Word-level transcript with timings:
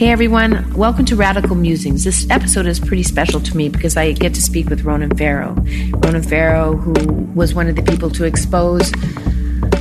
Hey 0.00 0.08
everyone, 0.08 0.72
welcome 0.72 1.04
to 1.04 1.14
Radical 1.14 1.54
Musings. 1.54 2.04
This 2.04 2.26
episode 2.30 2.64
is 2.64 2.80
pretty 2.80 3.02
special 3.02 3.38
to 3.38 3.54
me 3.54 3.68
because 3.68 3.98
I 3.98 4.12
get 4.12 4.32
to 4.32 4.40
speak 4.40 4.70
with 4.70 4.82
Ronan 4.82 5.14
Farrow. 5.14 5.54
Ronan 5.90 6.22
Farrow, 6.22 6.74
who 6.74 6.94
was 7.34 7.52
one 7.52 7.68
of 7.68 7.76
the 7.76 7.82
people 7.82 8.08
to 8.12 8.24
expose 8.24 8.90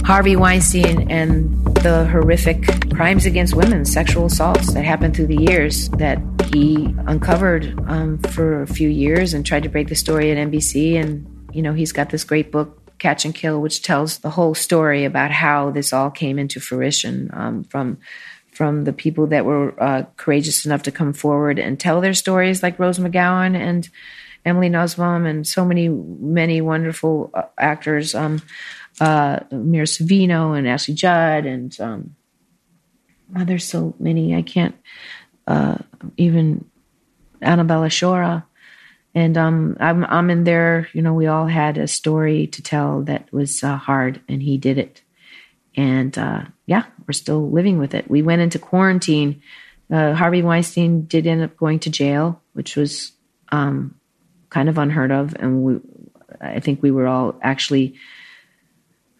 Harvey 0.03 0.35
Weinstein 0.35 1.09
and 1.09 1.63
the 1.75 2.05
horrific 2.11 2.65
crimes 2.93 3.25
against 3.25 3.55
women, 3.55 3.85
sexual 3.85 4.25
assaults 4.25 4.73
that 4.73 4.83
happened 4.83 5.15
through 5.15 5.27
the 5.27 5.41
years 5.41 5.87
that 5.91 6.19
he 6.53 6.93
uncovered 7.07 7.79
um, 7.87 8.17
for 8.17 8.63
a 8.63 8.67
few 8.67 8.89
years 8.89 9.33
and 9.33 9.45
tried 9.45 9.63
to 9.63 9.69
break 9.69 9.87
the 9.87 9.95
story 9.95 10.31
at 10.31 10.37
NBC. 10.49 11.01
And, 11.01 11.47
you 11.53 11.61
know, 11.61 11.71
he's 11.71 11.93
got 11.93 12.09
this 12.09 12.25
great 12.25 12.51
book, 12.51 12.99
Catch 12.99 13.23
and 13.23 13.33
Kill, 13.33 13.61
which 13.61 13.83
tells 13.83 14.17
the 14.17 14.31
whole 14.31 14.53
story 14.53 15.05
about 15.05 15.31
how 15.31 15.71
this 15.71 15.93
all 15.93 16.11
came 16.11 16.37
into 16.37 16.59
fruition 16.59 17.29
um, 17.31 17.63
from 17.63 17.99
from 18.59 18.83
the 18.83 18.91
people 18.91 19.27
that 19.27 19.45
were 19.45 19.73
uh, 19.81 20.03
courageous 20.17 20.65
enough 20.65 20.83
to 20.83 20.91
come 20.91 21.13
forward 21.13 21.57
and 21.59 21.79
tell 21.79 22.01
their 22.01 22.13
stories, 22.13 22.61
like 22.61 22.77
Rose 22.77 22.99
McGowan 22.99 23.55
and 23.55 23.87
Emily 24.43 24.67
Nussbaum, 24.67 25.25
and 25.25 25.47
so 25.47 25.63
many, 25.63 25.87
many 25.87 26.59
wonderful 26.59 27.31
uh, 27.33 27.43
actors, 27.57 28.13
um, 28.13 28.41
uh, 28.99 29.39
Mira 29.49 29.85
Sorvino 29.85 30.57
and 30.57 30.67
Ashley 30.67 30.93
Judd, 30.93 31.45
and 31.45 31.79
um, 31.79 32.17
oh, 33.37 33.45
there's 33.45 33.63
so 33.63 33.95
many. 33.97 34.35
I 34.35 34.41
can't 34.41 34.75
uh, 35.47 35.77
even 36.17 36.65
Annabella 37.41 37.87
Sciorra. 37.87 38.43
And 39.15 39.37
um, 39.37 39.77
I'm 39.79 40.03
I'm 40.03 40.29
in 40.29 40.43
there. 40.43 40.89
You 40.91 41.01
know, 41.01 41.13
we 41.13 41.27
all 41.27 41.47
had 41.47 41.77
a 41.77 41.87
story 41.87 42.47
to 42.47 42.61
tell 42.61 43.03
that 43.03 43.31
was 43.31 43.63
uh, 43.63 43.77
hard, 43.77 44.19
and 44.27 44.43
he 44.43 44.57
did 44.57 44.77
it. 44.77 45.01
And 45.77 46.17
uh, 46.17 46.43
yeah, 46.69 46.85
we're 47.07 47.13
still 47.13 47.49
living 47.49 47.79
with 47.79 47.95
it. 47.95 48.07
We 48.07 48.21
went 48.21 48.43
into 48.43 48.59
quarantine. 48.59 49.41
Uh, 49.91 50.13
Harvey 50.13 50.43
Weinstein 50.43 51.05
did 51.05 51.25
end 51.25 51.41
up 51.41 51.57
going 51.57 51.79
to 51.79 51.89
jail, 51.89 52.43
which 52.53 52.75
was 52.75 53.11
um, 53.51 53.95
kind 54.51 54.69
of 54.69 54.77
unheard 54.77 55.11
of. 55.11 55.35
And 55.39 55.63
we, 55.63 55.79
I 56.39 56.59
think 56.59 56.83
we 56.83 56.91
were 56.91 57.07
all 57.07 57.39
actually 57.41 57.95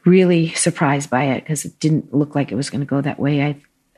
really 0.06 0.50
surprised 0.50 1.10
by 1.10 1.24
it 1.24 1.44
because 1.44 1.66
it 1.66 1.80
didn't 1.80 2.14
look 2.14 2.36
like 2.36 2.52
it 2.52 2.56
was 2.56 2.70
going 2.70 2.82
to 2.82 2.86
go 2.86 3.02
that 3.02 3.20
way. 3.20 3.42
I, 3.42 3.56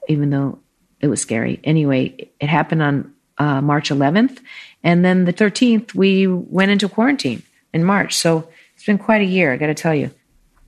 even 0.07 0.29
though 0.29 0.59
it 1.01 1.07
was 1.07 1.19
scary. 1.19 1.59
Anyway, 1.65 2.29
it 2.39 2.47
happened 2.47 2.81
on 2.81 3.13
uh, 3.37 3.59
March 3.59 3.89
11th, 3.89 4.39
and 4.81 5.03
then 5.03 5.25
the 5.25 5.33
13th 5.33 5.93
we 5.93 6.25
went 6.25 6.71
into 6.71 6.87
quarantine 6.87 7.43
in 7.73 7.83
March. 7.83 8.15
So 8.15 8.47
it's 8.75 8.85
been 8.85 8.97
quite 8.97 9.21
a 9.21 9.25
year, 9.25 9.51
I 9.51 9.57
got 9.57 9.67
to 9.67 9.73
tell 9.73 9.93
you. 9.93 10.09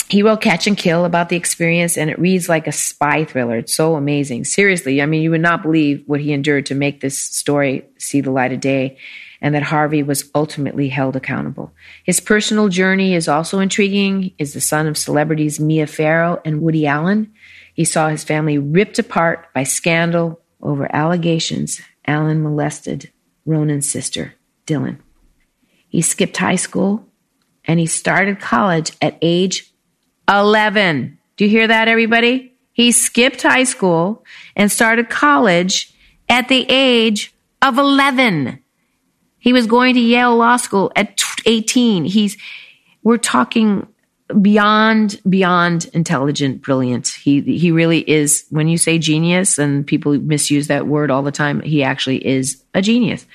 He 0.10 0.22
wrote 0.22 0.42
Catch 0.42 0.68
and 0.68 0.78
Kill 0.78 1.06
about 1.06 1.30
the 1.30 1.36
experience, 1.36 1.98
and 1.98 2.10
it 2.10 2.20
reads 2.20 2.50
like 2.50 2.68
a 2.68 2.72
spy 2.72 3.26
thriller. 3.26 3.58
It's 3.58 3.74
so 3.74 3.96
amazing. 3.96 4.44
Seriously, 4.44 5.02
I 5.02 5.06
mean, 5.06 5.22
you 5.24 5.32
would 5.32 5.42
not 5.42 5.64
believe 5.64 6.04
what 6.06 6.20
he 6.20 6.34
endured 6.34 6.68
to 6.68 6.76
make 6.76 7.02
this 7.02 7.18
story 7.18 7.86
see 7.98 8.22
the 8.22 8.32
light 8.32 8.52
of 8.52 8.60
day, 8.60 8.98
and 9.42 9.56
that 9.56 9.64
Harvey 9.64 10.04
was 10.04 10.30
ultimately 10.36 10.90
held 10.90 11.16
accountable. 11.16 11.74
His 12.04 12.20
personal 12.20 12.70
journey 12.70 13.16
is 13.16 13.28
also 13.28 13.60
intriguing. 13.60 14.34
Is 14.38 14.54
the 14.54 14.62
son 14.62 14.88
of 14.88 14.98
celebrities 14.98 15.60
Mia 15.60 15.88
Farrow 15.88 16.42
and 16.46 16.62
Woody 16.62 16.86
Allen. 16.86 17.34
He 17.74 17.86
saw 17.86 18.10
his 18.10 18.24
family 18.24 18.58
ripped 18.58 19.00
apart 19.00 19.52
by 19.54 19.64
scandal 19.64 20.40
over 20.62 20.88
allegations 20.96 21.82
Allen 22.06 22.44
molested 22.44 23.12
Ronan's 23.46 23.90
sister, 23.90 24.36
Dylan. 24.68 24.98
He 25.88 26.02
skipped 26.02 26.38
high 26.38 26.56
school 26.56 27.08
and 27.66 27.80
he 27.80 27.86
started 27.86 28.40
college 28.40 28.92
at 29.02 29.18
age 29.22 29.73
11. 30.30 31.18
Do 31.38 31.46
you 31.46 31.50
hear 31.50 31.68
that, 31.68 31.88
everybody? 31.88 32.54
He 32.74 32.92
skipped 32.92 33.42
high 33.42 33.64
school 33.64 34.24
and 34.56 34.72
started 34.72 35.10
college 35.10 35.94
at 36.30 36.48
the 36.48 36.66
age 36.70 37.34
of 37.62 37.78
11. 37.78 38.60
He 39.40 39.54
was 39.54 39.68
going 39.68 39.96
to 39.96 40.00
Yale 40.00 40.36
Law 40.36 40.58
School 40.58 40.92
at 40.96 41.20
18. 41.46 42.06
He's, 42.06 42.38
we're 43.04 43.18
talking 43.18 43.88
beyond, 44.42 45.22
beyond 45.28 45.86
intelligent, 45.94 46.62
brilliant. 46.62 47.10
He, 47.10 47.42
he 47.42 47.72
really 47.72 48.10
is, 48.10 48.46
when 48.50 48.68
you 48.68 48.78
say 48.78 48.98
genius 48.98 49.60
and 49.60 49.86
people 49.86 50.18
misuse 50.20 50.68
that 50.68 50.88
word 50.88 51.12
all 51.12 51.24
the 51.24 51.32
time, 51.32 51.62
he 51.62 51.84
actually 51.84 52.26
is 52.26 52.64
a 52.74 52.82
genius. 52.82 53.26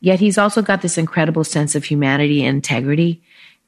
Yet 0.00 0.20
he's 0.20 0.38
also 0.38 0.62
got 0.62 0.82
this 0.82 0.98
incredible 0.98 1.42
sense 1.42 1.74
of 1.74 1.84
humanity 1.84 2.44
and 2.44 2.56
integrity 2.56 3.22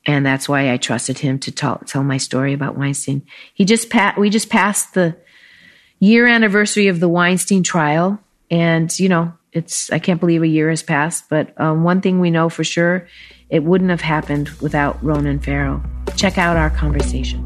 and 0.08 0.24
that's 0.24 0.48
why 0.48 0.72
I 0.72 0.78
trusted 0.78 1.18
him 1.18 1.38
to 1.40 1.52
tell, 1.52 1.82
tell 1.86 2.02
my 2.02 2.16
story 2.16 2.54
about 2.54 2.78
Weinstein. 2.78 3.26
He 3.52 3.66
just 3.66 3.90
pa- 3.90 4.14
we 4.16 4.30
just 4.30 4.48
passed 4.48 4.94
the 4.94 5.14
year 6.00 6.26
anniversary 6.26 6.88
of 6.88 6.98
the 6.98 7.10
Weinstein 7.10 7.62
trial, 7.62 8.18
and 8.50 8.98
you 8.98 9.10
know 9.10 9.34
it's 9.52 9.92
I 9.92 9.98
can't 9.98 10.18
believe 10.18 10.42
a 10.42 10.48
year 10.48 10.70
has 10.70 10.82
passed. 10.82 11.28
But 11.28 11.52
um, 11.60 11.84
one 11.84 12.00
thing 12.00 12.20
we 12.20 12.30
know 12.30 12.48
for 12.48 12.64
sure, 12.64 13.06
it 13.50 13.62
wouldn't 13.62 13.90
have 13.90 14.00
happened 14.00 14.48
without 14.62 15.02
Ronan 15.04 15.40
Farrow. 15.40 15.82
Check 16.16 16.38
out 16.38 16.56
our 16.56 16.70
conversation. 16.70 17.44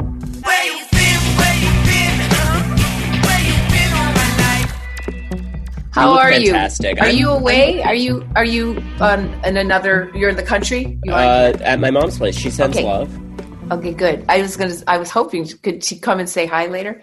How 5.92 6.14
are 6.14 6.30
fantastic. 6.30 6.96
you? 6.96 7.02
Are 7.02 7.08
I'm, 7.08 7.16
you 7.16 7.30
away? 7.30 7.82
Are 7.82 7.94
you 7.94 8.26
are 8.34 8.46
you 8.46 8.82
on 8.98 9.28
in 9.44 9.58
another? 9.58 10.10
You're 10.14 10.30
in 10.30 10.36
the 10.36 10.42
country. 10.42 10.98
Uh, 11.06 11.52
at 11.60 11.80
my 11.80 11.90
mom's 11.90 12.16
place. 12.16 12.34
She 12.34 12.50
sends 12.50 12.78
okay. 12.78 12.86
love. 12.86 13.14
Okay, 13.70 13.92
good. 13.92 14.24
I 14.28 14.40
was 14.40 14.56
gonna. 14.56 14.74
I 14.86 14.96
was 14.96 15.10
hoping 15.10 15.46
could 15.46 15.84
she 15.84 15.98
come 15.98 16.18
and 16.18 16.28
say 16.28 16.46
hi 16.46 16.66
later. 16.66 17.02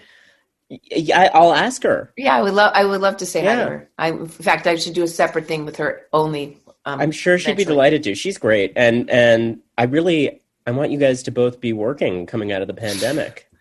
Yeah, 0.70 1.30
I'll 1.36 1.54
ask 1.54 1.84
her. 1.84 2.14
Yeah, 2.18 2.36
I 2.36 2.42
would 2.42 2.54
love. 2.54 2.72
I 2.74 2.84
would 2.84 3.02
love 3.02 3.18
to 3.18 3.28
say 3.28 3.44
yeah. 3.44 3.56
hi 3.56 3.64
to 3.64 3.70
her. 3.70 3.90
I, 4.00 4.10
in 4.10 4.28
fact, 4.28 4.66
I 4.66 4.76
should 4.76 4.94
do 4.94 5.04
a 5.04 5.08
separate 5.08 5.48
thing 5.48 5.66
with 5.66 5.78
her 5.78 6.02
only. 6.12 6.58
Um, 6.86 7.00
I'm 7.00 7.12
sure 7.12 7.38
she'd 7.38 7.52
eventually. 7.52 7.66
be 7.66 7.70
delighted 7.70 8.04
to. 8.04 8.16
She's 8.16 8.40
great, 8.40 8.74
and 8.76 9.08
and 9.12 9.60
I 9.78 9.84
really 9.84 10.42
I 10.66 10.72
want 10.72 10.90
you 10.90 10.98
guys 10.98 11.22
to 11.24 11.32
both 11.32 11.62
be 11.62 11.74
working 11.74 12.26
coming 12.26 12.52
out 12.52 12.64
of 12.64 12.68
the 12.68 12.74
pandemic. 12.74 13.46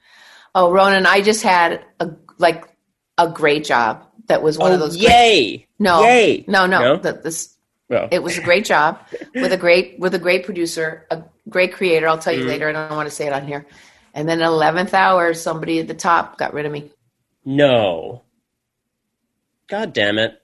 Oh, 0.55 0.72
Ronan, 0.72 1.06
I 1.06 1.21
just 1.21 1.43
had 1.43 1.84
a 2.00 2.11
like 2.38 2.65
a 3.19 3.28
great 3.28 3.65
job 3.65 4.07
that 4.28 4.43
was 4.43 4.59
one 4.59 4.71
oh, 4.71 4.75
of 4.75 4.81
those. 4.81 4.97
Yay! 4.97 5.56
Great, 5.56 5.69
no, 5.78 6.03
yay! 6.03 6.44
No, 6.47 6.66
no. 6.66 6.81
no? 6.81 6.97
The, 6.97 7.12
this 7.12 7.56
oh. 7.91 8.09
it 8.11 8.22
was 8.22 8.39
a 8.39 8.43
great 8.43 8.65
job 8.65 9.00
with 9.34 9.53
a 9.53 9.56
great 9.56 9.99
with 9.99 10.15
a 10.15 10.19
great 10.19 10.44
producer, 10.44 11.06
a 11.11 11.22
great 11.49 11.72
creator. 11.72 12.09
I'll 12.09 12.19
tell 12.19 12.33
you 12.33 12.41
mm-hmm. 12.41 12.49
later. 12.49 12.69
I 12.69 12.72
don't 12.72 12.97
want 12.97 13.09
to 13.09 13.15
say 13.15 13.27
it 13.27 13.33
on 13.33 13.47
here. 13.47 13.67
And 14.15 14.28
then 14.28 14.41
eleventh 14.41 14.94
hour, 14.94 15.34
somebody 15.34 15.81
at 15.81 15.88
the 15.88 15.94
top 15.94 16.38
got 16.38 16.55
rid 16.55 16.67
of 16.67 16.72
me. 16.72 16.91
No. 17.44 18.22
God 19.69 19.93
damn 19.93 20.19
it. 20.19 20.41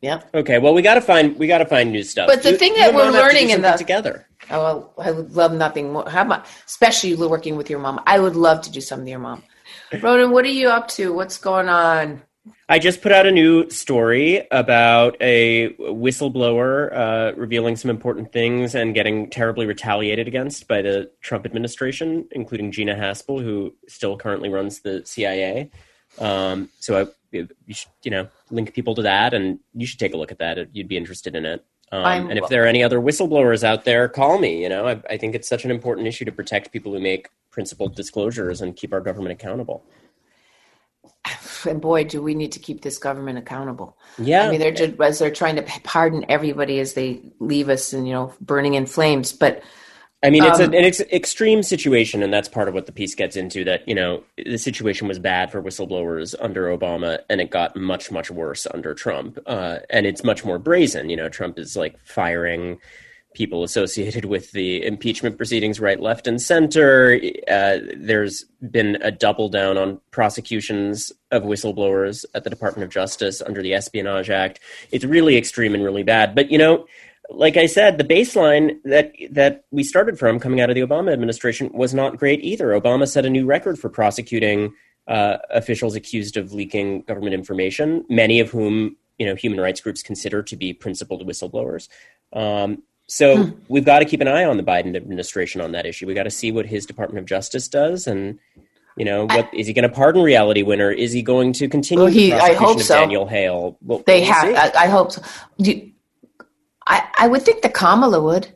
Yep. 0.00 0.34
Okay. 0.34 0.58
Well, 0.58 0.74
we 0.74 0.82
got 0.82 0.94
to 0.94 1.00
find 1.00 1.38
we 1.38 1.46
got 1.46 1.58
to 1.58 1.66
find 1.66 1.90
new 1.90 2.02
stuff. 2.02 2.26
But 2.26 2.42
the 2.42 2.52
you, 2.52 2.58
thing 2.58 2.74
that 2.74 2.94
we're 2.94 3.10
learning 3.10 3.50
in 3.50 3.62
the 3.62 3.72
together. 3.72 4.26
Oh, 4.50 4.90
I 4.98 5.10
would 5.10 5.34
love 5.34 5.52
nothing 5.52 5.92
more. 5.92 6.08
How 6.08 6.22
about 6.22 6.46
especially 6.66 7.14
working 7.14 7.56
with 7.56 7.70
your 7.70 7.78
mom? 7.78 8.00
I 8.06 8.18
would 8.18 8.36
love 8.36 8.60
to 8.62 8.70
do 8.70 8.82
something 8.82 9.04
with 9.04 9.10
your 9.10 9.18
mom. 9.18 9.42
Ronan, 10.02 10.30
what 10.30 10.44
are 10.44 10.48
you 10.48 10.68
up 10.68 10.88
to? 10.88 11.14
What's 11.14 11.38
going 11.38 11.70
on? 11.70 12.22
I 12.68 12.78
just 12.78 13.00
put 13.00 13.12
out 13.12 13.26
a 13.26 13.30
new 13.30 13.70
story 13.70 14.46
about 14.50 15.16
a 15.20 15.70
whistleblower 15.78 16.94
uh, 16.94 17.32
revealing 17.36 17.76
some 17.76 17.90
important 17.90 18.32
things 18.32 18.74
and 18.74 18.94
getting 18.94 19.30
terribly 19.30 19.64
retaliated 19.64 20.28
against 20.28 20.68
by 20.68 20.82
the 20.82 21.10
Trump 21.22 21.46
administration, 21.46 22.26
including 22.32 22.70
Gina 22.70 22.94
Haspel, 22.94 23.42
who 23.42 23.74
still 23.88 24.16
currently 24.18 24.50
runs 24.50 24.80
the 24.80 25.02
CIA. 25.06 25.70
Um, 26.18 26.68
so 26.80 27.00
I, 27.00 27.06
you 27.32 27.48
should, 27.70 27.90
you 28.02 28.10
know, 28.10 28.28
link 28.50 28.74
people 28.74 28.94
to 28.94 29.02
that, 29.02 29.32
and 29.32 29.58
you 29.72 29.86
should 29.86 29.98
take 29.98 30.12
a 30.12 30.16
look 30.16 30.30
at 30.30 30.38
that. 30.38 30.74
You'd 30.74 30.88
be 30.88 30.98
interested 30.98 31.34
in 31.34 31.46
it. 31.46 31.64
Um, 31.92 32.28
and 32.28 32.38
if 32.38 32.48
there 32.48 32.64
are 32.64 32.66
any 32.66 32.82
other 32.82 32.98
whistleblowers 32.98 33.62
out 33.62 33.84
there, 33.84 34.08
call 34.08 34.38
me. 34.38 34.62
You 34.62 34.68
know, 34.68 34.86
I, 34.86 35.02
I 35.08 35.16
think 35.16 35.34
it's 35.34 35.48
such 35.48 35.64
an 35.64 35.70
important 35.70 36.06
issue 36.06 36.24
to 36.24 36.32
protect 36.32 36.72
people 36.72 36.92
who 36.92 37.00
make 37.00 37.28
principled 37.50 37.94
disclosures 37.94 38.60
and 38.60 38.74
keep 38.74 38.92
our 38.92 39.00
government 39.00 39.32
accountable 39.32 39.84
and 41.66 41.80
boy, 41.80 42.04
do 42.04 42.22
we 42.22 42.34
need 42.34 42.52
to 42.52 42.58
keep 42.58 42.82
this 42.82 42.98
government 42.98 43.38
accountable. 43.38 43.96
Yeah, 44.18 44.46
I 44.46 44.50
mean, 44.50 44.60
they're 44.60 44.72
just 44.72 45.00
as 45.00 45.18
they're 45.18 45.30
trying 45.30 45.56
to 45.56 45.62
pardon 45.82 46.24
everybody 46.28 46.78
as 46.80 46.94
they 46.94 47.20
leave 47.38 47.68
us 47.68 47.92
and 47.92 48.06
you 48.06 48.14
know 48.14 48.32
burning 48.40 48.74
in 48.74 48.86
flames. 48.86 49.32
But 49.32 49.62
I 50.24 50.30
mean, 50.30 50.42
it's 50.42 50.58
um, 50.58 50.72
an 50.72 50.84
ex- 50.84 51.00
extreme 51.00 51.62
situation, 51.62 52.22
and 52.22 52.32
that's 52.32 52.48
part 52.48 52.66
of 52.66 52.74
what 52.74 52.86
the 52.86 52.92
piece 52.92 53.14
gets 53.14 53.36
into. 53.36 53.62
That 53.64 53.86
you 53.86 53.94
know, 53.94 54.24
the 54.38 54.56
situation 54.56 55.06
was 55.06 55.18
bad 55.18 55.52
for 55.52 55.62
whistleblowers 55.62 56.34
under 56.40 56.76
Obama, 56.76 57.18
and 57.28 57.42
it 57.42 57.50
got 57.50 57.76
much, 57.76 58.10
much 58.10 58.30
worse 58.30 58.66
under 58.72 58.94
Trump. 58.94 59.38
Uh, 59.44 59.80
and 59.90 60.06
it's 60.06 60.24
much 60.24 60.44
more 60.44 60.58
brazen. 60.58 61.10
You 61.10 61.16
know, 61.16 61.28
Trump 61.28 61.58
is 61.58 61.76
like 61.76 61.98
firing 62.04 62.78
people 63.34 63.64
associated 63.64 64.24
with 64.24 64.52
the 64.52 64.84
impeachment 64.84 65.36
proceedings 65.36 65.78
right, 65.78 66.00
left, 66.00 66.26
and 66.26 66.40
center. 66.40 67.20
Uh, 67.48 67.78
there's 67.96 68.44
been 68.70 68.96
a 69.02 69.10
double 69.10 69.48
down 69.48 69.76
on 69.76 70.00
prosecutions 70.10 71.12
of 71.30 71.42
whistleblowers 71.42 72.24
at 72.34 72.44
the 72.44 72.50
Department 72.50 72.84
of 72.84 72.90
Justice 72.90 73.42
under 73.42 73.60
the 73.60 73.74
Espionage 73.74 74.30
Act. 74.30 74.60
It's 74.90 75.04
really 75.04 75.36
extreme 75.36 75.74
and 75.74 75.84
really 75.84 76.04
bad. 76.04 76.34
But, 76.34 76.50
you 76.50 76.58
know, 76.58 76.86
like 77.30 77.56
I 77.56 77.66
said, 77.66 77.98
the 77.98 78.04
baseline 78.04 78.78
that 78.84 79.12
that 79.30 79.64
we 79.70 79.82
started 79.82 80.18
from 80.18 80.38
coming 80.38 80.60
out 80.60 80.70
of 80.70 80.74
the 80.74 80.82
Obama 80.82 81.12
administration 81.12 81.70
was 81.72 81.94
not 81.94 82.18
great 82.18 82.42
either. 82.44 82.68
Obama 82.68 83.08
set 83.08 83.24
a 83.24 83.30
new 83.30 83.46
record 83.46 83.78
for 83.78 83.88
prosecuting 83.88 84.74
uh, 85.06 85.38
officials 85.50 85.94
accused 85.94 86.36
of 86.36 86.52
leaking 86.52 87.02
government 87.02 87.34
information, 87.34 88.04
many 88.08 88.40
of 88.40 88.50
whom 88.50 88.96
you 89.18 89.26
know 89.26 89.34
human 89.34 89.60
rights 89.60 89.80
groups 89.80 90.02
consider 90.02 90.42
to 90.42 90.56
be 90.56 90.72
principled 90.72 91.26
whistleblowers. 91.26 91.88
Um, 92.32 92.82
so 93.06 93.44
hmm. 93.44 93.58
we've 93.68 93.84
got 93.84 93.98
to 93.98 94.04
keep 94.04 94.20
an 94.20 94.28
eye 94.28 94.44
on 94.44 94.56
the 94.56 94.62
Biden 94.62 94.96
administration 94.96 95.60
on 95.60 95.72
that 95.72 95.86
issue. 95.86 96.06
We 96.06 96.14
got 96.14 96.22
to 96.24 96.30
see 96.30 96.52
what 96.52 96.66
his 96.66 96.86
Department 96.86 97.20
of 97.20 97.26
Justice 97.26 97.68
does, 97.68 98.06
and 98.06 98.38
you 98.96 99.04
know, 99.04 99.24
what 99.24 99.46
I, 99.46 99.50
is 99.52 99.66
he 99.66 99.72
going 99.72 99.88
to 99.88 99.94
pardon 99.94 100.22
Reality 100.22 100.62
Winner? 100.62 100.90
Is 100.90 101.12
he 101.12 101.22
going 101.22 101.52
to 101.54 101.68
continue? 101.68 102.04
Well, 102.04 102.12
he, 102.12 102.32
I 102.32 102.54
hope 102.54 102.80
so. 102.80 102.94
Daniel 102.94 103.26
Hale. 103.26 103.76
Well, 103.82 104.02
they 104.06 104.20
we'll 104.20 104.32
have. 104.32 104.74
I, 104.74 104.84
I, 104.84 104.86
hope 104.86 105.12
so. 105.12 105.22
You, 105.58 105.92
I 106.86 107.06
I 107.18 107.28
would 107.28 107.42
think 107.42 107.62
that 107.62 107.74
Kamala 107.74 108.22
would. 108.22 108.48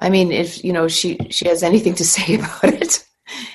I 0.00 0.10
mean, 0.10 0.32
if 0.32 0.64
you 0.64 0.72
know 0.72 0.88
she 0.88 1.18
she 1.30 1.48
has 1.48 1.62
anything 1.62 1.94
to 1.94 2.04
say 2.16 2.34
about 2.34 2.64
it. 2.64 3.04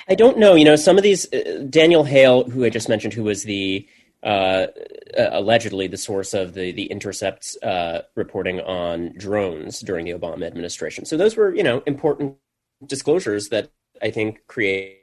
I 0.08 0.14
don't 0.14 0.38
know. 0.38 0.54
You 0.54 0.64
know, 0.64 0.76
some 0.76 0.96
of 0.96 1.02
these 1.02 1.32
uh, 1.32 1.64
Daniel 1.68 2.04
Hale, 2.04 2.44
who 2.44 2.64
I 2.64 2.70
just 2.70 2.88
mentioned, 2.88 3.12
who 3.12 3.24
was 3.24 3.42
the 3.42 3.86
uh, 4.24 4.66
allegedly 5.16 5.86
the 5.86 5.96
source 5.96 6.34
of 6.34 6.54
the 6.54 6.72
the 6.72 6.86
Intercept's 6.86 7.56
uh, 7.62 8.02
reporting 8.14 8.60
on 8.60 9.12
drones 9.16 9.80
during 9.80 10.06
the 10.06 10.12
Obama 10.12 10.46
administration. 10.46 11.04
So 11.04 11.16
those 11.16 11.36
were 11.36 11.54
you 11.54 11.62
know 11.62 11.82
important 11.86 12.36
disclosures 12.86 13.50
that 13.50 13.70
I 14.02 14.10
think 14.10 14.46
created 14.46 14.98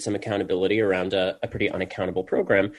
some 0.00 0.14
accountability 0.14 0.80
around 0.80 1.14
a, 1.14 1.38
a 1.42 1.48
pretty 1.48 1.70
unaccountable 1.70 2.24
program. 2.24 2.72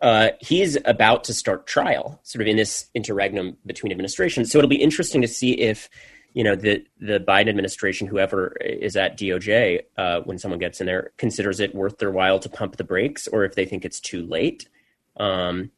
Uh, 0.00 0.30
he's 0.40 0.76
about 0.84 1.24
to 1.24 1.34
start 1.34 1.66
trial, 1.66 2.20
sort 2.24 2.42
of 2.42 2.48
in 2.48 2.56
this 2.56 2.86
interregnum 2.94 3.56
between 3.64 3.92
administrations. 3.92 4.50
So 4.50 4.58
it'll 4.58 4.68
be 4.68 4.82
interesting 4.82 5.22
to 5.22 5.28
see 5.28 5.52
if 5.52 5.88
you 6.34 6.42
know 6.42 6.56
the 6.56 6.84
the 7.00 7.20
Biden 7.20 7.48
administration, 7.48 8.08
whoever 8.08 8.56
is 8.60 8.96
at 8.96 9.16
DOJ, 9.16 9.82
uh, 9.96 10.20
when 10.20 10.36
someone 10.36 10.58
gets 10.58 10.80
in 10.80 10.86
there, 10.86 11.12
considers 11.16 11.60
it 11.60 11.74
worth 11.74 11.98
their 11.98 12.10
while 12.10 12.40
to 12.40 12.48
pump 12.48 12.76
the 12.76 12.84
brakes, 12.84 13.28
or 13.28 13.44
if 13.44 13.54
they 13.54 13.64
think 13.64 13.84
it's 13.84 14.00
too 14.00 14.26
late. 14.26 14.68
Um, 15.16 15.70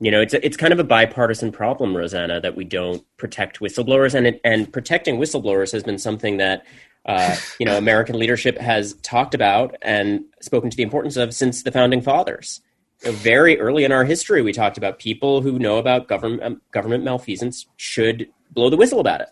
you 0.00 0.10
know, 0.10 0.20
it's 0.20 0.34
a, 0.34 0.44
it's 0.44 0.58
kind 0.58 0.74
of 0.74 0.78
a 0.78 0.84
bipartisan 0.84 1.52
problem, 1.52 1.96
Rosanna, 1.96 2.38
that 2.40 2.54
we 2.54 2.64
don't 2.64 3.02
protect 3.16 3.60
whistleblowers, 3.60 4.14
and 4.14 4.26
it, 4.26 4.40
and 4.44 4.70
protecting 4.70 5.16
whistleblowers 5.16 5.72
has 5.72 5.82
been 5.82 5.98
something 5.98 6.36
that 6.36 6.66
uh, 7.06 7.34
you 7.58 7.64
know 7.64 7.78
American 7.78 8.18
leadership 8.18 8.58
has 8.58 8.94
talked 9.02 9.34
about 9.34 9.74
and 9.80 10.22
spoken 10.42 10.68
to 10.68 10.76
the 10.76 10.82
importance 10.82 11.16
of 11.16 11.34
since 11.34 11.62
the 11.62 11.72
founding 11.72 12.02
fathers. 12.02 12.60
You 13.02 13.10
know, 13.10 13.16
very 13.16 13.58
early 13.58 13.84
in 13.84 13.92
our 13.92 14.04
history, 14.04 14.42
we 14.42 14.52
talked 14.52 14.76
about 14.76 14.98
people 14.98 15.40
who 15.40 15.58
know 15.58 15.78
about 15.78 16.08
government 16.08 16.42
um, 16.42 16.60
government 16.72 17.04
malfeasance 17.04 17.64
should 17.78 18.28
blow 18.50 18.68
the 18.68 18.76
whistle 18.76 19.00
about 19.00 19.22
it. 19.22 19.28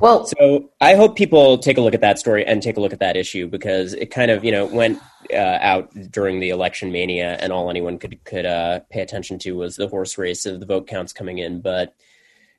Well, 0.00 0.26
so 0.26 0.70
I 0.80 0.94
hope 0.94 1.16
people 1.16 1.58
take 1.58 1.78
a 1.78 1.80
look 1.80 1.94
at 1.94 2.00
that 2.00 2.18
story 2.18 2.44
and 2.44 2.62
take 2.62 2.76
a 2.76 2.80
look 2.80 2.92
at 2.92 2.98
that 3.00 3.16
issue 3.16 3.46
because 3.46 3.94
it 3.94 4.10
kind 4.10 4.30
of 4.30 4.44
you 4.44 4.52
know 4.52 4.66
went 4.66 5.00
uh, 5.32 5.58
out 5.60 5.90
during 6.10 6.40
the 6.40 6.50
election 6.50 6.92
mania, 6.92 7.36
and 7.40 7.52
all 7.52 7.70
anyone 7.70 7.98
could 7.98 8.22
could 8.24 8.46
uh, 8.46 8.80
pay 8.90 9.00
attention 9.00 9.38
to 9.40 9.52
was 9.52 9.76
the 9.76 9.88
horse 9.88 10.18
race 10.18 10.46
of 10.46 10.60
the 10.60 10.66
vote 10.66 10.86
counts 10.86 11.12
coming 11.12 11.38
in. 11.38 11.60
But 11.60 11.94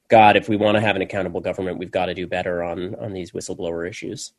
God, 0.07 0.37
if 0.37 0.47
we 0.47 0.55
want 0.55 0.75
to 0.75 0.81
have 0.81 0.95
an 0.95 1.01
accountable 1.01 1.41
government, 1.41 1.77
we've 1.77 1.91
got 1.91 2.07
to 2.07 2.13
do 2.13 2.27
better 2.27 2.63
on 2.63 2.95
on 2.95 3.13
these 3.13 3.31
whistleblower 3.31 3.87
issues. 3.87 4.33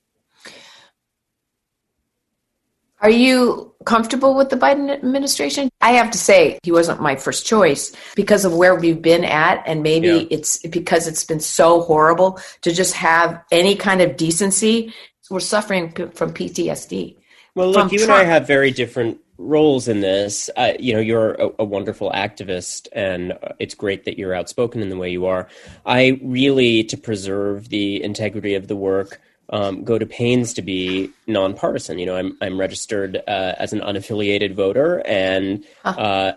Are 3.00 3.10
you 3.10 3.74
comfortable 3.84 4.34
with 4.34 4.48
the 4.48 4.56
Biden 4.56 4.90
administration? 4.90 5.70
I 5.80 5.92
have 5.92 6.10
to 6.12 6.18
say, 6.18 6.58
he 6.62 6.72
wasn't 6.72 7.00
my 7.00 7.16
first 7.16 7.46
choice 7.46 7.94
because 8.14 8.44
of 8.44 8.54
where 8.54 8.74
we've 8.74 9.02
been 9.02 9.24
at. 9.24 9.62
And 9.66 9.82
maybe 9.82 10.08
yeah. 10.08 10.26
it's 10.30 10.58
because 10.66 11.06
it's 11.06 11.24
been 11.24 11.40
so 11.40 11.82
horrible 11.82 12.40
to 12.62 12.72
just 12.72 12.94
have 12.94 13.42
any 13.52 13.76
kind 13.76 14.00
of 14.00 14.16
decency. 14.16 14.94
We're 15.30 15.40
suffering 15.40 15.92
from 15.92 16.32
PTSD. 16.32 17.16
Well, 17.54 17.70
look, 17.70 17.92
you 17.92 17.98
Trump. 17.98 18.10
and 18.12 18.20
I 18.20 18.24
have 18.24 18.46
very 18.46 18.70
different 18.70 19.18
roles 19.38 19.88
in 19.88 20.00
this. 20.00 20.50
Uh, 20.56 20.72
you 20.78 20.92
know, 20.92 21.00
you're 21.00 21.32
a, 21.34 21.50
a, 21.60 21.64
wonderful 21.64 22.10
activist, 22.10 22.88
and 22.92 23.32
it's 23.58 23.74
great 23.74 24.04
that 24.04 24.18
you're 24.18 24.34
outspoken 24.34 24.82
in 24.82 24.88
the 24.88 24.96
way 24.96 25.10
you 25.10 25.26
are. 25.26 25.48
I 25.84 26.20
really, 26.22 26.84
to 26.84 26.96
preserve 26.96 27.68
the 27.68 28.02
integrity 28.02 28.54
of 28.54 28.68
the 28.68 28.76
work, 28.76 29.20
um, 29.50 29.84
go 29.84 29.98
to 29.98 30.06
pains 30.06 30.54
to 30.54 30.62
be 30.62 31.10
nonpartisan. 31.26 31.98
You 31.98 32.06
know, 32.06 32.16
I'm 32.16 32.36
I'm 32.40 32.58
registered 32.58 33.16
uh, 33.16 33.54
as 33.58 33.72
an 33.72 33.80
unaffiliated 33.80 34.54
voter, 34.54 35.02
and 35.06 35.64
uh, 35.84 36.32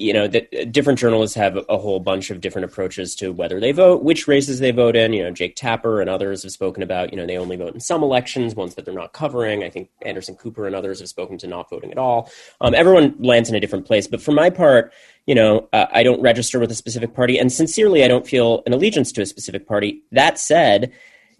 you 0.00 0.14
know, 0.14 0.26
the, 0.26 0.40
different 0.70 0.98
journalists 0.98 1.36
have 1.36 1.58
a 1.68 1.76
whole 1.76 2.00
bunch 2.00 2.30
of 2.30 2.40
different 2.40 2.64
approaches 2.64 3.14
to 3.16 3.32
whether 3.32 3.60
they 3.60 3.70
vote, 3.70 4.02
which 4.02 4.26
races 4.26 4.58
they 4.58 4.70
vote 4.70 4.96
in. 4.96 5.12
You 5.12 5.24
know, 5.24 5.30
Jake 5.30 5.56
Tapper 5.56 6.00
and 6.00 6.08
others 6.08 6.42
have 6.42 6.52
spoken 6.52 6.82
about. 6.82 7.10
You 7.10 7.18
know, 7.18 7.26
they 7.26 7.36
only 7.36 7.56
vote 7.56 7.74
in 7.74 7.80
some 7.80 8.02
elections, 8.02 8.54
ones 8.54 8.74
that 8.76 8.86
they're 8.86 8.94
not 8.94 9.12
covering. 9.12 9.62
I 9.62 9.68
think 9.68 9.90
Anderson 10.02 10.36
Cooper 10.36 10.66
and 10.66 10.74
others 10.74 11.00
have 11.00 11.08
spoken 11.08 11.36
to 11.38 11.46
not 11.46 11.68
voting 11.68 11.92
at 11.92 11.98
all. 11.98 12.30
Um, 12.62 12.74
everyone 12.74 13.14
lands 13.18 13.50
in 13.50 13.54
a 13.54 13.60
different 13.60 13.86
place, 13.86 14.06
but 14.06 14.22
for 14.22 14.32
my 14.32 14.50
part. 14.50 14.92
You 15.26 15.34
know, 15.34 15.68
uh, 15.72 15.86
I 15.92 16.02
don't 16.02 16.20
register 16.22 16.58
with 16.58 16.72
a 16.72 16.74
specific 16.74 17.14
party, 17.14 17.38
and 17.38 17.52
sincerely, 17.52 18.02
I 18.02 18.08
don't 18.08 18.26
feel 18.26 18.62
an 18.66 18.72
allegiance 18.72 19.12
to 19.12 19.22
a 19.22 19.26
specific 19.26 19.68
party. 19.68 20.02
That 20.10 20.38
said, 20.38 20.92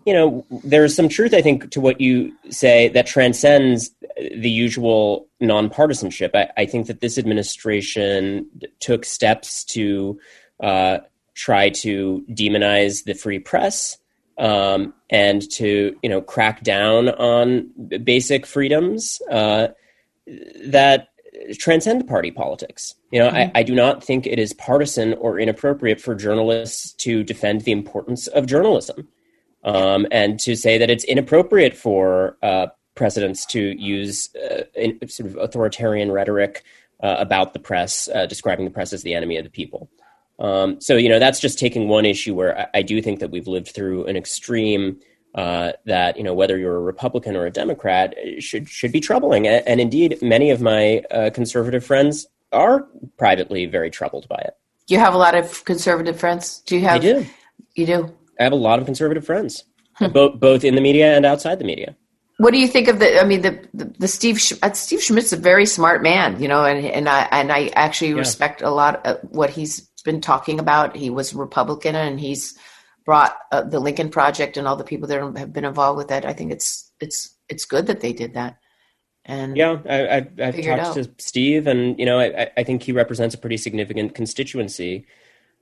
you 0.06 0.14
know, 0.14 0.47
there's 0.64 0.94
some 0.94 1.08
truth, 1.08 1.35
I 1.35 1.43
think, 1.43 1.70
to 1.73 1.81
what 1.81 2.00
you 2.00 2.32
say 2.50 2.88
that 2.88 3.06
transcends 3.06 3.91
the 4.17 4.50
usual 4.50 5.29
nonpartisanship. 5.43 6.31
I, 6.35 6.49
I 6.56 6.67
think 6.67 6.87
that 6.87 7.00
this 7.00 7.19
administration 7.19 8.47
took 8.81 9.05
steps 9.05 9.64
to 9.64 10.19
uh, 10.61 10.99
try 11.35 11.70
to 11.70 12.25
demonize 12.31 13.05
the 13.05 13.14
free 13.14 13.38
press 13.38 13.99
um, 14.38 14.94
and 15.11 15.49
to, 15.52 15.97
you 16.03 16.08
know, 16.08 16.23
crack 16.23 16.62
down 16.62 17.11
on 17.11 17.70
basic 18.03 18.46
freedoms 18.46 19.20
uh, 19.31 19.69
that 20.64 21.08
transcend 21.58 22.06
party 22.08 22.31
politics. 22.31 22.94
You 23.11 23.20
know, 23.20 23.29
mm-hmm. 23.29 23.56
I, 23.56 23.61
I 23.61 23.62
do 23.62 23.75
not 23.75 24.03
think 24.03 24.26
it 24.26 24.38
is 24.38 24.55
partisan 24.55 25.14
or 25.14 25.38
inappropriate 25.38 26.00
for 26.00 26.14
journalists 26.14 26.93
to 26.94 27.23
defend 27.23 27.62
the 27.62 27.73
importance 27.73 28.29
of 28.29 28.46
journalism 28.46 29.08
um, 29.65 30.07
and 30.11 30.39
to 30.41 30.57
say 30.57 30.79
that 30.79 30.91
it's 30.91 31.05
inappropriate 31.05 31.77
for 31.77 32.37
uh, 32.43 32.67
presidents 32.95 33.47
to 33.47 33.61
use 33.81 34.35
uh, 34.37 34.65
in, 34.75 35.09
sort 35.09 35.31
of 35.31 35.37
authoritarian 35.37 36.11
rhetoric 36.12 36.65
uh, 37.03 37.17
about 37.19 37.53
the 37.53 37.59
press, 37.59 38.09
uh, 38.15 38.27
describing 38.27 38.65
the 38.65 38.71
press 38.71 38.93
as 38.93 39.03
the 39.03 39.15
enemy 39.15 39.37
of 39.37 39.45
the 39.45 39.51
people. 39.51 39.91
Um, 40.39 40.81
so, 40.81 40.97
you 40.97 41.09
know, 41.09 41.19
that's 41.19 41.41
just 41.41 41.59
taking 41.59 41.89
one 41.89 42.07
issue 42.07 42.35
where 42.35 42.59
I, 42.59 42.67
I 42.75 42.83
do 42.83 43.03
think 43.03 43.21
that 43.21 43.31
we've 43.31 43.47
lived 43.47 43.69
through 43.69 44.07
an 44.07 44.17
extreme 44.17 44.99
uh, 45.35 45.73
that, 45.85 46.17
you 46.17 46.23
know, 46.23 46.35
whether 46.35 46.59
you're 46.59 46.77
a 46.77 46.81
Republican 46.81 47.37
or 47.37 47.47
a 47.47 47.51
Democrat 47.51 48.15
should 48.39 48.69
should 48.69 48.91
be 48.91 49.01
troubling. 49.01 49.47
And, 49.47 49.67
and 49.67 49.81
indeed, 49.81 50.19
many 50.23 50.51
of 50.51 50.61
my 50.61 51.03
uh, 51.11 51.31
conservative 51.31 51.85
friends 51.85 52.27
are 52.53 52.89
privately 53.17 53.67
very 53.67 53.91
troubled 53.91 54.27
by 54.29 54.39
it. 54.39 54.56
You 54.89 54.99
have 54.99 55.15
a 55.15 55.19
lot 55.19 55.34
of 55.34 55.65
conservative 55.65 56.19
friends. 56.19 56.61
Do 56.61 56.75
you 56.75 56.82
have? 56.82 56.96
I 56.96 56.99
do. 56.99 57.27
You 57.77 57.87
do. 57.87 58.17
I 58.41 58.44
have 58.44 58.53
a 58.53 58.56
lot 58.56 58.79
of 58.79 58.87
conservative 58.87 59.25
friends, 59.25 59.65
both 60.13 60.41
both 60.41 60.65
in 60.65 60.75
the 60.75 60.81
media 60.81 61.15
and 61.15 61.27
outside 61.27 61.59
the 61.59 61.65
media. 61.65 61.94
What 62.39 62.53
do 62.53 62.59
you 62.59 62.69
think 62.69 62.89
of 62.89 62.99
the? 62.99 63.20
I 63.20 63.25
mean, 63.25 63.43
the 63.43 63.63
the, 63.75 63.85
the 63.99 64.09
Steve 64.09 64.41
uh, 64.63 64.73
Steve 64.73 65.03
Schmidt's 65.03 65.32
a 65.35 65.37
very 65.37 65.67
smart 65.67 66.03
man, 66.03 66.41
you 66.41 66.49
know, 66.49 66.65
and 66.65 66.85
and 66.87 67.06
I 67.06 67.29
and 67.31 67.53
I 67.53 67.69
actually 67.75 68.13
yeah. 68.13 68.17
respect 68.17 68.63
a 68.63 68.70
lot 68.70 69.05
of 69.06 69.19
what 69.29 69.51
he's 69.51 69.81
been 70.05 70.23
talking 70.23 70.59
about. 70.59 70.97
He 70.97 71.11
was 71.11 71.35
Republican, 71.35 71.94
and 71.94 72.19
he's 72.19 72.59
brought 73.05 73.37
uh, 73.53 73.63
the 73.63 73.79
Lincoln 73.79 74.09
Project 74.09 74.56
and 74.56 74.67
all 74.67 74.77
the 74.77 74.85
people 74.85 75.06
that 75.09 75.20
have 75.37 75.53
been 75.53 75.67
involved 75.67 75.99
with 75.99 76.09
that. 76.09 76.25
I 76.25 76.32
think 76.32 76.51
it's 76.51 76.91
it's 76.99 77.37
it's 77.51 77.67
good 77.67 77.89
that 77.89 78.01
they 78.01 78.15
did 78.15 78.35
that. 78.35 78.56
And 79.27 79.55
yeah, 79.55 79.79
I, 79.87 80.27
I, 80.43 80.51
have 80.51 80.65
talked 80.65 80.94
to 80.94 81.11
Steve, 81.19 81.67
and 81.67 81.99
you 81.99 82.06
know, 82.06 82.19
I, 82.19 82.51
I 82.56 82.65
think 82.65 82.82
he 82.82 82.93
represents 82.93 83.35
a 83.35 83.39
pretty 83.39 83.59
significant 83.59 84.15
constituency 84.15 85.05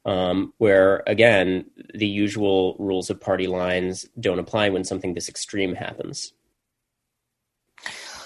um, 0.09 0.55
where 0.57 1.03
again 1.07 1.67
the 1.93 2.07
usual 2.07 2.77
rules 2.79 3.11
of 3.11 3.21
party 3.21 3.47
lines 3.47 4.09
don't 4.19 4.39
apply 4.39 4.71
when 4.71 4.83
something 4.83 5.13
this 5.13 5.29
extreme 5.29 5.75
happens. 5.75 6.33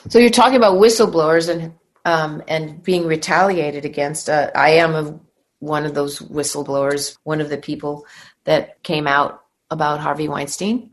So 0.09 0.21
you're 0.21 0.31
talking 0.31 0.57
about 0.57 0.79
whistleblowers 0.79 1.49
and 1.49 1.75
um, 2.05 2.41
and 2.47 2.81
being 2.85 3.05
retaliated 3.05 3.85
against. 3.85 4.31
Uh, 4.31 4.51
I 4.55 4.71
am 4.71 4.95
a, 4.95 5.21
one 5.59 5.85
of 5.85 5.95
those 5.95 6.21
whistleblowers, 6.21 7.19
one 7.25 7.41
of 7.41 7.49
the 7.49 7.59
people 7.59 8.07
that 8.45 8.81
came 8.85 9.09
out 9.09 9.43
about 9.69 9.99
Harvey 9.99 10.29
Weinstein, 10.29 10.91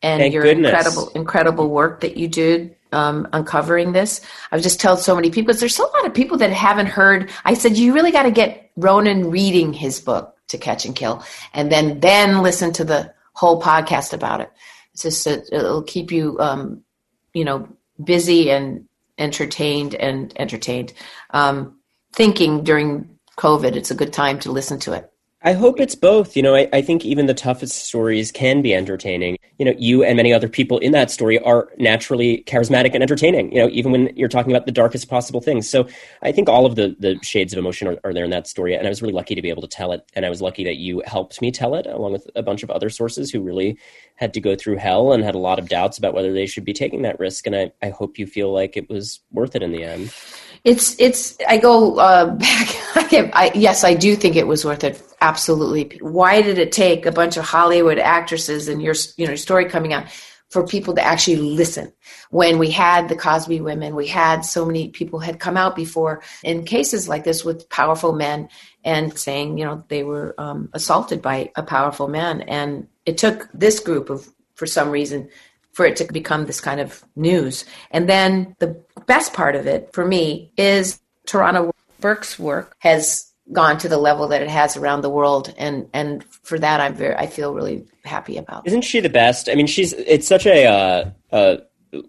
and 0.00 0.20
Thank 0.20 0.32
your 0.32 0.44
goodness. 0.44 0.70
incredible 0.70 1.08
incredible 1.16 1.68
work 1.70 2.02
that 2.02 2.16
you 2.16 2.28
did 2.28 2.76
um, 2.92 3.28
uncovering 3.32 3.92
this. 3.92 4.20
I've 4.52 4.62
just 4.62 4.80
told 4.80 5.00
so 5.00 5.14
many 5.14 5.30
people 5.30 5.48
because 5.48 5.60
there's 5.60 5.78
a 5.78 5.82
lot 5.82 6.06
of 6.06 6.14
people 6.14 6.38
that 6.38 6.50
haven't 6.50 6.86
heard. 6.86 7.30
I 7.44 7.54
said 7.54 7.76
you 7.76 7.94
really 7.94 8.12
got 8.12 8.24
to 8.24 8.30
get 8.30 8.70
Ronan 8.76 9.30
reading 9.30 9.72
his 9.72 10.00
book 10.00 10.36
to 10.48 10.58
Catch 10.58 10.84
and 10.84 10.96
Kill, 10.96 11.24
and 11.54 11.70
then 11.70 12.00
then 12.00 12.42
listen 12.42 12.72
to 12.74 12.84
the 12.84 13.12
whole 13.32 13.60
podcast 13.60 14.12
about 14.12 14.40
it. 14.40 14.50
It's 14.92 15.02
just 15.02 15.26
it'll 15.26 15.82
keep 15.82 16.10
you, 16.10 16.38
um, 16.40 16.82
you 17.32 17.44
know, 17.44 17.68
busy 18.02 18.50
and 18.50 18.86
entertained 19.18 19.94
and 19.94 20.32
entertained. 20.40 20.92
Um, 21.30 21.78
thinking 22.12 22.64
during 22.64 23.18
COVID, 23.36 23.76
it's 23.76 23.90
a 23.90 23.94
good 23.94 24.12
time 24.12 24.38
to 24.40 24.52
listen 24.52 24.78
to 24.80 24.92
it. 24.92 25.09
I 25.42 25.54
hope 25.54 25.80
it's 25.80 25.94
both. 25.94 26.36
You 26.36 26.42
know, 26.42 26.54
I, 26.54 26.68
I, 26.70 26.82
think 26.82 27.02
even 27.02 27.24
the 27.24 27.32
toughest 27.32 27.86
stories 27.86 28.30
can 28.30 28.60
be 28.60 28.74
entertaining. 28.74 29.38
you 29.56 29.64
know, 29.64 29.74
you 29.78 30.04
and 30.04 30.16
many 30.18 30.34
other 30.34 30.50
people 30.50 30.76
in 30.78 30.92
that 30.92 31.10
story 31.10 31.38
are 31.38 31.70
naturally 31.78 32.44
charismatic 32.46 32.92
and 32.92 33.02
entertaining, 33.02 33.50
you 33.50 33.58
know, 33.58 33.68
even 33.70 33.90
when 33.90 34.14
you're 34.16 34.28
talking 34.28 34.52
about 34.52 34.66
the 34.66 34.72
darkest 34.72 35.08
possible 35.08 35.40
things. 35.40 35.68
So 35.68 35.88
I 36.20 36.30
think 36.30 36.50
all 36.50 36.66
of 36.66 36.76
the, 36.76 36.94
the 36.98 37.18
shades 37.22 37.54
of 37.54 37.58
emotion 37.58 37.88
are, 37.88 37.98
are 38.04 38.12
there 38.12 38.24
in 38.24 38.30
that 38.30 38.48
story. 38.48 38.74
And 38.74 38.86
I 38.86 38.90
was 38.90 39.00
really 39.00 39.14
lucky 39.14 39.34
to 39.34 39.40
be 39.40 39.48
able 39.48 39.62
to 39.62 39.68
tell 39.68 39.92
it. 39.92 40.04
And 40.12 40.26
I 40.26 40.30
was 40.30 40.42
lucky 40.42 40.62
that 40.64 40.76
you 40.76 41.02
helped 41.06 41.40
me 41.40 41.50
tell 41.50 41.74
it 41.74 41.86
along 41.86 42.12
with 42.12 42.28
a 42.36 42.42
bunch 42.42 42.62
of 42.62 42.70
other 42.70 42.90
sources 42.90 43.30
who 43.30 43.40
really 43.40 43.78
had 44.16 44.34
to 44.34 44.40
go 44.42 44.54
through 44.56 44.76
hell 44.76 45.12
and 45.12 45.24
had 45.24 45.34
a 45.34 45.38
lot 45.38 45.58
of 45.58 45.70
doubts 45.70 45.96
about 45.96 46.12
whether 46.12 46.34
they 46.34 46.44
should 46.44 46.66
be 46.66 46.74
taking 46.74 47.00
that 47.02 47.18
risk. 47.18 47.46
And 47.46 47.56
I, 47.56 47.72
I 47.80 47.88
hope 47.88 48.18
you 48.18 48.26
feel 48.26 48.52
like 48.52 48.76
it 48.76 48.90
was 48.90 49.20
worth 49.32 49.56
it 49.56 49.62
in 49.62 49.72
the 49.72 49.84
end. 49.84 50.12
It's 50.64 50.98
it's. 50.98 51.36
I 51.48 51.56
go 51.56 51.98
uh, 51.98 52.26
back. 52.36 52.68
I, 53.34 53.50
yes, 53.54 53.84
I 53.84 53.94
do 53.94 54.14
think 54.16 54.36
it 54.36 54.46
was 54.46 54.64
worth 54.64 54.84
it. 54.84 55.02
Absolutely. 55.20 55.98
Why 56.00 56.42
did 56.42 56.58
it 56.58 56.72
take 56.72 57.06
a 57.06 57.12
bunch 57.12 57.36
of 57.36 57.44
Hollywood 57.44 57.98
actresses 57.98 58.68
and 58.68 58.82
your 58.82 58.94
you 59.16 59.26
know 59.26 59.34
story 59.36 59.66
coming 59.66 59.92
out 59.92 60.06
for 60.50 60.66
people 60.66 60.94
to 60.94 61.02
actually 61.02 61.36
listen? 61.36 61.92
When 62.30 62.58
we 62.58 62.70
had 62.70 63.08
the 63.08 63.16
Cosby 63.16 63.60
women, 63.60 63.94
we 63.94 64.06
had 64.06 64.44
so 64.44 64.64
many 64.66 64.88
people 64.88 65.18
had 65.18 65.40
come 65.40 65.56
out 65.56 65.74
before 65.76 66.22
in 66.42 66.64
cases 66.64 67.08
like 67.08 67.24
this 67.24 67.44
with 67.44 67.68
powerful 67.70 68.12
men 68.12 68.48
and 68.84 69.16
saying 69.18 69.58
you 69.58 69.64
know 69.64 69.84
they 69.88 70.04
were 70.04 70.34
um, 70.38 70.68
assaulted 70.74 71.22
by 71.22 71.50
a 71.56 71.62
powerful 71.62 72.08
man, 72.08 72.42
and 72.42 72.86
it 73.06 73.16
took 73.16 73.48
this 73.54 73.80
group 73.80 74.10
of 74.10 74.28
for 74.54 74.66
some 74.66 74.90
reason 74.90 75.28
for 75.72 75.86
it 75.86 75.96
to 75.96 76.04
become 76.12 76.46
this 76.46 76.60
kind 76.60 76.80
of 76.80 77.04
news. 77.16 77.64
And 77.90 78.08
then 78.08 78.56
the 78.58 78.82
best 79.06 79.32
part 79.32 79.56
of 79.56 79.66
it 79.66 79.92
for 79.92 80.04
me 80.04 80.52
is 80.56 81.00
Tarana 81.26 81.70
Burke's 82.00 82.38
work 82.38 82.76
has 82.78 83.30
gone 83.52 83.78
to 83.78 83.88
the 83.88 83.98
level 83.98 84.28
that 84.28 84.42
it 84.42 84.48
has 84.48 84.76
around 84.76 85.00
the 85.02 85.10
world 85.10 85.52
and 85.58 85.88
and 85.92 86.24
for 86.24 86.58
that 86.58 86.80
I'm 86.80 86.94
very 86.94 87.16
I 87.16 87.26
feel 87.26 87.52
really 87.52 87.84
happy 88.04 88.36
about. 88.36 88.66
Isn't 88.66 88.82
she 88.82 89.00
the 89.00 89.08
best? 89.08 89.48
I 89.48 89.54
mean 89.54 89.66
she's 89.66 89.92
it's 89.92 90.28
such 90.28 90.46
a 90.46 91.12
uh, 91.32 91.56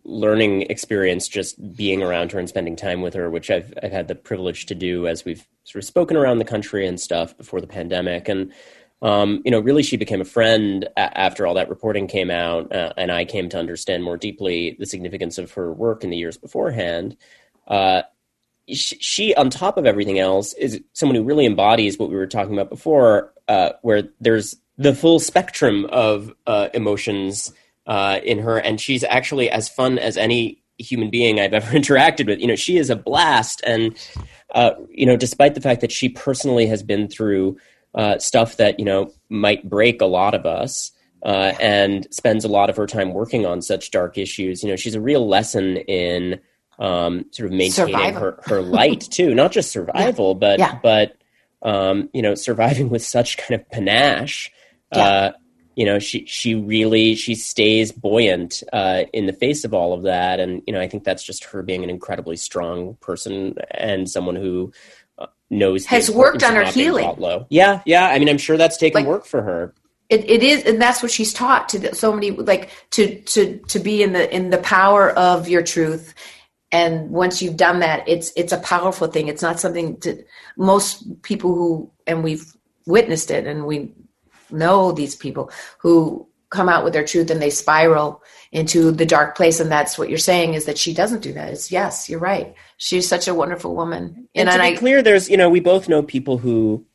learning 0.04 0.64
experience 0.64 1.28
just 1.28 1.76
being 1.76 2.04
around 2.04 2.32
her 2.32 2.40
and 2.40 2.48
spending 2.48 2.76
time 2.76 3.02
with 3.02 3.16
her 3.16 3.30
which 3.30 3.50
I've 3.50 3.74
I've 3.82 3.92
had 3.92 4.08
the 4.08 4.16
privilege 4.16 4.68
to 4.68 4.76
do 4.76 5.08
as 5.08 5.26
we've 5.26 5.48
sort 5.64 5.84
of 5.84 5.88
spoken 5.88 6.16
around 6.16 6.38
the 6.38 6.46
country 6.46 6.86
and 6.86 7.00
stuff 7.00 7.36
before 7.38 7.60
the 7.60 7.68
pandemic 7.68 8.30
and 8.30 8.52
um, 9.02 9.42
you 9.44 9.52
know, 9.52 9.60
really 9.60 9.84
she 9.84 9.98
became 9.98 10.22
a 10.22 10.26
friend 10.26 10.88
a- 10.96 11.18
after 11.18 11.48
all 11.48 11.56
that 11.56 11.70
reporting 11.70 12.08
came 12.08 12.30
out, 12.30 12.74
uh, 12.74 12.94
and 12.98 13.12
I 13.12 13.26
came 13.26 13.50
to 13.50 13.58
understand 13.58 14.04
more 14.04 14.18
deeply 14.18 14.76
the 14.80 14.86
significance 14.86 15.38
of 15.38 15.52
her 15.54 15.74
work 15.74 16.04
in 16.04 16.10
the 16.10 16.18
years 16.18 16.38
beforehand. 16.38 17.18
Uh, 17.68 18.04
she, 18.68 19.34
on 19.36 19.50
top 19.50 19.78
of 19.78 19.86
everything 19.86 20.20
else, 20.20 20.54
is 20.54 20.82
someone 20.94 21.16
who 21.16 21.24
really 21.24 21.46
embodies 21.46 21.98
what 21.98 22.10
we 22.10 22.16
were 22.16 22.28
talking 22.28 22.54
about 22.54 22.70
before, 22.70 23.34
uh, 23.48 23.72
where 23.82 24.04
there's 24.20 24.56
the 24.78 24.94
full 24.94 25.20
spectrum 25.20 25.86
of 25.92 26.32
uh, 26.48 26.70
emotions 26.74 27.54
uh, 27.88 28.20
in 28.24 28.40
her, 28.40 28.58
and 28.58 28.80
she's 28.80 29.04
actually 29.04 29.50
as 29.50 29.68
fun 29.68 29.98
as 29.98 30.16
any 30.16 30.62
human 30.78 31.10
being 31.10 31.40
I've 31.40 31.54
ever 31.56 31.78
interacted 31.78 32.28
with. 32.28 32.40
You 32.40 32.48
know, 32.48 32.56
she 32.56 32.78
is 32.78 32.90
a 32.90 32.96
blast, 32.96 33.62
and 33.66 33.98
uh, 34.54 34.72
you 34.90 35.06
know, 35.06 35.18
despite 35.18 35.56
the 35.56 35.62
fact 35.62 35.82
that 35.82 35.92
she 35.92 36.10
personally 36.10 36.68
has 36.68 36.84
been 36.84 37.08
through 37.08 37.58
uh, 37.96 38.18
stuff 38.20 38.58
that 38.58 38.80
you 38.80 38.86
know 38.86 39.12
might 39.30 39.68
break 39.70 40.02
a 40.02 40.06
lot 40.06 40.34
of 40.34 40.46
us. 40.46 40.92
Uh, 41.24 41.54
and 41.60 42.08
spends 42.10 42.44
a 42.44 42.48
lot 42.48 42.68
of 42.72 42.76
her 42.76 42.88
time 42.88 43.14
working 43.14 43.46
on 43.46 43.62
such 43.62 43.92
dark 43.92 44.18
issues. 44.18 44.64
You 44.64 44.70
know, 44.70 44.76
she's 44.76 44.96
a 44.96 45.00
real 45.00 45.28
lesson 45.28 45.78
in 45.78 46.40
um, 46.80 47.26
sort 47.30 47.46
of 47.46 47.54
maintaining 47.54 48.16
her, 48.16 48.40
her 48.46 48.64
light 48.64 49.02
too, 49.02 49.36
not 49.36 49.52
just 49.52 49.72
survival, 49.72 50.32
yeah. 50.32 50.40
but 50.40 50.60
yeah. 50.60 50.80
but 50.82 51.18
um, 51.62 52.10
you 52.14 52.22
know, 52.22 52.36
surviving 52.36 52.90
with 52.90 53.04
such 53.04 53.38
kind 53.38 53.60
of 53.60 53.70
panache. 53.70 54.52
Yeah. 54.94 55.04
Uh, 55.04 55.32
you 55.76 55.86
know, 55.86 56.00
she 56.00 56.26
she 56.26 56.54
really 56.54 57.16
she 57.16 57.34
stays 57.34 57.92
buoyant 57.92 58.62
uh, 58.74 59.04
in 59.14 59.26
the 59.26 59.34
face 59.34 59.64
of 59.64 59.74
all 59.74 59.94
of 59.94 60.04
that, 60.04 60.40
and 60.40 60.62
you 60.68 60.74
know, 60.74 60.82
I 60.82 60.88
think 60.88 61.04
that's 61.04 61.24
just 61.24 61.46
her 61.46 61.64
being 61.64 61.84
an 61.84 61.90
incredibly 61.90 62.36
strong 62.36 62.96
person 63.00 63.56
and 63.72 64.10
someone 64.10 64.36
who 64.36 64.74
knows 65.50 65.86
has 65.86 66.10
worked 66.10 66.44
on 66.44 66.56
her 66.56 66.66
healing. 66.66 67.14
Low. 67.18 67.46
Yeah, 67.50 67.82
yeah. 67.86 68.08
I 68.08 68.20
mean, 68.20 68.30
I'm 68.30 68.38
sure 68.38 68.58
that's 68.58 68.78
taken 68.78 69.02
like, 69.02 69.08
work 69.08 69.26
for 69.26 69.42
her. 69.42 69.74
It, 70.10 70.30
it 70.30 70.44
is, 70.44 70.64
and 70.64 70.82
that's 70.82 71.02
what 71.02 71.12
she's 71.12 71.34
taught 71.34 71.70
to 71.70 71.96
so 71.96 72.14
many. 72.14 72.32
Like 72.32 72.70
to 72.92 73.22
to 73.22 73.58
to 73.58 73.80
be 73.80 74.04
in 74.04 74.14
the 74.14 74.34
in 74.34 74.50
the 74.50 74.58
power 74.60 75.12
of 75.12 75.48
your 75.48 75.62
truth. 75.62 76.14
And 76.74 77.10
once 77.10 77.42
you've 77.42 77.58
done 77.58 77.80
that, 77.80 78.08
it's 78.08 78.32
it's 78.38 78.54
a 78.54 78.58
powerful 78.60 79.08
thing. 79.08 79.28
It's 79.28 79.42
not 79.42 79.60
something 79.60 80.00
to 80.02 80.24
most 80.56 81.22
people 81.22 81.54
who, 81.54 81.92
and 82.08 82.24
we've 82.24 82.46
witnessed 82.86 83.30
it, 83.30 83.46
and 83.46 83.66
we 83.66 83.94
know 84.50 84.92
these 84.92 85.16
people 85.16 85.52
who 85.80 86.28
come 86.52 86.70
out 86.70 86.84
with 86.84 86.94
their 86.94 87.06
truth 87.06 87.32
and 87.32 87.42
they 87.42 87.50
spiral 87.50 88.22
into 88.52 88.92
the 88.92 89.06
dark 89.06 89.36
place 89.36 89.60
and 89.60 89.72
that's 89.72 89.98
what 89.98 90.10
you're 90.10 90.18
saying 90.18 90.54
is 90.54 90.66
that 90.66 90.78
she 90.78 90.94
doesn't 90.94 91.22
do 91.22 91.34
that 91.34 91.52
it's 91.52 91.72
yes 91.72 92.10
you're 92.10 92.20
right 92.20 92.54
she's 92.78 93.08
such 93.08 93.28
a 93.28 93.34
wonderful 93.34 93.76
woman 93.76 94.28
and, 94.36 94.48
and 94.48 94.52
to 94.52 94.58
be 94.58 94.76
I, 94.76 94.76
clear 94.76 95.02
there's 95.02 95.30
you 95.30 95.38
know 95.38 95.50
we 95.50 95.62
both 95.62 95.90
know 95.90 96.04
people 96.04 96.38
who 96.38 96.86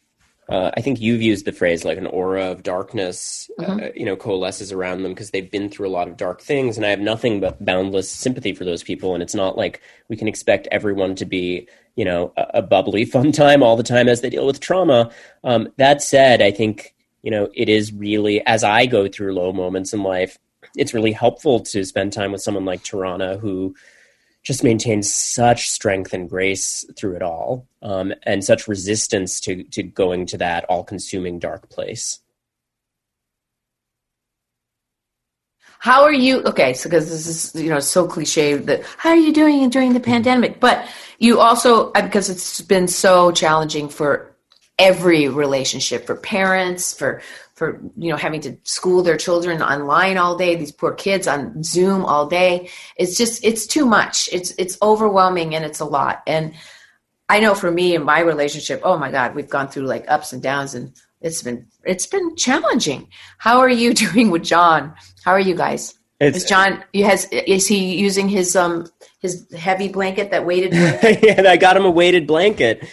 uh, 0.49 0.71
I 0.77 0.81
think 0.81 1.01
you've 1.01 1.23
used 1.23 1.45
the 1.45 1.53
phrase 1.53 1.85
like 1.85 1.99
an 1.99 2.07
aura 2.07 2.53
of 2.53 2.63
darkness, 2.63 3.51
uh, 3.59 3.65
mm-hmm. 3.65 3.81
uh, 3.81 3.89
you 3.97 4.05
know, 4.05 4.15
coalesces 4.15 4.71
around 4.71 5.03
them 5.03 5.13
because 5.13 5.31
they've 5.31 5.51
been 5.51 5.69
through 5.69 5.89
a 5.89 5.91
lot 5.91 6.07
of 6.07 6.17
dark 6.17 6.41
things. 6.41 6.77
And 6.77 6.87
I 6.87 6.91
have 6.91 7.01
nothing 7.01 7.41
but 7.41 7.65
boundless 7.65 8.09
sympathy 8.09 8.55
for 8.55 8.65
those 8.65 8.85
people. 8.85 9.15
And 9.15 9.25
it's 9.25 9.35
not 9.35 9.57
like 9.57 9.83
we 10.09 10.17
can 10.17 10.29
expect 10.29 10.69
everyone 10.71 11.17
to 11.17 11.25
be, 11.25 11.69
you 11.97 12.05
know, 12.05 12.33
a, 12.37 12.47
a 12.55 12.63
bubbly, 12.63 13.05
fun 13.05 13.33
time 13.33 13.63
all 13.63 13.77
the 13.77 13.83
time 13.83 14.09
as 14.09 14.21
they 14.21 14.31
deal 14.31 14.47
with 14.47 14.61
trauma. 14.61 15.11
Um, 15.43 15.69
that 15.79 16.01
said, 16.01 16.41
I 16.41 16.53
think, 16.53 16.95
you 17.26 17.33
know, 17.33 17.50
it 17.54 17.68
is 17.68 17.92
really, 17.92 18.40
as 18.47 18.62
I 18.62 18.87
go 18.87 19.09
through 19.09 19.35
low 19.35 19.52
moments 19.52 19.92
in 19.92 20.04
life, 20.04 20.38
it's 20.76 20.95
really 20.95 21.11
helpful 21.11 21.59
to 21.59 21.85
spend 21.85 22.12
time 22.12 22.30
with 22.30 22.40
someone 22.40 22.64
like 22.64 22.85
Tarana 22.85 23.40
who 23.40 23.75
just 24.45 24.62
maintains 24.62 25.12
such 25.12 25.68
strength 25.68 26.14
and 26.14 26.30
grace 26.30 26.85
through 26.97 27.16
it 27.16 27.23
all 27.23 27.66
um, 27.83 28.14
and 28.23 28.45
such 28.45 28.68
resistance 28.68 29.40
to, 29.40 29.64
to 29.64 29.83
going 29.83 30.26
to 30.26 30.38
that 30.38 30.66
all-consuming 30.66 31.40
dark 31.40 31.68
place. 31.68 32.21
How 35.80 36.04
are 36.04 36.12
you 36.12 36.42
okay 36.45 36.75
so 36.75 36.88
because 36.88 37.11
this 37.11 37.26
is 37.54 37.62
you 37.62 37.68
know 37.68 37.80
so 37.80 38.06
cliche 38.06 38.54
that 38.54 38.83
how 38.97 39.11
are 39.11 39.16
you 39.16 39.33
doing 39.33 39.68
during 39.68 39.92
the 39.95 40.00
pandemic? 40.00 40.59
But 40.59 40.88
you 41.18 41.40
also 41.40 41.92
uh, 41.92 42.02
because 42.02 42.30
it's 42.30 42.61
been 42.61 42.88
so 42.88 43.30
challenging 43.30 43.88
for 43.88 44.36
every 44.78 45.28
relationship 45.28 46.06
for 46.06 46.16
parents 46.16 46.92
for 46.92 47.23
for 47.54 47.80
you 47.97 48.11
know 48.11 48.16
having 48.16 48.40
to 48.42 48.56
school 48.64 49.02
their 49.02 49.16
children 49.16 49.62
online 49.62 50.18
all 50.18 50.37
day 50.37 50.54
these 50.54 50.73
poor 50.73 50.92
kids 50.92 51.26
on 51.26 51.62
zoom 51.62 52.04
all 52.04 52.26
day. 52.26 52.68
It's 52.97 53.16
just 53.16 53.42
it's 53.42 53.66
too 53.66 53.87
much. 53.87 54.28
It's 54.33 54.52
it's 54.59 54.76
overwhelming 54.83 55.54
and 55.54 55.64
it's 55.64 55.80
a 55.80 55.85
lot. 55.85 56.23
And 56.26 56.54
i 57.28 57.40
know 57.40 57.56
for 57.56 57.73
me 57.73 57.97
in 57.97 58.04
my 58.04 58.21
relationship 58.21 58.80
oh 58.85 58.97
my 58.97 59.11
god 59.11 59.35
we've 59.35 59.49
gone 59.49 59.66
through 59.66 59.83
like 59.83 60.04
ups 60.06 60.33
and 60.33 60.40
downs 60.40 60.76
and 60.76 60.92
it's 61.21 61.42
been 61.42 61.66
it's 61.85 62.06
been 62.06 62.37
challenging. 62.37 63.09
How 63.38 63.59
are 63.59 63.71
you 63.71 63.95
doing 64.04 64.30
with 64.30 64.45
john? 64.45 64.95
How 65.25 65.33
are 65.33 65.40
you 65.40 65.56
guys? 65.56 65.95
It's, 66.21 66.37
is 66.37 66.45
john 66.45 66.85
you 66.92 67.04
has 67.04 67.26
is 67.30 67.66
he 67.66 67.97
using 67.97 68.28
his 68.28 68.54
um 68.54 68.87
his 69.21 69.50
heavy 69.52 69.88
blanket 69.88 70.30
that 70.30 70.45
weighted 70.45 70.73
blanket? 70.73 71.18
yeah 71.23 71.50
i 71.50 71.56
got 71.56 71.76
him 71.76 71.85
a 71.85 71.90
weighted 71.90 72.26
blanket 72.26 72.87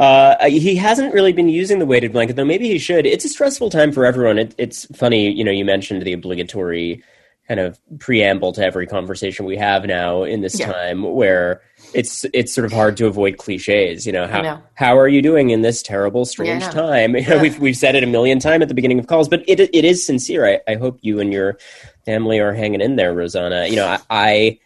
uh, 0.00 0.48
he 0.48 0.76
hasn't 0.76 1.12
really 1.12 1.34
been 1.34 1.50
using 1.50 1.78
the 1.78 1.84
weighted 1.84 2.10
blanket, 2.10 2.34
though. 2.34 2.44
Maybe 2.44 2.66
he 2.66 2.78
should. 2.78 3.04
It's 3.04 3.26
a 3.26 3.28
stressful 3.28 3.68
time 3.68 3.92
for 3.92 4.06
everyone. 4.06 4.38
It, 4.38 4.54
it's 4.56 4.86
funny, 4.96 5.30
you 5.30 5.44
know. 5.44 5.50
You 5.50 5.66
mentioned 5.66 6.00
the 6.00 6.14
obligatory 6.14 7.04
kind 7.46 7.60
of 7.60 7.78
preamble 7.98 8.52
to 8.52 8.64
every 8.64 8.86
conversation 8.86 9.44
we 9.44 9.58
have 9.58 9.84
now 9.84 10.22
in 10.22 10.40
this 10.40 10.58
yeah. 10.58 10.72
time, 10.72 11.02
where 11.02 11.60
it's 11.92 12.24
it's 12.32 12.50
sort 12.50 12.64
of 12.64 12.72
hard 12.72 12.96
to 12.96 13.08
avoid 13.08 13.36
cliches. 13.36 14.06
You 14.06 14.12
know 14.12 14.26
how 14.26 14.40
know. 14.40 14.62
how 14.72 14.96
are 14.96 15.06
you 15.06 15.20
doing 15.20 15.50
in 15.50 15.60
this 15.60 15.82
terrible, 15.82 16.24
strange 16.24 16.62
yeah, 16.62 16.70
time? 16.70 17.14
You 17.16 17.26
know, 17.26 17.36
yeah. 17.36 17.42
we've 17.42 17.58
we've 17.58 17.76
said 17.76 17.94
it 17.94 18.02
a 18.02 18.06
million 18.06 18.38
times 18.38 18.62
at 18.62 18.68
the 18.68 18.74
beginning 18.74 19.00
of 19.00 19.06
calls, 19.06 19.28
but 19.28 19.44
it 19.46 19.60
it 19.60 19.84
is 19.84 20.02
sincere. 20.02 20.46
I, 20.46 20.72
I 20.72 20.76
hope 20.76 20.98
you 21.02 21.20
and 21.20 21.30
your 21.30 21.58
family 22.06 22.38
are 22.38 22.54
hanging 22.54 22.80
in 22.80 22.96
there, 22.96 23.12
Rosanna. 23.12 23.66
You 23.66 23.76
know, 23.76 23.86
I, 23.86 24.00
I 24.08 24.58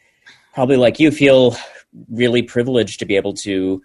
probably 0.55 0.76
like 0.76 1.00
you 1.00 1.11
feel 1.11 1.57
really 2.09 2.43
privileged 2.43 3.00
to 3.00 3.05
be 3.05 3.17
able 3.17 3.35
to 3.35 3.83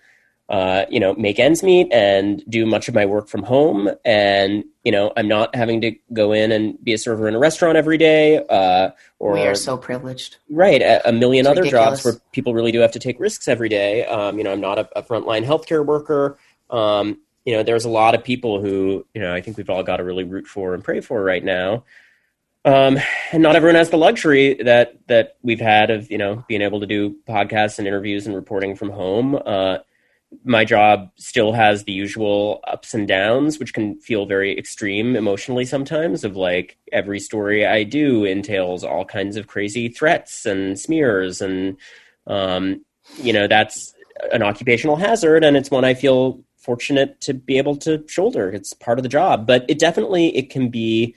uh, 0.50 0.86
you 0.89 1.00
know, 1.00 1.13
make 1.13 1.38
ends 1.38 1.62
meet 1.62 1.88
and 1.94 2.44
do 2.50 2.65
much 2.65 2.88
of 2.88 2.96
my 2.96 3.06
work 3.06 3.27
from 3.27 3.44
home. 3.44 3.88
And, 4.03 4.63
you 4.84 4.91
know, 4.91 5.13
I'm 5.15 5.27
not 5.27 5.56
having 5.56 5.79
to 5.82 5.96
go 6.12 6.32
in 6.32 6.51
and 6.51 6.84
be 6.84 6.94
a 6.94 6.98
server 6.98 7.27
in 7.27 7.36
a 7.36 7.39
restaurant 7.39 7.77
every 7.77 8.00
day. 8.00 8.44
Uh, 8.50 8.89
or, 9.20 9.34
we 9.34 9.41
are 9.41 9.53
so 9.53 9.77
privileged. 9.77 10.38
Right. 10.50 10.82
A, 10.82 11.08
a 11.08 11.12
million 11.12 11.41
it's 11.41 11.51
other 11.51 11.62
ridiculous. 11.62 12.01
jobs 12.01 12.06
where 12.06 12.22
people 12.32 12.56
really 12.56 12.72
do 12.72 12.79
have 12.79 12.94
to 12.94 13.00
take 13.00 13.20
risks 13.20 13.48
every 13.48 13.70
day. 13.70 14.06
Um, 14.06 14.39
you 14.39 14.44
know, 14.44 14.51
I'm 14.51 14.62
not 14.62 14.79
a, 14.79 14.89
a 14.98 15.03
frontline 15.03 15.46
healthcare 15.46 15.86
worker. 15.86 16.39
Um, 16.72 17.20
you 17.46 17.53
know, 17.53 17.62
there's 17.62 17.86
a 17.86 17.89
lot 17.89 18.15
of 18.15 18.24
people 18.24 18.60
who, 18.60 19.06
you 19.13 19.22
know, 19.22 19.34
I 19.34 19.41
think 19.41 19.56
we've 19.56 19.70
all 19.70 19.84
got 19.84 19.98
to 19.98 20.03
really 20.03 20.24
root 20.24 20.48
for 20.48 20.74
and 20.74 20.84
pray 20.84 21.00
for 21.00 21.24
right 21.24 21.44
now. 21.44 21.84
Um, 22.65 22.98
and 23.32 23.44
not 23.44 23.56
everyone 23.56 23.75
has 23.75 23.89
the 23.89 23.98
luxury 23.98 24.56
that 24.63 25.00
that 25.08 25.38
we've 25.44 25.62
had 25.62 25.91
of 25.91 26.12
you 26.12 26.18
know 26.18 26.44
being 26.50 26.62
able 26.62 26.82
to 26.82 26.86
do 26.86 27.15
podcasts 27.27 27.79
and 27.79 27.88
interviews 27.88 28.27
and 28.27 28.36
reporting 28.36 28.75
from 28.75 28.89
home. 28.89 29.39
Uh, 29.46 29.77
my 30.43 30.63
job 30.63 31.09
still 31.15 31.53
has 31.53 31.83
the 31.83 31.91
usual 31.91 32.62
ups 32.67 32.93
and 32.93 33.07
downs, 33.07 33.59
which 33.59 33.74
can 33.74 34.00
feel 34.00 34.25
very 34.25 34.57
extreme 34.57 35.15
emotionally 35.15 35.65
sometimes. 35.65 36.24
Of 36.24 36.36
like 36.36 36.77
every 36.91 37.19
story 37.19 37.65
I 37.65 37.83
do 37.83 38.25
entails 38.25 38.83
all 38.83 39.05
kinds 39.05 39.38
of 39.38 39.48
crazy 39.48 39.89
threats 39.89 40.45
and 40.45 40.79
smears, 40.79 41.41
and 41.41 41.77
um, 42.27 42.86
you 43.17 43.33
know 43.33 43.48
that's 43.48 43.93
an 44.31 44.43
occupational 44.43 44.95
hazard, 44.95 45.43
and 45.43 45.57
it's 45.57 45.71
one 45.71 45.83
I 45.86 45.95
feel 45.95 46.43
fortunate 46.57 47.19
to 47.21 47.33
be 47.33 47.57
able 47.57 47.75
to 47.77 48.03
shoulder. 48.07 48.51
It's 48.51 48.74
part 48.74 49.00
of 49.00 49.03
the 49.03 49.09
job, 49.09 49.48
but 49.48 49.65
it 49.67 49.79
definitely 49.79 50.36
it 50.38 50.51
can 50.51 50.69
be 50.69 51.15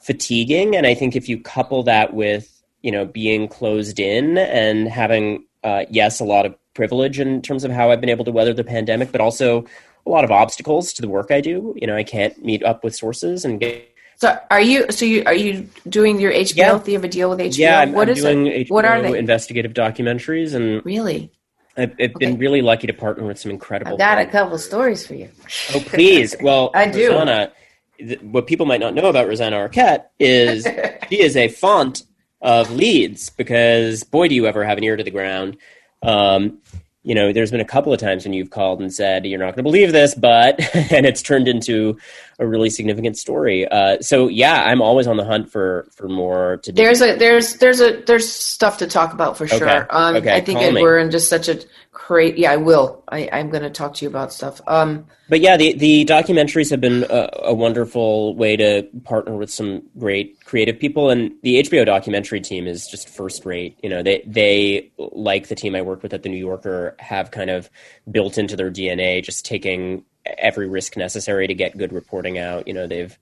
fatiguing, 0.00 0.74
and 0.74 0.86
I 0.86 0.94
think 0.94 1.14
if 1.14 1.28
you 1.28 1.38
couple 1.38 1.82
that 1.82 2.14
with 2.14 2.62
you 2.80 2.92
know 2.92 3.04
being 3.04 3.46
closed 3.46 4.00
in 4.00 4.38
and 4.38 4.88
having 4.88 5.44
uh, 5.64 5.84
yes 5.90 6.20
a 6.20 6.24
lot 6.24 6.46
of 6.46 6.54
privilege 6.78 7.18
in 7.20 7.42
terms 7.42 7.64
of 7.64 7.70
how 7.72 7.90
I've 7.90 8.00
been 8.00 8.08
able 8.16 8.24
to 8.24 8.30
weather 8.32 8.54
the 8.54 8.64
pandemic, 8.64 9.10
but 9.12 9.20
also 9.20 9.64
a 10.06 10.10
lot 10.10 10.24
of 10.24 10.30
obstacles 10.30 10.92
to 10.94 11.02
the 11.02 11.08
work 11.08 11.30
I 11.30 11.40
do. 11.40 11.74
You 11.76 11.86
know, 11.88 11.96
I 11.96 12.04
can't 12.04 12.42
meet 12.42 12.62
up 12.64 12.84
with 12.84 12.94
sources 12.94 13.44
and 13.44 13.60
get. 13.60 13.86
So 14.16 14.38
are 14.50 14.60
you? 14.60 14.86
So 14.90 15.04
you 15.04 15.22
are 15.26 15.34
you 15.34 15.68
doing 15.88 16.20
your 16.20 16.32
HBO? 16.32 16.56
Yeah. 16.56 16.78
Do 16.78 16.90
you 16.92 16.96
have 16.98 17.04
a 17.04 17.08
deal 17.08 17.28
with 17.30 17.40
HBO? 17.40 17.58
Yeah, 17.58 17.80
I'm, 17.80 17.92
What 17.92 18.08
I'm 18.08 18.16
is 18.16 18.22
doing 18.22 18.46
it? 18.46 18.66
HBO 18.68 18.70
What 18.70 18.84
are 18.84 19.02
they? 19.02 19.18
investigative 19.18 19.74
documentaries, 19.74 20.54
and 20.54 20.84
Really? 20.84 21.30
I've, 21.76 21.94
I've 22.00 22.14
been 22.14 22.38
really 22.38 22.60
lucky 22.62 22.86
to 22.88 22.92
partner 22.92 23.24
with 23.26 23.38
some 23.38 23.50
incredible. 23.52 23.92
I've 23.92 23.98
got 23.98 24.18
a 24.18 24.26
couple 24.26 24.58
stories 24.58 25.06
for 25.06 25.14
you. 25.14 25.28
Oh, 25.74 25.80
please. 25.80 26.34
Well, 26.42 26.70
I 26.74 26.88
do. 26.90 27.10
Rosanna, 27.10 27.52
th- 27.98 28.20
what 28.22 28.46
people 28.48 28.66
might 28.66 28.80
not 28.80 28.94
know 28.94 29.06
about 29.06 29.28
Rosanna 29.28 29.56
Arquette 29.56 30.06
is 30.18 30.66
she 31.08 31.20
is 31.20 31.36
a 31.36 31.46
font 31.48 32.02
of 32.40 32.70
leads 32.72 33.30
because 33.30 34.02
boy, 34.04 34.26
do 34.28 34.34
you 34.34 34.46
ever 34.46 34.64
have 34.64 34.78
an 34.78 34.84
ear 34.84 34.96
to 34.96 35.04
the 35.04 35.10
ground. 35.12 35.56
Um, 36.02 36.58
you 37.04 37.14
know, 37.14 37.32
there's 37.32 37.50
been 37.50 37.60
a 37.60 37.64
couple 37.64 37.92
of 37.92 37.98
times 38.00 38.24
when 38.24 38.34
you've 38.34 38.50
called 38.50 38.80
and 38.80 38.92
said, 38.92 39.24
"You're 39.24 39.38
not 39.38 39.46
going 39.54 39.56
to 39.58 39.62
believe 39.62 39.92
this," 39.92 40.14
but 40.14 40.60
and 40.92 41.06
it's 41.06 41.22
turned 41.22 41.48
into 41.48 41.96
a 42.38 42.46
really 42.46 42.68
significant 42.68 43.16
story. 43.16 43.66
Uh, 43.66 43.98
so 44.00 44.28
yeah, 44.28 44.64
I'm 44.64 44.82
always 44.82 45.06
on 45.06 45.16
the 45.16 45.24
hunt 45.24 45.50
for 45.50 45.88
for 45.96 46.08
more 46.08 46.58
to 46.64 46.72
do. 46.72 46.82
There's 46.82 47.00
a 47.00 47.16
there's 47.16 47.54
there's 47.56 47.80
a 47.80 48.02
there's 48.06 48.30
stuff 48.30 48.78
to 48.78 48.86
talk 48.86 49.14
about 49.14 49.38
for 49.38 49.46
sure. 49.46 49.56
Okay. 49.66 49.86
Um, 49.88 50.16
Okay, 50.16 50.34
I 50.34 50.40
think 50.42 50.60
it- 50.60 50.74
we're 50.74 50.98
in 50.98 51.10
just 51.10 51.30
such 51.30 51.48
a 51.48 51.58
great. 51.92 52.38
Yeah, 52.38 52.52
I 52.52 52.56
will. 52.56 53.02
I, 53.08 53.28
I'm 53.32 53.50
going 53.50 53.62
to 53.62 53.70
talk 53.70 53.94
to 53.94 54.04
you 54.04 54.08
about 54.08 54.32
stuff. 54.32 54.60
Um, 54.66 55.06
But 55.28 55.40
yeah, 55.40 55.56
the, 55.56 55.74
the 55.74 56.04
documentaries 56.04 56.70
have 56.70 56.80
been 56.80 57.04
a, 57.10 57.28
a 57.44 57.54
wonderful 57.54 58.34
way 58.36 58.56
to 58.56 58.88
partner 59.04 59.36
with 59.36 59.50
some 59.50 59.82
great 59.98 60.44
creative 60.44 60.78
people, 60.78 61.10
and 61.10 61.32
the 61.42 61.62
HBO 61.62 61.84
documentary 61.84 62.40
team 62.40 62.66
is 62.66 62.86
just 62.86 63.08
first 63.08 63.44
rate. 63.44 63.78
You 63.82 63.90
know, 63.90 64.02
they 64.02 64.22
they 64.26 64.90
like 64.98 65.48
the 65.48 65.54
team 65.54 65.74
I 65.74 65.82
work 65.82 66.02
with 66.02 66.14
at 66.14 66.22
the 66.22 66.28
New 66.28 66.38
Yorker 66.38 66.96
have 66.98 67.30
kind 67.30 67.50
of 67.50 67.70
built 68.10 68.38
into 68.38 68.56
their 68.56 68.70
DNA 68.70 69.22
just 69.22 69.44
taking 69.44 70.04
every 70.38 70.68
risk 70.68 70.96
necessary 70.96 71.46
to 71.46 71.54
get 71.54 71.76
good 71.76 71.92
reporting 71.92 72.38
out. 72.38 72.66
You 72.68 72.74
know, 72.74 72.86
they've 72.86 73.18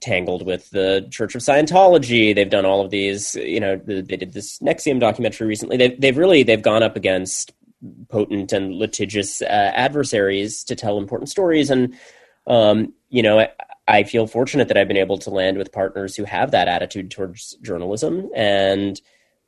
tangled 0.00 0.46
with 0.46 0.70
the 0.70 1.06
Church 1.10 1.34
of 1.34 1.42
Scientology. 1.42 2.34
They've 2.34 2.50
done 2.50 2.64
all 2.64 2.84
of 2.84 2.90
these. 2.90 3.34
You 3.34 3.60
know, 3.60 3.76
the, 3.76 4.02
they 4.02 4.16
did 4.16 4.32
this 4.32 4.58
NXIVM 4.60 5.00
documentary 5.00 5.48
recently. 5.48 5.76
They've 5.76 6.00
they've 6.00 6.16
really 6.16 6.42
they've 6.42 6.62
gone 6.62 6.82
up 6.82 6.96
against 6.96 7.52
potent 8.08 8.52
and 8.52 8.74
litigious 8.74 9.42
uh, 9.42 9.72
adversaries 9.74 10.64
to 10.64 10.74
tell 10.74 10.98
important 10.98 11.30
stories. 11.30 11.70
And, 11.70 11.94
um, 12.46 12.92
you 13.08 13.22
know, 13.22 13.40
I, 13.40 13.48
I 13.88 14.02
feel 14.04 14.26
fortunate 14.26 14.68
that 14.68 14.76
I've 14.76 14.88
been 14.88 14.96
able 14.96 15.18
to 15.18 15.30
land 15.30 15.58
with 15.58 15.72
partners 15.72 16.16
who 16.16 16.24
have 16.24 16.50
that 16.50 16.68
attitude 16.68 17.10
towards 17.10 17.56
journalism. 17.62 18.28
And, 18.34 19.00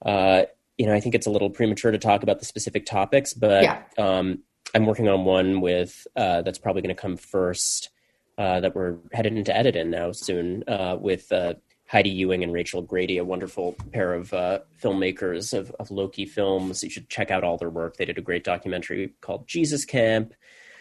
uh, 0.05 0.45
you 0.79 0.87
know, 0.87 0.95
I 0.95 1.01
think 1.01 1.15
it's 1.15 1.27
a 1.27 1.31
little 1.31 1.51
premature 1.51 1.93
to 1.93 1.99
talk 1.99 2.23
about 2.23 2.39
the 2.39 2.45
specific 2.45 2.87
topics, 2.87 3.35
but 3.35 3.63
Yeah. 3.63 3.83
um, 3.99 4.41
I'm 4.75 4.87
working 4.87 5.09
on 5.09 5.25
one 5.25 5.61
with 5.61 6.07
uh, 6.17 6.43
that's 6.43 6.59
probably 6.59 6.83
going 6.83 6.95
to 6.95 7.01
come 7.01 7.17
first. 7.17 7.91
Uh, 8.39 8.61
that 8.61 8.75
we're 8.75 8.97
headed 9.13 9.37
into 9.37 9.55
edit 9.55 9.77
in 9.77 9.91
now 9.91 10.11
soon 10.11 10.65
uh, 10.67 10.97
with 10.99 11.31
uh, 11.31 11.53
Heidi 11.93 12.09
Ewing 12.09 12.43
and 12.43 12.55
Rachel 12.55 12.81
Grady, 12.81 13.19
a 13.19 13.25
wonderful 13.25 13.77
pair 13.93 14.15
of 14.15 14.33
uh, 14.33 14.61
filmmakers 14.83 15.53
of, 15.53 15.71
of 15.79 15.91
Loki 15.91 16.25
films. 16.25 16.83
You 16.83 16.89
should 16.89 17.11
check 17.11 17.31
out 17.31 17.45
all 17.45 17.59
their 17.59 17.69
work. 17.69 17.99
They 17.99 18.07
did 18.07 18.17
a 18.17 18.23
great 18.23 18.45
documentary 18.45 19.13
called 19.21 19.47
Jesus 19.47 19.85
Camp. 19.85 20.33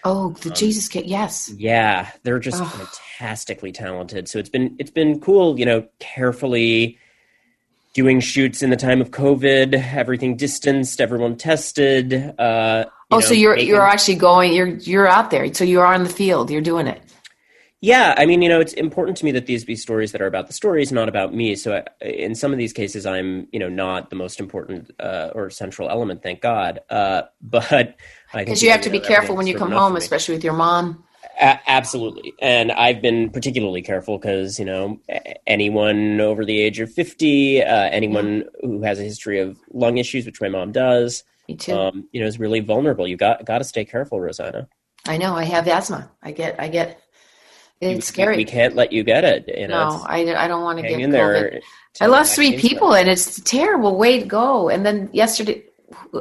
oh, 0.05 0.27
Um, 0.27 0.35
the 0.41 0.51
Jesus 0.51 0.87
Camp, 0.87 1.05
Yes. 1.09 1.51
Yeah, 1.57 2.09
they're 2.23 2.39
just 2.39 2.61
Ugh. 2.61 2.87
fantastically 3.17 3.73
talented. 3.73 4.29
So 4.29 4.39
it's 4.39 4.47
been 4.49 4.73
it's 4.79 4.89
been 4.91 5.19
cool, 5.19 5.59
you 5.59 5.65
know, 5.65 5.85
carefully 5.99 6.97
doing 7.93 8.21
shoots 8.21 8.63
in 8.63 8.69
the 8.69 8.77
time 8.77 9.01
of 9.01 9.11
COVID, 9.11 9.73
everything 9.93 10.37
distanced, 10.37 11.01
everyone 11.01 11.35
tested. 11.35 12.13
Uh, 12.39 12.85
you 12.87 12.91
Oh, 13.11 13.17
know, 13.17 13.19
so 13.19 13.33
you're 13.33 13.55
making- 13.55 13.67
you're 13.67 13.81
actually 13.85 14.15
going. 14.15 14.53
You're 14.53 14.67
you're 14.77 15.07
out 15.09 15.29
there. 15.29 15.53
So 15.53 15.65
you 15.65 15.81
are 15.81 15.93
in 15.93 16.03
the 16.03 16.09
field. 16.09 16.49
You're 16.49 16.61
doing 16.61 16.87
it. 16.87 17.01
Yeah, 17.83 18.13
I 18.15 18.27
mean, 18.27 18.43
you 18.43 18.49
know, 18.49 18.59
it's 18.59 18.73
important 18.73 19.17
to 19.17 19.25
me 19.25 19.31
that 19.31 19.47
these 19.47 19.65
be 19.65 19.75
stories 19.75 20.11
that 20.11 20.21
are 20.21 20.27
about 20.27 20.45
the 20.45 20.53
stories, 20.53 20.91
not 20.91 21.09
about 21.09 21.33
me. 21.33 21.55
So, 21.55 21.83
I, 22.01 22.05
in 22.05 22.35
some 22.35 22.51
of 22.51 22.59
these 22.59 22.73
cases, 22.73 23.07
I'm, 23.07 23.47
you 23.51 23.57
know, 23.57 23.69
not 23.69 24.11
the 24.11 24.15
most 24.15 24.39
important 24.39 24.91
uh, 24.99 25.31
or 25.33 25.49
central 25.49 25.89
element, 25.89 26.21
thank 26.21 26.41
God. 26.41 26.79
Uh, 26.91 27.23
but 27.41 27.95
Because 28.31 28.61
you 28.61 28.69
have 28.69 28.81
to 28.81 28.91
be 28.91 28.99
careful 28.99 29.35
when 29.35 29.47
you 29.47 29.57
come 29.57 29.71
home, 29.71 29.95
especially 29.95 30.35
with 30.35 30.43
your 30.43 30.53
mom. 30.53 31.03
A- 31.39 31.59
absolutely, 31.67 32.33
and 32.39 32.71
I've 32.71 33.01
been 33.01 33.31
particularly 33.31 33.81
careful 33.81 34.19
because 34.19 34.59
you 34.59 34.65
know 34.65 34.99
anyone 35.47 36.21
over 36.21 36.45
the 36.45 36.59
age 36.59 36.79
of 36.79 36.91
fifty, 36.91 37.63
uh, 37.63 37.89
anyone 37.89 38.43
who 38.61 38.83
has 38.83 38.99
a 38.99 39.03
history 39.03 39.39
of 39.39 39.57
lung 39.71 39.97
issues, 39.97 40.25
which 40.27 40.39
my 40.39 40.49
mom 40.49 40.71
does, 40.71 41.23
Me 41.47 41.55
too. 41.55 41.73
um, 41.73 42.07
you 42.11 42.21
know, 42.21 42.27
is 42.27 42.39
really 42.39 42.59
vulnerable. 42.59 43.07
You 43.07 43.17
got 43.17 43.43
got 43.45 43.57
to 43.59 43.63
stay 43.63 43.85
careful, 43.85 44.19
Rosanna. 44.19 44.67
I 45.07 45.17
know. 45.17 45.35
I 45.35 45.45
have 45.45 45.67
asthma. 45.67 46.11
I 46.21 46.31
get. 46.31 46.59
I 46.59 46.67
get. 46.67 47.01
It's 47.81 48.05
scary. 48.05 48.37
We 48.37 48.45
can't 48.45 48.75
let 48.75 48.91
you 48.91 49.03
get 49.03 49.23
it. 49.23 49.45
You 49.47 49.67
know, 49.67 49.89
no, 49.89 50.03
I, 50.05 50.19
I 50.35 50.47
don't 50.47 50.63
want 50.63 50.77
to 50.79 50.83
get 50.83 50.99
in 50.99 51.09
COVID. 51.09 51.11
there. 51.11 51.61
I 51.99 52.05
lost 52.05 52.35
three 52.35 52.57
people, 52.57 52.93
and 52.93 53.09
it's 53.09 53.37
a 53.39 53.43
terrible 53.43 53.97
way 53.97 54.19
to 54.19 54.25
go. 54.25 54.69
And 54.69 54.85
then 54.85 55.09
yesterday, 55.11 55.63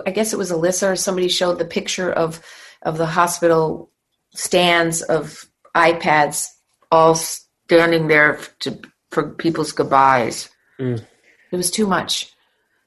I 0.06 0.10
guess 0.10 0.32
it 0.32 0.38
was 0.38 0.50
Alyssa 0.50 0.92
or 0.92 0.96
somebody 0.96 1.28
showed 1.28 1.58
the 1.58 1.64
picture 1.66 2.10
of 2.10 2.40
of 2.82 2.96
the 2.96 3.06
hospital 3.06 3.90
stands 4.34 5.02
of 5.02 5.46
iPads 5.76 6.46
all 6.90 7.14
standing 7.14 8.08
there 8.08 8.40
to 8.60 8.80
for 9.10 9.30
people's 9.34 9.72
goodbyes. 9.72 10.48
Mm. 10.78 11.04
It 11.52 11.56
was 11.56 11.70
too 11.70 11.86
much. 11.86 12.32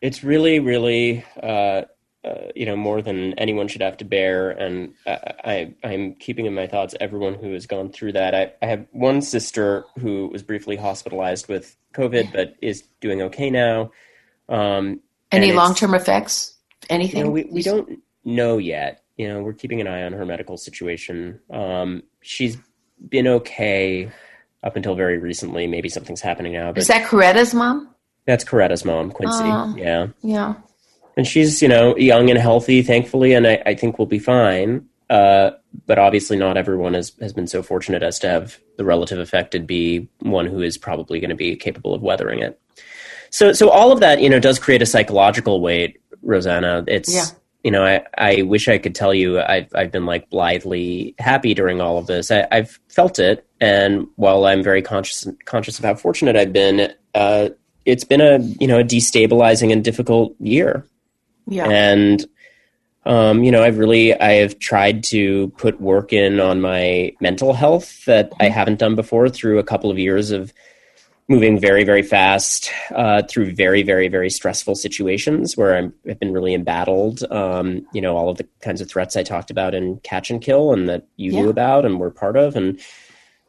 it's 0.02 0.24
really 0.24 0.60
really 0.60 1.24
uh, 1.42 1.84
uh, 2.26 2.48
you 2.56 2.66
know 2.66 2.76
more 2.76 3.02
than 3.02 3.34
anyone 3.34 3.68
should 3.68 3.82
have 3.82 3.98
to 3.98 4.06
bear 4.06 4.50
and 4.52 4.94
I, 5.06 5.34
I 5.44 5.74
i'm 5.84 6.16
keeping 6.16 6.46
in 6.46 6.54
my 6.56 6.68
thoughts 6.68 6.96
everyone 7.02 7.34
who 7.34 7.52
has 7.54 7.66
gone 7.66 7.92
through 7.92 8.14
that 8.14 8.34
I, 8.34 8.54
I 8.62 8.68
have 8.68 8.86
one 8.92 9.22
sister 9.22 9.84
who 10.00 10.28
was 10.28 10.42
briefly 10.44 10.76
hospitalized 10.78 11.48
with 11.50 11.76
covid 11.94 12.32
but 12.32 12.56
is 12.62 12.84
doing 13.02 13.22
okay 13.24 13.50
now 13.50 13.92
um, 14.50 15.00
Any 15.32 15.52
long 15.54 15.74
term 15.76 15.94
effects? 15.94 16.56
Anything? 16.90 17.20
you 17.20 17.24
know, 17.26 17.32
we, 17.32 17.44
we 17.46 17.62
don't 17.64 18.00
know 18.26 18.58
yet 18.58 19.04
you 19.18 19.28
know 19.28 19.42
we're 19.44 19.54
keeping 19.54 19.82
an 19.82 19.88
eye 19.88 20.04
on 20.04 20.14
her 20.14 20.26
medical 20.26 20.58
situation 20.58 21.40
um, 21.50 22.04
she's 22.22 22.58
been 23.10 23.28
okay 23.28 24.10
up 24.64 24.76
until 24.78 24.96
very 24.96 25.18
recently 25.18 25.68
maybe 25.68 25.90
something's 25.90 26.22
happening 26.22 26.54
now 26.54 26.72
but 26.72 26.78
Is 26.80 26.88
that 26.88 27.06
Coretta's 27.08 27.54
mom? 27.54 27.90
that's 28.26 28.46
coretta's 28.46 28.86
mom 28.86 29.12
quincy 29.12 29.40
Oh. 29.44 29.76
yeah 29.78 30.08
Yeah. 30.22 30.54
And 31.18 31.28
she's 31.28 31.62
you 31.62 31.68
know 31.68 31.96
young 31.98 32.30
and 32.30 32.40
healthy 32.40 32.82
thankfully 32.82 33.34
and 33.34 33.46
i, 33.48 33.62
I 33.66 33.76
think 33.76 33.98
we'll 34.00 34.06
be 34.08 34.20
fine. 34.20 34.88
Uh, 35.10 35.52
but 35.86 36.00
obviously 36.00 36.38
not 36.38 36.58
everyone 36.58 36.94
has, 36.96 37.12
has 37.20 37.34
been 37.34 37.46
so 37.46 37.62
fortunate 37.62 38.02
as 38.02 38.18
to 38.20 38.28
have 38.28 38.58
the 38.78 38.86
relative 38.86 39.20
affected 39.20 39.68
be 39.68 40.08
one 40.22 40.48
who 40.48 40.62
is 40.62 40.78
probably 40.78 41.20
going 41.20 41.30
to 41.30 41.36
be 41.36 41.56
capable 41.56 41.94
of 41.94 42.02
weathering 42.02 42.40
it. 42.40 42.60
So 43.30 43.54
so 43.54 43.70
all 43.70 43.92
of 43.92 44.00
that 44.00 44.22
you 44.22 44.30
know 44.30 44.40
does 44.40 44.58
create 44.60 44.82
a 44.82 44.86
psychological 44.88 45.62
weight 45.62 46.00
rosanna. 46.24 46.84
It's 46.88 47.14
Yeah. 47.14 47.26
you 47.64 47.70
know 47.72 47.84
I, 47.86 48.04
I 48.18 48.42
wish 48.44 48.68
i 48.68 48.78
could 48.78 48.96
tell 48.96 49.14
you 49.14 49.40
I've, 49.40 49.68
I've 49.76 49.92
been 49.92 50.06
like 50.06 50.30
blithely 50.30 51.14
happy 51.20 51.54
during 51.54 51.80
all 51.82 51.98
of 51.98 52.08
this. 52.08 52.32
I, 52.32 52.48
i've 52.52 52.80
felt 52.90 53.20
it 53.20 53.46
and 53.62 54.08
while 54.16 54.46
i'm 54.46 54.64
very 54.64 54.82
conscious 54.82 55.28
conscious 55.46 55.80
of 55.80 55.86
how 55.86 55.96
fortunate 55.96 56.36
i've 56.36 56.54
been 56.54 56.94
uh, 57.16 57.50
it's 57.86 58.04
been 58.04 58.22
a 58.22 58.40
you 58.60 58.68
know 58.68 58.80
a 58.80 58.84
destabilizing 58.84 59.72
and 59.72 59.84
difficult 59.84 60.34
year 60.40 60.86
Yeah. 61.54 61.68
and 61.70 62.26
um, 63.06 63.44
you 63.44 63.52
know 63.52 63.64
i've 63.64 63.78
really 63.78 64.14
i 64.20 64.34
have 64.44 64.58
tried 64.60 65.04
to 65.06 65.50
put 65.58 65.80
work 65.82 66.14
in 66.14 66.40
on 66.40 66.62
my 66.62 67.14
mental 67.22 67.54
health 67.54 68.06
that 68.06 68.32
i 68.40 68.48
haven't 68.50 68.80
done 68.80 68.96
before 68.96 69.30
through 69.30 69.60
a 69.60 69.64
couple 69.64 69.92
of 69.92 69.98
years 70.00 70.32
of 70.32 70.54
moving 71.30 71.58
very 71.60 71.84
very 71.84 72.02
fast 72.04 72.70
uh, 72.92 73.22
through 73.30 73.54
very 73.54 73.82
very 73.84 74.08
very 74.10 74.30
stressful 74.30 74.76
situations 74.76 75.56
where 75.58 75.76
I'm, 75.78 75.94
i've 76.10 76.20
been 76.20 76.34
really 76.34 76.54
embattled 76.54 77.24
um, 77.32 77.86
you 77.94 78.02
know 78.02 78.16
all 78.18 78.30
of 78.30 78.38
the 78.38 78.48
kinds 78.62 78.82
of 78.82 78.90
threats 78.90 79.16
i 79.16 79.24
talked 79.24 79.52
about 79.52 79.74
in 79.74 79.98
catch 80.04 80.30
and 80.32 80.42
kill 80.42 80.74
and 80.74 80.88
that 80.90 81.08
you 81.18 81.32
Yeah. 81.32 81.42
knew 81.42 81.50
about 81.50 81.86
and 81.86 82.00
were 82.00 82.12
part 82.12 82.36
of 82.38 82.56
and 82.56 82.80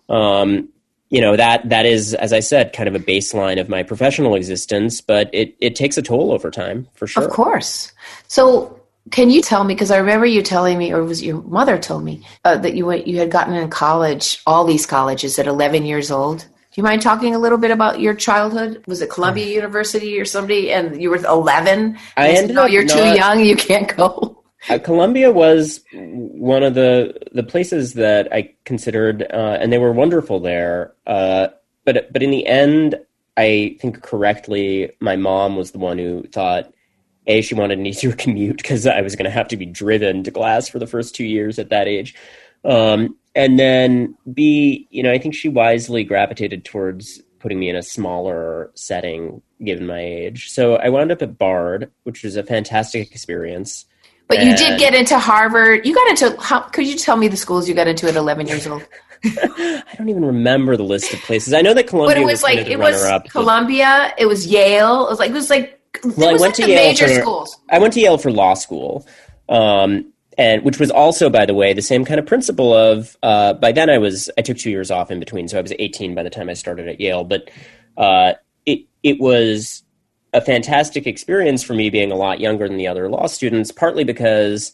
um, 0.08 0.68
you 1.14 1.20
know 1.20 1.36
that 1.36 1.68
that 1.68 1.86
is 1.86 2.12
as 2.14 2.32
i 2.32 2.40
said 2.40 2.72
kind 2.72 2.88
of 2.88 2.94
a 2.94 2.98
baseline 2.98 3.60
of 3.60 3.68
my 3.68 3.82
professional 3.82 4.34
existence 4.34 5.00
but 5.00 5.30
it, 5.32 5.54
it 5.60 5.76
takes 5.76 5.96
a 5.96 6.02
toll 6.02 6.32
over 6.32 6.50
time 6.50 6.88
for 6.94 7.06
sure 7.06 7.24
Of 7.24 7.30
course. 7.30 7.92
So 8.26 8.80
Can 9.10 9.30
you 9.30 9.42
tell 9.42 9.64
me? 9.64 9.74
Because 9.74 9.90
I 9.90 9.98
remember 9.98 10.24
you 10.24 10.42
telling 10.42 10.78
me, 10.78 10.92
or 10.92 11.04
was 11.04 11.22
your 11.22 11.42
mother 11.42 11.78
told 11.78 12.04
me 12.04 12.26
uh, 12.44 12.56
that 12.56 12.74
you 12.74 12.86
went, 12.86 13.06
you 13.06 13.18
had 13.18 13.30
gotten 13.30 13.54
in 13.54 13.68
college, 13.68 14.40
all 14.46 14.64
these 14.64 14.86
colleges 14.86 15.38
at 15.38 15.46
11 15.46 15.84
years 15.84 16.10
old. 16.10 16.38
Do 16.38 16.80
you 16.80 16.82
mind 16.82 17.02
talking 17.02 17.34
a 17.34 17.38
little 17.38 17.58
bit 17.58 17.70
about 17.70 18.00
your 18.00 18.14
childhood? 18.14 18.82
Was 18.86 19.02
it 19.02 19.10
Columbia 19.10 19.46
University 19.62 20.18
or 20.18 20.24
somebody, 20.24 20.72
and 20.72 21.00
you 21.00 21.10
were 21.10 21.16
11? 21.16 21.98
I 22.16 22.28
ended 22.30 22.56
no, 22.56 22.64
up 22.64 22.70
you're 22.70 22.86
too 22.86 23.14
young. 23.14 23.44
You 23.44 23.56
can't 23.56 23.94
go. 23.94 24.42
Uh, 24.68 24.78
Columbia 24.78 25.30
was 25.30 25.80
one 25.92 26.62
of 26.62 26.74
the 26.74 27.14
the 27.32 27.42
places 27.42 27.94
that 27.94 28.32
I 28.32 28.54
considered, 28.64 29.22
uh, 29.30 29.58
and 29.60 29.72
they 29.72 29.78
were 29.78 29.92
wonderful 29.92 30.40
there. 30.40 30.94
Uh, 31.06 31.48
but 31.84 32.12
but 32.12 32.22
in 32.22 32.30
the 32.30 32.46
end, 32.46 32.96
I 33.36 33.76
think 33.80 34.02
correctly, 34.02 34.90
my 35.00 35.16
mom 35.16 35.56
was 35.56 35.72
the 35.72 35.78
one 35.78 35.98
who 35.98 36.22
thought 36.28 36.72
a 37.26 37.40
she 37.40 37.54
wanted 37.54 37.78
an 37.78 37.86
easier 37.86 38.12
commute 38.16 38.56
because 38.56 38.86
I 38.86 39.00
was 39.02 39.16
going 39.16 39.24
to 39.24 39.30
have 39.30 39.48
to 39.48 39.56
be 39.56 39.66
driven 39.66 40.22
to 40.24 40.30
class 40.30 40.68
for 40.68 40.78
the 40.78 40.86
first 40.86 41.14
two 41.14 41.24
years 41.24 41.58
at 41.58 41.70
that 41.70 41.86
age, 41.86 42.14
um, 42.64 43.16
and 43.34 43.58
then 43.58 44.16
b 44.32 44.86
you 44.90 45.02
know 45.02 45.12
I 45.12 45.18
think 45.18 45.34
she 45.34 45.48
wisely 45.48 46.04
gravitated 46.04 46.64
towards 46.64 47.20
putting 47.38 47.60
me 47.60 47.68
in 47.68 47.76
a 47.76 47.82
smaller 47.82 48.70
setting 48.74 49.42
given 49.62 49.86
my 49.86 50.00
age. 50.00 50.50
So 50.50 50.76
I 50.76 50.88
wound 50.88 51.12
up 51.12 51.20
at 51.20 51.36
Bard, 51.36 51.90
which 52.04 52.22
was 52.22 52.36
a 52.36 52.42
fantastic 52.42 53.10
experience. 53.10 53.84
But 54.26 54.44
you 54.44 54.56
did 54.56 54.78
get 54.78 54.94
into 54.94 55.18
Harvard. 55.18 55.84
You 55.86 55.94
got 55.94 56.08
into. 56.08 56.36
How, 56.40 56.60
could 56.60 56.86
you 56.86 56.96
tell 56.96 57.16
me 57.16 57.28
the 57.28 57.36
schools 57.36 57.68
you 57.68 57.74
got 57.74 57.86
into 57.86 58.08
at 58.08 58.16
11 58.16 58.46
years 58.46 58.66
old? 58.66 58.86
I 59.24 59.84
don't 59.96 60.08
even 60.08 60.24
remember 60.24 60.76
the 60.76 60.82
list 60.84 61.12
of 61.12 61.20
places. 61.20 61.52
I 61.54 61.62
know 61.62 61.74
that 61.74 61.86
Columbia 61.86 62.14
But 62.16 62.22
it 62.22 62.26
was 62.26 62.42
kind 62.42 62.58
like 62.58 62.66
it 62.68 62.78
was 62.78 63.02
but- 63.02 63.30
Columbia. 63.30 64.14
It 64.18 64.26
was 64.26 64.46
Yale. 64.46 65.06
It 65.06 65.10
was 65.10 65.18
like 65.18 65.30
it 65.30 65.34
was 65.34 65.50
like. 65.50 65.80
Well, 66.02 66.12
it 66.12 66.18
I 66.28 66.32
went 66.32 66.40
like 66.40 66.54
to 66.54 66.68
Yale 66.68 66.76
major 66.88 67.08
for- 67.08 67.20
schools. 67.20 67.56
I 67.70 67.78
went 67.78 67.94
to 67.94 68.00
Yale 68.00 68.18
for 68.18 68.32
law 68.32 68.54
school, 68.54 69.06
um, 69.48 70.10
and 70.36 70.64
which 70.64 70.80
was 70.80 70.90
also, 70.90 71.30
by 71.30 71.46
the 71.46 71.54
way, 71.54 71.72
the 71.72 71.82
same 71.82 72.04
kind 72.04 72.18
of 72.18 72.26
principle 72.26 72.74
of. 72.74 73.16
Uh, 73.22 73.52
by 73.54 73.70
then, 73.72 73.88
I 73.88 73.98
was 73.98 74.28
I 74.36 74.42
took 74.42 74.56
two 74.58 74.70
years 74.70 74.90
off 74.90 75.10
in 75.10 75.20
between, 75.20 75.46
so 75.48 75.58
I 75.58 75.62
was 75.62 75.72
18 75.78 76.14
by 76.14 76.22
the 76.24 76.30
time 76.30 76.48
I 76.48 76.54
started 76.54 76.88
at 76.88 76.98
Yale. 77.00 77.22
But 77.24 77.50
uh, 77.96 78.32
it 78.66 78.80
it 79.04 79.20
was 79.20 79.83
a 80.34 80.40
fantastic 80.40 81.06
experience 81.06 81.62
for 81.62 81.74
me 81.74 81.88
being 81.88 82.10
a 82.10 82.16
lot 82.16 82.40
younger 82.40 82.68
than 82.68 82.76
the 82.76 82.88
other 82.88 83.08
law 83.08 83.26
students, 83.26 83.70
partly 83.70 84.04
because 84.04 84.72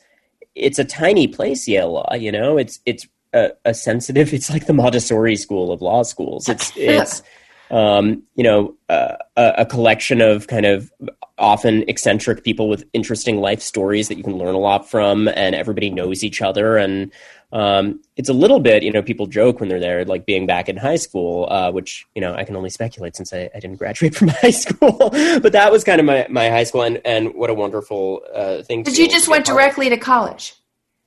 it's 0.55 0.79
a 0.79 0.85
tiny 0.85 1.29
place, 1.29 1.69
Yale 1.69 1.93
Law. 1.93 2.15
You 2.15 2.33
know, 2.33 2.57
it's 2.57 2.81
it's 2.87 3.07
a, 3.33 3.51
a 3.65 3.75
sensitive. 3.75 4.33
It's 4.41 4.51
like 4.51 4.67
the 4.67 4.73
Montessori 4.73 5.37
school 5.37 5.71
of 5.71 5.83
law 5.83 6.03
schools. 6.03 6.49
It's 6.49 6.73
it's 6.77 7.23
um, 7.71 8.23
you 8.35 8.43
know 8.43 8.75
uh, 8.89 9.17
a, 9.37 9.53
a 9.59 9.67
collection 9.67 10.21
of 10.21 10.49
kind 10.49 10.67
of 10.67 10.91
often 11.39 11.85
eccentric 11.89 12.43
people 12.43 12.69
with 12.69 12.85
interesting 12.93 13.39
life 13.41 13.61
stories 13.61 14.09
that 14.09 14.17
you 14.17 14.25
can 14.25 14.37
learn 14.37 14.55
a 14.55 14.59
lot 14.59 14.89
from, 14.91 15.29
and 15.29 15.55
everybody 15.55 15.91
knows 15.91 16.25
each 16.25 16.43
other. 16.43 16.79
And 16.79 17.13
um, 17.53 18.01
it's 18.17 18.29
a 18.29 18.33
little 18.33 18.61
bit, 18.61 18.83
you 18.83 18.93
know, 18.93 19.03
people 19.03 19.27
joke 19.27 19.59
when 19.61 19.69
they're 19.69 19.81
there, 19.81 20.05
like 20.05 20.25
being 20.25 20.47
back 20.47 20.69
in 20.69 20.77
high 20.77 20.97
school, 20.97 21.49
uh, 21.51 21.71
which 21.73 22.07
you 22.15 22.21
know 22.21 22.35
I 22.35 22.45
can 22.45 22.55
only 22.55 22.71
speculate 22.71 23.17
since 23.17 23.33
I, 23.33 23.51
I 23.55 23.61
didn't 23.61 23.77
graduate 23.77 24.15
from 24.17 24.29
high 24.29 24.51
school. 24.51 24.99
but 25.41 25.53
that 25.53 25.73
was 25.73 25.83
kind 25.83 26.01
of 26.01 26.07
my, 26.07 26.27
my 26.31 26.49
high 26.49 26.65
school, 26.65 26.83
and, 26.83 27.01
and 27.05 27.35
what 27.35 27.51
a 27.51 27.55
wonderful 27.55 28.23
uh, 28.33 28.63
thing. 28.63 28.83
Did 28.83 28.99
you 28.99 29.09
just 29.09 29.25
to 29.25 29.31
be 29.31 29.35
a 29.35 29.37
went 29.37 29.47
directly 29.47 29.89
to 29.89 29.97
college? 29.97 30.55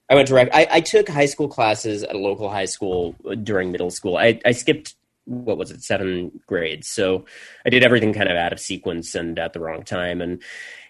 I 0.10 0.16
went 0.16 0.28
direct. 0.28 0.54
I, 0.54 0.68
I 0.70 0.82
took 0.82 1.08
high 1.08 1.28
school 1.28 1.48
classes 1.48 2.04
at 2.04 2.14
a 2.14 2.20
local 2.20 2.50
high 2.50 2.66
school 2.66 3.16
during 3.42 3.72
middle 3.72 3.90
school. 3.90 4.18
I, 4.18 4.40
I 4.46 4.52
skipped 4.52 4.96
what 5.26 5.58
was 5.58 5.72
it 5.72 5.82
seven 5.82 6.42
grades, 6.46 6.90
so 6.90 7.26
I 7.66 7.70
did 7.70 7.84
everything 7.84 8.14
kind 8.14 8.30
of 8.30 8.36
out 8.36 8.52
of 8.52 8.60
sequence 8.60 9.16
and 9.16 9.40
at 9.40 9.54
the 9.54 9.62
wrong 9.62 9.84
time. 9.84 10.22
And 10.22 10.44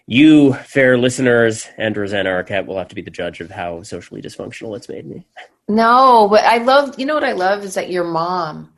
you, 0.06 0.52
fair 0.52 0.98
listeners, 0.98 1.66
and 1.78 1.96
Rosanna 1.96 2.30
Arquette 2.30 2.66
will 2.66 2.76
have 2.78 2.88
to 2.88 2.94
be 2.94 3.02
the 3.02 3.10
judge 3.10 3.40
of 3.40 3.50
how 3.50 3.82
socially 3.82 4.20
dysfunctional 4.20 4.76
it's 4.76 4.88
made 4.88 5.06
me. 5.06 5.26
No, 5.68 6.28
but 6.30 6.44
I 6.44 6.58
love. 6.58 6.98
You 6.98 7.06
know 7.06 7.14
what 7.14 7.24
I 7.24 7.32
love 7.32 7.64
is 7.64 7.74
that 7.74 7.90
your 7.90 8.04
mom. 8.04 8.72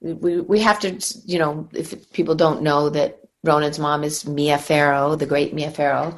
We 0.00 0.40
we 0.40 0.60
have 0.60 0.80
to. 0.80 0.98
You 1.26 1.38
know, 1.38 1.68
if 1.72 2.10
people 2.12 2.34
don't 2.34 2.62
know 2.62 2.88
that 2.90 3.20
Ronan's 3.44 3.78
mom 3.78 4.02
is 4.02 4.26
Mia 4.26 4.56
Farrow, 4.56 5.14
the 5.14 5.26
great 5.26 5.52
Mia 5.52 5.70
Farrow, 5.70 6.16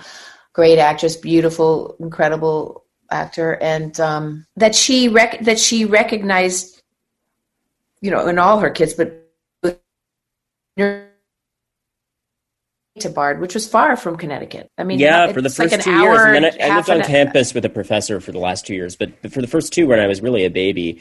great 0.52 0.78
actress, 0.78 1.16
beautiful, 1.16 1.96
incredible 1.98 2.84
actor, 3.10 3.54
and 3.60 3.98
um, 3.98 4.46
that 4.56 4.74
she 4.74 5.08
rec- 5.08 5.40
that 5.40 5.58
she 5.58 5.84
recognized. 5.84 6.76
You 8.00 8.12
know, 8.12 8.28
in 8.28 8.38
all 8.38 8.60
her 8.60 8.70
kids, 8.70 8.94
but 8.94 9.28
to 13.00 13.10
Bard, 13.10 13.40
which 13.40 13.54
was 13.54 13.68
far 13.68 13.96
from 13.96 14.16
Connecticut. 14.16 14.70
I 14.78 14.84
mean, 14.84 14.98
yeah, 14.98 15.24
it's 15.24 15.34
for 15.34 15.42
the 15.42 15.50
first 15.50 15.74
an 15.74 15.80
two 15.80 15.92
years, 15.92 16.18
and 16.20 16.44
then 16.44 16.44
I, 16.60 16.72
I 16.72 16.76
lived 16.76 16.90
on 16.90 17.02
campus 17.02 17.54
with 17.54 17.64
a 17.64 17.68
professor 17.68 18.20
for 18.20 18.32
the 18.32 18.38
last 18.38 18.66
two 18.66 18.74
years. 18.74 18.96
But 18.96 19.10
for 19.32 19.40
the 19.40 19.46
first 19.46 19.72
two, 19.72 19.86
when 19.86 20.00
I 20.00 20.06
was 20.06 20.20
really 20.20 20.44
a 20.44 20.50
baby, 20.50 21.00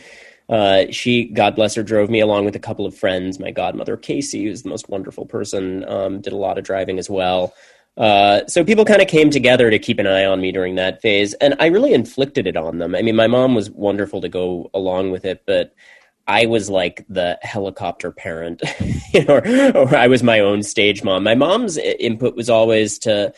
uh, 0.50 0.86
she, 0.92 1.26
God 1.26 1.56
bless 1.56 1.76
her, 1.76 1.84
drove 1.84 2.10
me 2.10 2.20
along 2.20 2.46
with 2.46 2.56
a 2.56 2.60
couple 2.60 2.86
of 2.86 2.96
friends. 2.96 3.40
My 3.40 3.52
godmother 3.52 3.98
Casey, 3.98 4.46
who's 4.46 4.64
the 4.64 4.70
most 4.70 4.90
wonderful 4.90 5.26
person, 5.26 5.88
um, 5.90 6.22
did 6.22 6.34
a 6.34 6.38
lot 6.38 6.58
of 6.58 6.64
driving 6.64 7.00
as 7.00 7.10
well. 7.10 7.54
Uh, 7.98 8.46
so 8.48 8.64
people 8.64 8.86
kind 8.86 9.02
of 9.02 9.08
came 9.08 9.32
together 9.32 9.72
to 9.72 9.80
keep 9.80 9.98
an 9.98 10.06
eye 10.06 10.24
on 10.24 10.40
me 10.40 10.52
during 10.52 10.76
that 10.76 11.02
phase, 11.02 11.34
and 11.36 11.56
I 11.60 11.66
really 11.68 11.94
inflicted 11.94 12.46
it 12.46 12.56
on 12.56 12.78
them. 12.78 12.94
I 12.94 13.02
mean, 13.02 13.16
my 13.16 13.28
mom 13.28 13.56
was 13.56 13.72
wonderful 13.72 14.22
to 14.22 14.30
go 14.30 14.70
along 14.74 15.12
with 15.12 15.26
it, 15.26 15.44
but 15.48 15.74
I 16.28 16.46
was 16.46 16.70
like 16.70 17.06
the 17.08 17.40
helicopter 17.42 18.12
parent, 18.12 18.62
or, 19.30 19.48
or 19.76 19.96
I 19.96 20.08
was 20.08 20.24
my 20.24 20.40
own 20.42 20.62
stage 20.62 21.04
mom. 21.04 21.24
My 21.24 21.36
mom's 21.36 21.78
input 21.78 22.36
was 22.36 22.50
always 22.50 23.00
to 23.00 23.34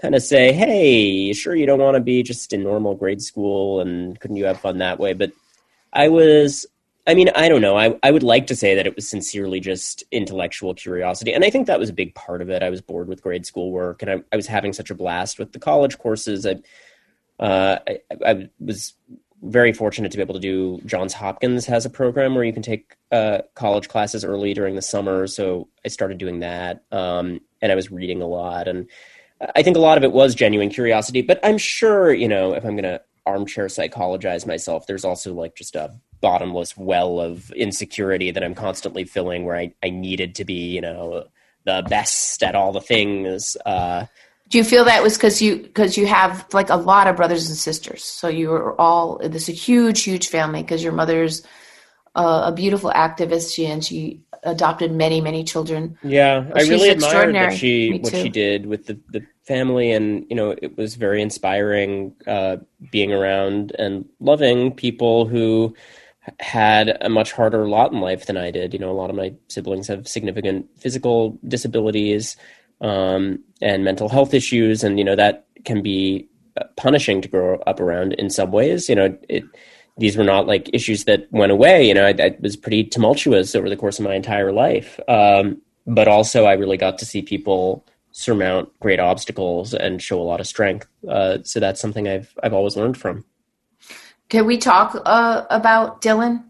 kind 0.00 0.14
of 0.14 0.22
say, 0.22 0.52
"Hey, 0.52 1.32
sure 1.32 1.56
you 1.56 1.66
don't 1.66 1.80
want 1.80 1.96
to 1.96 2.00
be 2.00 2.22
just 2.22 2.52
in 2.52 2.62
normal 2.62 2.94
grade 2.94 3.22
school, 3.22 3.80
and 3.80 4.18
couldn't 4.20 4.36
you 4.36 4.44
have 4.44 4.60
fun 4.60 4.78
that 4.78 5.00
way?" 5.00 5.12
But 5.12 5.32
I 5.92 6.08
was. 6.08 6.66
I 7.06 7.14
mean, 7.14 7.30
I 7.34 7.48
don't 7.48 7.62
know. 7.62 7.78
I, 7.78 7.98
I 8.02 8.10
would 8.10 8.22
like 8.22 8.48
to 8.48 8.56
say 8.56 8.74
that 8.74 8.86
it 8.86 8.94
was 8.94 9.08
sincerely 9.08 9.60
just 9.60 10.04
intellectual 10.12 10.74
curiosity. 10.74 11.32
And 11.32 11.42
I 11.42 11.48
think 11.48 11.66
that 11.66 11.78
was 11.78 11.88
a 11.88 11.94
big 11.94 12.14
part 12.14 12.42
of 12.42 12.50
it. 12.50 12.62
I 12.62 12.68
was 12.68 12.82
bored 12.82 13.08
with 13.08 13.22
grade 13.22 13.46
school 13.46 13.70
work 13.72 14.02
and 14.02 14.10
I, 14.10 14.22
I 14.30 14.36
was 14.36 14.46
having 14.46 14.74
such 14.74 14.90
a 14.90 14.94
blast 14.94 15.38
with 15.38 15.52
the 15.52 15.58
college 15.58 15.96
courses. 15.96 16.44
I, 16.44 16.56
uh, 17.42 17.78
I, 17.88 17.98
I 18.26 18.48
was 18.60 18.92
very 19.42 19.72
fortunate 19.72 20.10
to 20.10 20.18
be 20.18 20.22
able 20.22 20.34
to 20.34 20.40
do 20.40 20.80
Johns 20.84 21.12
Hopkins 21.12 21.66
has 21.66 21.86
a 21.86 21.90
program 21.90 22.34
where 22.34 22.44
you 22.44 22.52
can 22.52 22.62
take 22.62 22.96
uh, 23.12 23.42
college 23.54 23.88
classes 23.88 24.24
early 24.24 24.52
during 24.52 24.74
the 24.74 24.82
summer. 24.82 25.26
So 25.26 25.68
I 25.84 25.88
started 25.88 26.18
doing 26.18 26.40
that. 26.40 26.84
Um, 26.90 27.40
and 27.62 27.70
I 27.70 27.74
was 27.74 27.90
reading 27.90 28.20
a 28.22 28.26
lot. 28.26 28.68
And 28.68 28.88
I 29.54 29.62
think 29.62 29.76
a 29.76 29.80
lot 29.80 29.98
of 29.98 30.04
it 30.04 30.12
was 30.12 30.34
genuine 30.34 30.70
curiosity. 30.70 31.22
But 31.22 31.40
I'm 31.42 31.58
sure, 31.58 32.12
you 32.12 32.28
know, 32.28 32.52
if 32.54 32.64
I'm 32.64 32.74
going 32.74 32.82
to 32.82 33.00
armchair 33.26 33.68
psychologize 33.68 34.46
myself, 34.46 34.86
there's 34.86 35.04
also 35.04 35.34
like 35.34 35.54
just 35.54 35.76
a 35.76 35.94
bottomless 36.20 36.76
well 36.76 37.20
of 37.20 37.50
insecurity 37.52 38.30
that 38.32 38.42
I'm 38.42 38.54
constantly 38.54 39.04
filling 39.04 39.44
where 39.44 39.56
I, 39.56 39.72
I 39.82 39.90
needed 39.90 40.34
to 40.36 40.44
be, 40.44 40.74
you 40.74 40.80
know, 40.80 41.26
the 41.64 41.84
best 41.88 42.42
at 42.42 42.54
all 42.54 42.72
the 42.72 42.80
things. 42.80 43.56
Uh, 43.64 44.06
Do 44.48 44.58
you 44.58 44.64
feel 44.64 44.84
that 44.84 45.02
was 45.02 45.16
because 45.16 45.42
you 45.42 45.58
because 45.58 45.96
you 45.96 46.06
have 46.06 46.46
like 46.52 46.70
a 46.70 46.76
lot 46.76 47.06
of 47.06 47.16
brothers 47.16 47.48
and 47.48 47.58
sisters, 47.58 48.02
so 48.04 48.28
you 48.28 48.48
were 48.48 48.80
all 48.80 49.20
this 49.22 49.48
a 49.48 49.52
huge 49.52 50.02
huge 50.02 50.28
family 50.28 50.62
because 50.62 50.82
your 50.82 50.92
mother's 50.92 51.42
uh, 52.14 52.44
a 52.46 52.52
beautiful 52.52 52.90
activist, 52.90 53.54
she 53.54 53.66
and 53.66 53.84
she 53.84 54.22
adopted 54.42 54.92
many 54.92 55.20
many 55.20 55.44
children. 55.44 55.98
Yeah, 56.02 56.50
I 56.54 56.62
really 56.62 56.88
admired 56.88 57.34
that 57.34 57.56
she 57.56 57.98
what 57.98 58.14
she 58.14 58.28
did 58.28 58.66
with 58.66 58.86
the, 58.86 58.98
the 59.10 59.26
family, 59.44 59.92
and 59.92 60.26
you 60.30 60.36
know, 60.36 60.50
it 60.50 60.76
was 60.76 60.94
very 60.94 61.20
inspiring 61.20 62.14
uh, 62.26 62.56
being 62.90 63.12
around 63.12 63.72
and 63.78 64.08
loving 64.18 64.72
people 64.72 65.26
who 65.26 65.74
had 66.40 66.96
a 67.00 67.08
much 67.08 67.32
harder 67.32 67.68
lot 67.68 67.92
in 67.92 68.00
life 68.00 68.26
than 68.26 68.36
I 68.36 68.50
did. 68.50 68.72
You 68.72 68.80
know, 68.80 68.90
a 68.90 68.92
lot 68.92 69.10
of 69.10 69.16
my 69.16 69.34
siblings 69.48 69.88
have 69.88 70.08
significant 70.08 70.68
physical 70.78 71.38
disabilities 71.46 72.36
um, 72.80 73.42
and 73.60 73.84
mental 73.84 74.08
health 74.08 74.34
issues, 74.34 74.84
and 74.84 74.98
you 74.98 75.04
know 75.04 75.16
that 75.16 75.46
can 75.64 75.82
be 75.82 76.28
uh, 76.60 76.64
punishing 76.76 77.20
to 77.22 77.28
grow 77.28 77.58
up 77.66 77.80
around 77.80 78.12
in 78.14 78.30
some 78.30 78.50
ways. 78.50 78.88
You 78.88 78.94
know, 78.94 79.18
it 79.28 79.44
these 79.98 80.16
were 80.16 80.24
not 80.24 80.46
like 80.46 80.70
issues 80.72 81.04
that 81.04 81.26
went 81.32 81.52
away. 81.52 81.86
You 81.86 81.94
know, 81.94 82.06
I, 82.06 82.14
I 82.18 82.36
was 82.40 82.56
pretty 82.56 82.84
tumultuous 82.84 83.54
over 83.54 83.68
the 83.68 83.76
course 83.76 83.98
of 83.98 84.04
my 84.04 84.14
entire 84.14 84.52
life. 84.52 85.00
Um, 85.08 85.60
but 85.86 86.06
also, 86.06 86.44
I 86.44 86.52
really 86.52 86.76
got 86.76 86.98
to 86.98 87.06
see 87.06 87.22
people 87.22 87.84
surmount 88.12 88.68
great 88.80 89.00
obstacles 89.00 89.74
and 89.74 90.02
show 90.02 90.20
a 90.20 90.22
lot 90.22 90.40
of 90.40 90.46
strength. 90.46 90.86
Uh, 91.08 91.38
so 91.42 91.60
that's 91.60 91.80
something 91.80 92.08
I've 92.08 92.32
I've 92.42 92.54
always 92.54 92.76
learned 92.76 92.96
from. 92.96 93.24
Can 94.28 94.46
we 94.46 94.58
talk 94.58 95.00
uh, 95.04 95.44
about 95.50 96.02
Dylan? 96.02 96.44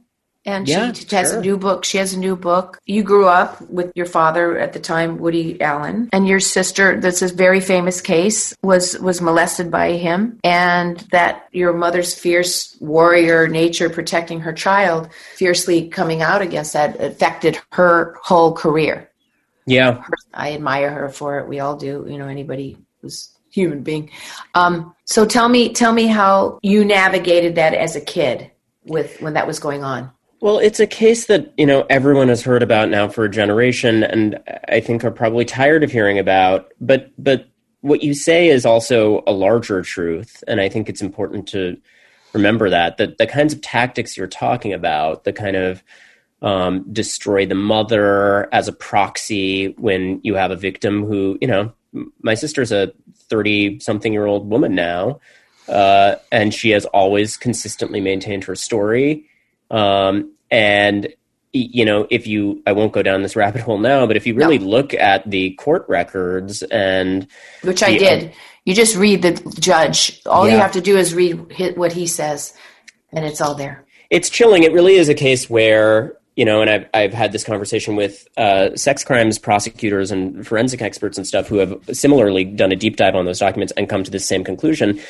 And 0.48 0.66
Yeah, 0.66 0.92
she 0.94 1.04
has 1.14 1.28
sure. 1.28 1.40
a 1.40 1.42
new 1.42 1.58
book. 1.58 1.84
She 1.84 1.98
has 1.98 2.14
a 2.14 2.18
new 2.18 2.34
book. 2.34 2.80
You 2.86 3.02
grew 3.02 3.26
up 3.28 3.60
with 3.68 3.92
your 3.94 4.06
father 4.06 4.58
at 4.58 4.72
the 4.72 4.80
time, 4.80 5.18
Woody 5.18 5.60
Allen, 5.60 6.08
and 6.10 6.26
your 6.26 6.40
sister. 6.40 6.98
That's 6.98 7.20
a 7.20 7.28
very 7.28 7.60
famous 7.60 8.00
case. 8.00 8.56
Was 8.62 8.98
was 8.98 9.20
molested 9.20 9.70
by 9.70 9.92
him, 9.92 10.40
and 10.42 10.96
that 11.12 11.48
your 11.52 11.74
mother's 11.74 12.14
fierce 12.14 12.74
warrior 12.80 13.46
nature, 13.46 13.90
protecting 13.90 14.40
her 14.40 14.54
child, 14.54 15.10
fiercely 15.36 15.86
coming 15.88 16.22
out 16.22 16.40
against 16.40 16.72
that, 16.72 16.98
affected 16.98 17.58
her 17.72 18.16
whole 18.22 18.54
career. 18.54 19.10
Yeah, 19.66 20.02
I 20.32 20.54
admire 20.54 20.90
her 20.90 21.10
for 21.10 21.40
it. 21.40 21.46
We 21.46 21.60
all 21.60 21.76
do. 21.76 22.06
You 22.08 22.16
know, 22.16 22.26
anybody 22.28 22.78
who's 23.02 23.28
human 23.50 23.82
being. 23.82 24.10
Um, 24.54 24.94
so 25.04 25.26
tell 25.26 25.50
me, 25.50 25.74
tell 25.74 25.92
me 25.92 26.06
how 26.06 26.58
you 26.62 26.86
navigated 26.86 27.56
that 27.56 27.74
as 27.74 27.96
a 27.96 28.00
kid 28.00 28.50
with 28.86 29.20
when 29.20 29.34
that 29.34 29.46
was 29.46 29.58
going 29.58 29.84
on. 29.84 30.10
Well, 30.40 30.58
it's 30.58 30.78
a 30.78 30.86
case 30.86 31.26
that 31.26 31.52
you 31.56 31.66
know 31.66 31.84
everyone 31.90 32.28
has 32.28 32.42
heard 32.42 32.62
about 32.62 32.88
now 32.90 33.08
for 33.08 33.24
a 33.24 33.30
generation, 33.30 34.04
and 34.04 34.38
I 34.68 34.80
think 34.80 35.04
are 35.04 35.10
probably 35.10 35.44
tired 35.44 35.82
of 35.82 35.90
hearing 35.90 36.18
about. 36.18 36.72
But 36.80 37.10
but 37.18 37.48
what 37.80 38.02
you 38.02 38.14
say 38.14 38.48
is 38.48 38.64
also 38.64 39.22
a 39.26 39.32
larger 39.32 39.82
truth, 39.82 40.44
and 40.46 40.60
I 40.60 40.68
think 40.68 40.88
it's 40.88 41.02
important 41.02 41.48
to 41.48 41.76
remember 42.32 42.70
that 42.70 42.98
that 42.98 43.18
the 43.18 43.26
kinds 43.26 43.52
of 43.52 43.62
tactics 43.62 44.16
you're 44.16 44.28
talking 44.28 44.72
about, 44.72 45.24
the 45.24 45.32
kind 45.32 45.56
of 45.56 45.82
um, 46.40 46.86
destroy 46.92 47.44
the 47.44 47.54
mother 47.56 48.52
as 48.54 48.68
a 48.68 48.72
proxy 48.72 49.72
when 49.72 50.20
you 50.22 50.34
have 50.34 50.50
a 50.52 50.56
victim 50.56 51.04
who 51.04 51.36
you 51.40 51.48
know 51.48 51.72
my 52.22 52.34
sister's 52.34 52.70
a 52.70 52.92
30 53.28 53.80
something 53.80 54.12
year 54.12 54.26
old 54.26 54.48
woman 54.48 54.74
now 54.74 55.18
uh, 55.68 56.14
and 56.30 56.54
she 56.54 56.70
has 56.70 56.84
always 56.86 57.36
consistently 57.36 58.00
maintained 58.00 58.44
her 58.44 58.54
story 58.54 59.27
um, 59.70 60.32
and 60.50 61.08
you 61.52 61.84
know 61.84 62.06
if 62.10 62.26
you 62.26 62.62
i 62.66 62.72
won't 62.72 62.92
go 62.92 63.02
down 63.02 63.22
this 63.22 63.34
rabbit 63.34 63.62
hole 63.62 63.78
now 63.78 64.06
but 64.06 64.16
if 64.16 64.26
you 64.26 64.34
really 64.34 64.58
no. 64.58 64.66
look 64.66 64.92
at 64.92 65.28
the 65.28 65.50
court 65.52 65.84
records 65.88 66.62
and 66.64 67.26
which 67.62 67.82
i 67.82 67.96
did 67.96 68.32
you 68.64 68.74
just 68.74 68.94
read 68.96 69.22
the 69.22 69.32
judge 69.58 70.20
all 70.26 70.46
yeah. 70.46 70.54
you 70.54 70.60
have 70.60 70.72
to 70.72 70.80
do 70.80 70.96
is 70.96 71.14
read 71.14 71.34
what 71.76 71.92
he 71.92 72.06
says 72.06 72.52
and 73.12 73.24
it's 73.24 73.40
all 73.40 73.54
there 73.54 73.84
it's 74.10 74.28
chilling 74.28 74.62
it 74.62 74.72
really 74.72 74.96
is 74.96 75.08
a 75.08 75.14
case 75.14 75.48
where 75.48 76.18
you 76.38 76.44
know, 76.44 76.60
and 76.60 76.70
I've 76.70 76.86
I've 76.94 77.12
had 77.12 77.32
this 77.32 77.42
conversation 77.42 77.96
with 77.96 78.28
uh, 78.36 78.76
sex 78.76 79.02
crimes 79.02 79.40
prosecutors 79.40 80.12
and 80.12 80.46
forensic 80.46 80.80
experts 80.80 81.18
and 81.18 81.26
stuff 81.26 81.48
who 81.48 81.56
have 81.56 81.76
similarly 81.90 82.44
done 82.44 82.70
a 82.70 82.76
deep 82.76 82.94
dive 82.94 83.16
on 83.16 83.24
those 83.24 83.40
documents 83.40 83.72
and 83.76 83.88
come 83.88 84.04
to 84.04 84.10
the 84.12 84.20
same 84.20 84.44
conclusion. 84.44 85.00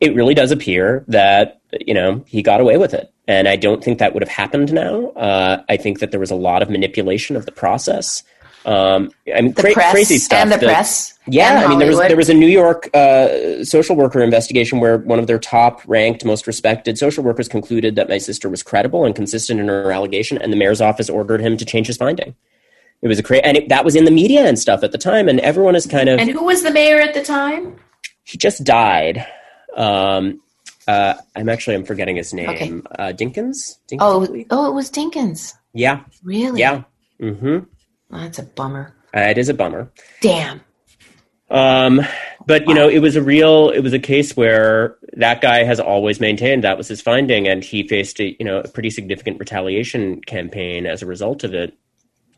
It 0.00 0.14
really 0.14 0.34
does 0.34 0.50
appear 0.50 1.04
that 1.08 1.60
you 1.80 1.94
know 1.94 2.24
he 2.26 2.42
got 2.42 2.60
away 2.60 2.76
with 2.76 2.94
it, 2.94 3.12
and 3.26 3.48
I 3.48 3.56
don't 3.56 3.82
think 3.82 3.98
that 3.98 4.14
would 4.14 4.22
have 4.22 4.30
happened 4.30 4.72
now. 4.72 5.08
Uh, 5.10 5.62
I 5.68 5.76
think 5.76 6.00
that 6.00 6.10
there 6.10 6.20
was 6.20 6.30
a 6.30 6.36
lot 6.36 6.62
of 6.62 6.70
manipulation 6.70 7.36
of 7.36 7.46
the 7.46 7.52
process. 7.52 8.22
Um, 8.64 9.10
I 9.34 9.40
mean, 9.40 9.54
cra- 9.54 9.72
crazy 9.72 10.18
stuff. 10.18 10.40
And 10.40 10.52
the 10.52 10.58
that, 10.58 10.64
press. 10.64 11.18
Yeah, 11.26 11.62
I 11.64 11.68
mean, 11.68 11.78
there 11.78 11.88
was 11.88 11.98
there 11.98 12.16
was 12.16 12.28
a 12.28 12.34
New 12.34 12.48
York 12.48 12.90
uh, 12.94 13.64
social 13.64 13.96
worker 13.96 14.20
investigation 14.20 14.80
where 14.80 14.98
one 14.98 15.18
of 15.18 15.26
their 15.26 15.38
top 15.38 15.80
ranked, 15.86 16.24
most 16.24 16.46
respected 16.46 16.98
social 16.98 17.24
workers 17.24 17.48
concluded 17.48 17.96
that 17.96 18.08
my 18.08 18.18
sister 18.18 18.48
was 18.48 18.62
credible 18.62 19.04
and 19.04 19.14
consistent 19.14 19.60
in 19.60 19.68
her 19.68 19.92
allegation, 19.92 20.38
and 20.38 20.52
the 20.52 20.56
mayor's 20.56 20.80
office 20.80 21.08
ordered 21.08 21.40
him 21.40 21.56
to 21.56 21.64
change 21.64 21.86
his 21.86 21.96
finding. 21.96 22.34
It 23.00 23.08
was 23.08 23.18
a 23.18 23.22
crazy, 23.22 23.44
and 23.44 23.56
it, 23.56 23.68
that 23.68 23.84
was 23.84 23.94
in 23.94 24.04
the 24.04 24.10
media 24.10 24.46
and 24.46 24.58
stuff 24.58 24.82
at 24.82 24.92
the 24.92 24.98
time, 24.98 25.28
and 25.28 25.38
everyone 25.40 25.76
is 25.76 25.86
kind 25.86 26.08
of. 26.08 26.18
And 26.18 26.30
who 26.30 26.44
was 26.44 26.62
the 26.62 26.70
mayor 26.70 26.98
at 27.00 27.14
the 27.14 27.22
time? 27.22 27.76
He 28.24 28.36
just 28.36 28.64
died. 28.64 29.26
Um, 29.76 30.40
uh, 30.86 31.14
I'm 31.36 31.48
actually 31.48 31.76
I'm 31.76 31.84
forgetting 31.84 32.16
his 32.16 32.32
name. 32.32 32.48
Okay. 32.48 32.72
Uh, 32.98 33.12
Dinkins? 33.12 33.78
Dinkins. 33.90 33.98
Oh, 34.00 34.44
oh, 34.50 34.68
it 34.68 34.74
was 34.74 34.90
Dinkins. 34.90 35.54
Yeah. 35.74 36.04
Really? 36.22 36.60
Yeah. 36.60 36.84
Mm-hmm. 37.20 37.58
Oh, 38.10 38.20
that's 38.20 38.38
a 38.38 38.42
bummer. 38.42 38.94
Uh, 39.14 39.20
it 39.20 39.38
is 39.38 39.48
a 39.48 39.54
bummer. 39.54 39.90
Damn. 40.20 40.60
Um, 41.50 42.00
but 42.46 42.66
you 42.66 42.74
know, 42.74 42.88
it 42.88 43.00
was 43.00 43.16
a 43.16 43.22
real, 43.22 43.70
it 43.70 43.80
was 43.80 43.92
a 43.92 43.98
case 43.98 44.36
where 44.36 44.96
that 45.14 45.40
guy 45.40 45.64
has 45.64 45.80
always 45.80 46.20
maintained 46.20 46.64
that 46.64 46.78
was 46.78 46.88
his 46.88 47.00
finding, 47.00 47.48
and 47.48 47.64
he 47.64 47.86
faced 47.86 48.20
a 48.20 48.36
you 48.38 48.44
know 48.44 48.60
a 48.60 48.68
pretty 48.68 48.90
significant 48.90 49.38
retaliation 49.38 50.20
campaign 50.22 50.86
as 50.86 51.02
a 51.02 51.06
result 51.06 51.44
of 51.44 51.54
it. 51.54 51.74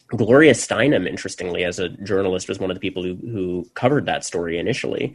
Gloria 0.08 0.52
Steinem, 0.52 1.08
interestingly, 1.08 1.62
as 1.64 1.78
a 1.78 1.88
journalist, 1.88 2.48
was 2.48 2.58
one 2.58 2.70
of 2.70 2.76
the 2.76 2.80
people 2.80 3.02
who 3.02 3.14
who 3.16 3.66
covered 3.74 4.06
that 4.06 4.24
story 4.24 4.58
initially, 4.58 5.14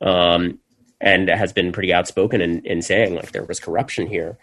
um, 0.00 0.58
and 1.06 1.28
has 1.28 1.52
been 1.52 1.70
pretty 1.70 1.92
outspoken 1.94 2.40
in, 2.40 2.66
in 2.66 2.82
saying 2.82 3.14
like 3.14 3.30
there 3.30 3.44
was 3.44 3.60
corruption 3.60 4.08
here. 4.08 4.36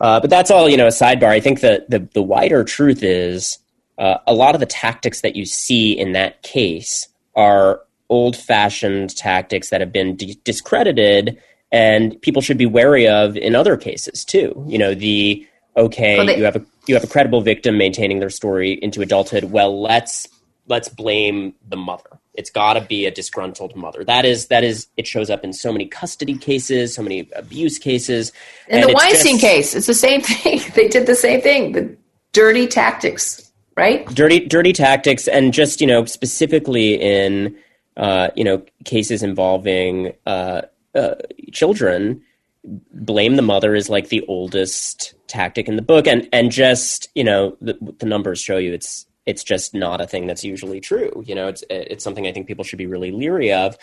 Uh, 0.00 0.18
but 0.18 0.28
that's 0.28 0.50
all 0.50 0.68
you 0.68 0.76
know. 0.76 0.88
A 0.88 0.90
sidebar. 0.90 1.28
I 1.28 1.38
think 1.38 1.60
that 1.60 1.88
the 1.88 2.00
the 2.12 2.22
wider 2.22 2.64
truth 2.64 3.04
is 3.04 3.58
uh, 3.98 4.18
a 4.26 4.34
lot 4.34 4.56
of 4.56 4.60
the 4.60 4.66
tactics 4.66 5.20
that 5.20 5.36
you 5.36 5.46
see 5.46 5.92
in 5.92 6.12
that 6.12 6.42
case 6.42 7.06
are 7.36 7.80
old 8.08 8.36
fashioned 8.36 9.16
tactics 9.16 9.70
that 9.70 9.80
have 9.80 9.92
been 9.92 10.16
d- 10.16 10.38
discredited 10.44 11.38
and 11.70 12.20
people 12.20 12.42
should 12.42 12.58
be 12.58 12.66
wary 12.66 13.06
of 13.08 13.36
in 13.36 13.54
other 13.54 13.76
cases 13.76 14.24
too. 14.24 14.64
You 14.68 14.78
know, 14.78 14.94
the 14.94 15.46
okay, 15.76 16.18
well, 16.18 16.26
they, 16.26 16.36
you 16.36 16.44
have 16.44 16.56
a 16.56 16.64
you 16.86 16.94
have 16.96 17.04
a 17.04 17.06
credible 17.06 17.40
victim 17.42 17.78
maintaining 17.78 18.18
their 18.18 18.30
story 18.30 18.72
into 18.72 19.02
adulthood. 19.02 19.44
Well, 19.44 19.80
let's 19.80 20.28
let's 20.66 20.88
blame 20.88 21.54
the 21.68 21.76
mother. 21.76 22.18
It's 22.34 22.50
got 22.50 22.74
to 22.74 22.80
be 22.80 23.06
a 23.06 23.10
disgruntled 23.10 23.76
mother. 23.76 24.04
That 24.04 24.24
is 24.24 24.46
that 24.46 24.64
is 24.64 24.86
it 24.96 25.06
shows 25.06 25.28
up 25.30 25.44
in 25.44 25.52
so 25.52 25.72
many 25.72 25.86
custody 25.86 26.36
cases, 26.36 26.94
so 26.94 27.02
many 27.02 27.28
abuse 27.36 27.78
cases. 27.78 28.32
In 28.68 28.80
the 28.80 28.92
Weinstein 28.92 29.38
just, 29.38 29.44
case, 29.44 29.74
it's 29.74 29.86
the 29.86 29.94
same 29.94 30.20
thing. 30.22 30.60
they 30.74 30.88
did 30.88 31.06
the 31.06 31.14
same 31.14 31.40
thing. 31.40 31.72
The 31.72 31.96
dirty 32.32 32.66
tactics 32.66 33.52
right? 33.76 34.06
Dirty, 34.08 34.40
dirty 34.46 34.72
tactics, 34.72 35.28
and 35.28 35.52
just 35.52 35.80
you 35.80 35.86
know 35.86 36.04
specifically 36.04 36.94
in 36.94 37.56
uh, 37.96 38.28
you 38.34 38.44
know 38.44 38.62
cases 38.84 39.22
involving 39.22 40.12
uh, 40.26 40.62
uh, 40.94 41.14
children, 41.52 42.22
blame 42.64 43.36
the 43.36 43.42
mother 43.42 43.74
is 43.74 43.88
like 43.88 44.08
the 44.08 44.24
oldest 44.26 45.14
tactic 45.26 45.68
in 45.68 45.76
the 45.76 45.82
book, 45.82 46.06
and 46.06 46.28
and 46.32 46.50
just 46.50 47.08
you 47.14 47.24
know 47.24 47.56
the, 47.60 47.76
the 47.98 48.06
numbers 48.06 48.40
show 48.40 48.58
you 48.58 48.72
it's 48.72 49.06
it's 49.26 49.44
just 49.44 49.74
not 49.74 50.00
a 50.00 50.06
thing 50.06 50.26
that's 50.26 50.44
usually 50.44 50.80
true. 50.80 51.22
You 51.26 51.34
know, 51.34 51.48
it's 51.48 51.62
it's 51.70 52.04
something 52.04 52.26
I 52.26 52.32
think 52.32 52.46
people 52.46 52.64
should 52.64 52.78
be 52.78 52.86
really 52.86 53.10
leery 53.10 53.52
of. 53.52 53.76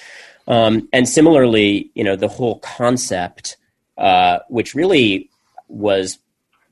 Um, 0.48 0.90
and 0.92 1.08
similarly, 1.08 1.92
you 1.94 2.04
know, 2.04 2.16
the 2.16 2.28
whole 2.28 2.60
concept, 2.60 3.58
uh, 3.98 4.40
which 4.50 4.76
really 4.76 5.30
was 5.68 6.20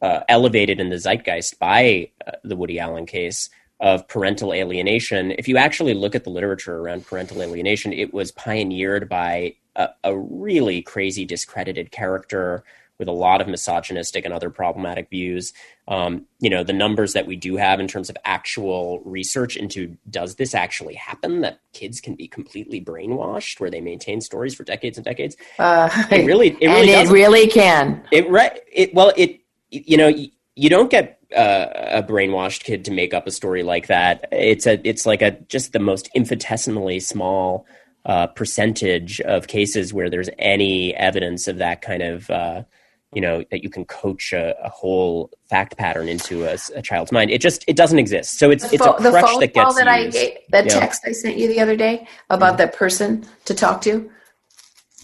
uh, 0.01 0.21
elevated 0.27 0.79
in 0.79 0.89
the 0.89 0.97
zeitgeist 0.97 1.59
by 1.59 2.09
uh, 2.25 2.31
the 2.43 2.55
Woody 2.55 2.79
Allen 2.79 3.05
case 3.05 3.49
of 3.79 4.07
parental 4.07 4.53
alienation. 4.53 5.31
If 5.31 5.47
you 5.47 5.57
actually 5.57 5.93
look 5.93 6.15
at 6.15 6.23
the 6.23 6.29
literature 6.29 6.77
around 6.77 7.05
parental 7.05 7.41
alienation, 7.41 7.93
it 7.93 8.13
was 8.13 8.31
pioneered 8.31 9.07
by 9.07 9.55
a, 9.75 9.89
a 10.03 10.17
really 10.17 10.81
crazy, 10.81 11.25
discredited 11.25 11.91
character 11.91 12.63
with 12.99 13.07
a 13.07 13.11
lot 13.13 13.41
of 13.41 13.47
misogynistic 13.47 14.25
and 14.25 14.33
other 14.33 14.49
problematic 14.49 15.09
views. 15.09 15.53
Um, 15.87 16.25
you 16.39 16.49
know, 16.49 16.63
the 16.63 16.73
numbers 16.73 17.13
that 17.13 17.27
we 17.27 17.35
do 17.35 17.55
have 17.55 17.79
in 17.79 17.87
terms 17.87 18.09
of 18.09 18.17
actual 18.25 18.99
research 19.05 19.55
into 19.55 19.97
does 20.09 20.35
this 20.35 20.55
actually 20.55 20.95
happen 20.95 21.41
that 21.41 21.59
kids 21.73 22.01
can 22.01 22.15
be 22.15 22.27
completely 22.27 22.83
brainwashed 22.83 23.59
where 23.59 23.69
they 23.69 23.81
maintain 23.81 24.21
stories 24.21 24.55
for 24.55 24.63
decades 24.63 24.97
and 24.97 25.05
decades? 25.05 25.37
Uh, 25.59 25.89
it 26.11 26.25
really, 26.25 26.57
it 26.59 26.67
really, 26.67 26.93
and 26.95 27.07
it 27.07 27.11
really 27.11 27.47
can. 27.47 28.03
It 28.11 28.29
right. 28.29 28.59
It 28.71 28.93
well, 28.93 29.13
it 29.15 29.41
you 29.69 29.97
know, 29.97 30.13
you 30.55 30.69
don't 30.69 30.89
get 30.89 31.19
uh, 31.35 31.67
a 31.73 32.03
brainwashed 32.03 32.63
kid 32.63 32.85
to 32.85 32.91
make 32.91 33.13
up 33.13 33.27
a 33.27 33.31
story 33.31 33.63
like 33.63 33.87
that. 33.87 34.27
It's 34.31 34.65
a, 34.65 34.79
it's 34.87 35.05
like 35.05 35.21
a 35.21 35.31
just 35.31 35.73
the 35.73 35.79
most 35.79 36.09
infinitesimally 36.15 36.99
small 36.99 37.65
uh, 38.05 38.27
percentage 38.27 39.19
of 39.21 39.47
cases 39.47 39.93
where 39.93 40.09
there's 40.09 40.29
any 40.39 40.95
evidence 40.95 41.47
of 41.47 41.57
that 41.57 41.81
kind 41.81 42.01
of, 42.01 42.29
uh, 42.29 42.63
you 43.13 43.21
know, 43.21 43.43
that 43.51 43.63
you 43.63 43.69
can 43.69 43.85
coach 43.85 44.33
a, 44.33 44.55
a 44.63 44.69
whole 44.69 45.31
fact 45.49 45.77
pattern 45.77 46.09
into 46.09 46.43
a, 46.45 46.57
a, 46.75 46.81
child's 46.81 47.11
mind. 47.11 47.31
It 47.31 47.41
just 47.41 47.63
it 47.67 47.75
doesn't 47.75 47.99
exist. 47.99 48.37
So 48.37 48.51
it's 48.51 48.67
the 48.67 48.75
it's 48.75 48.85
a 48.85 48.93
crutch 48.93 49.39
that 49.39 49.53
gets 49.53 49.75
that 49.75 50.03
used. 50.03 50.17
I 50.17 50.21
gave, 50.21 50.37
that 50.49 50.65
yeah. 50.65 50.79
text 50.79 51.03
I 51.05 51.11
sent 51.11 51.37
you 51.37 51.47
the 51.47 51.59
other 51.59 51.75
day 51.75 52.07
about 52.29 52.55
mm. 52.55 52.57
that 52.57 52.73
person 52.73 53.25
to 53.45 53.53
talk 53.53 53.81
to. 53.81 54.09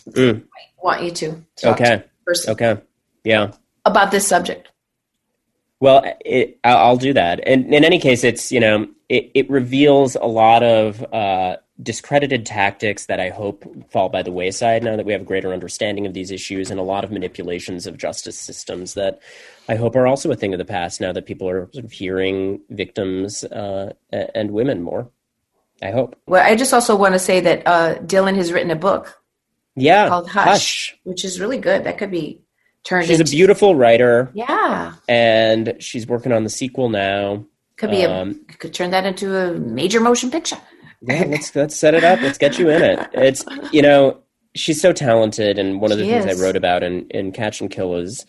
Mm. 0.09 0.43
I 0.43 0.83
want 0.83 1.03
you 1.03 1.11
to. 1.11 1.43
okay. 1.63 2.03
To 2.27 2.51
okay. 2.51 2.81
Yeah 3.23 3.51
about 3.85 4.11
this 4.11 4.27
subject? 4.27 4.69
Well, 5.79 6.03
it, 6.23 6.59
I'll 6.63 6.97
do 6.97 7.13
that. 7.13 7.41
And 7.45 7.73
in 7.73 7.83
any 7.83 7.99
case, 7.99 8.23
it's 8.23 8.51
you 8.51 8.59
know 8.59 8.87
it, 9.09 9.31
it 9.33 9.49
reveals 9.49 10.15
a 10.15 10.25
lot 10.25 10.63
of 10.63 11.03
uh, 11.13 11.57
discredited 11.81 12.45
tactics 12.45 13.07
that 13.07 13.19
I 13.19 13.29
hope 13.29 13.65
fall 13.91 14.09
by 14.09 14.21
the 14.21 14.31
wayside 14.31 14.83
now 14.83 14.95
that 14.95 15.05
we 15.05 15.12
have 15.12 15.21
a 15.21 15.25
greater 15.25 15.51
understanding 15.53 16.05
of 16.05 16.13
these 16.13 16.31
issues, 16.31 16.69
and 16.69 16.79
a 16.79 16.83
lot 16.83 17.03
of 17.03 17.12
manipulations 17.12 17.88
of 17.88 17.97
justice 17.97 18.38
systems 18.38 18.93
that 18.93 19.19
I 19.67 19.75
hope 19.75 19.95
are 19.95 20.05
also 20.05 20.31
a 20.31 20.36
thing 20.36 20.53
of 20.53 20.59
the 20.59 20.65
past 20.65 21.01
now 21.01 21.12
that 21.13 21.25
people 21.25 21.49
are 21.49 21.69
sort 21.73 21.86
of 21.86 21.91
hearing 21.91 22.62
victims 22.69 23.43
uh, 23.43 23.93
and 24.12 24.51
women 24.51 24.81
more. 24.83 25.09
I 25.81 25.91
hope. 25.91 26.15
Well, 26.27 26.45
I 26.45 26.55
just 26.55 26.73
also 26.73 26.95
want 26.95 27.13
to 27.13 27.19
say 27.19 27.39
that 27.41 27.63
uh, 27.65 27.95
Dylan 27.95 28.36
has 28.36 28.53
written 28.53 28.71
a 28.71 28.75
book. 28.75 29.19
Yeah, 29.75 30.07
called 30.07 30.29
Hush, 30.29 30.45
Hush, 30.45 30.99
which 31.03 31.25
is 31.25 31.39
really 31.39 31.57
good. 31.57 31.86
That 31.86 31.97
could 31.97 32.12
be 32.12 32.41
turned. 32.83 33.07
She's 33.07 33.19
into, 33.19 33.31
a 33.31 33.36
beautiful 33.36 33.75
writer. 33.75 34.29
Yeah, 34.36 34.93
and 35.09 35.75
she's 35.79 36.05
working 36.05 36.31
on 36.31 36.43
the 36.43 36.49
sequel 36.49 36.89
now. 36.89 37.43
Could 37.77 37.89
be 37.89 38.05
um, 38.05 38.45
a 38.47 38.53
could 38.53 38.73
turn 38.73 38.91
that 38.91 39.05
into 39.05 39.36
a 39.36 39.53
major 39.59 39.99
motion 39.99 40.29
picture. 40.29 40.59
Yeah, 41.03 41.25
let's 41.27 41.55
let's 41.55 41.75
set 41.75 41.93
it 41.93 42.03
up. 42.03 42.21
Let's 42.21 42.37
get 42.37 42.57
you 42.57 42.69
in 42.69 42.81
it. 42.81 43.09
It's 43.13 43.43
you 43.71 43.81
know 43.81 44.19
she's 44.55 44.81
so 44.81 44.93
talented, 44.93 45.59
and 45.59 45.81
one 45.81 45.91
of 45.91 45.97
the 45.97 46.05
she 46.05 46.11
things 46.11 46.25
is. 46.25 46.41
I 46.41 46.43
wrote 46.43 46.55
about 46.55 46.83
in 46.83 47.07
in 47.09 47.31
Catch 47.31 47.61
and 47.61 47.69
Kill 47.69 47.95
is 47.95 48.25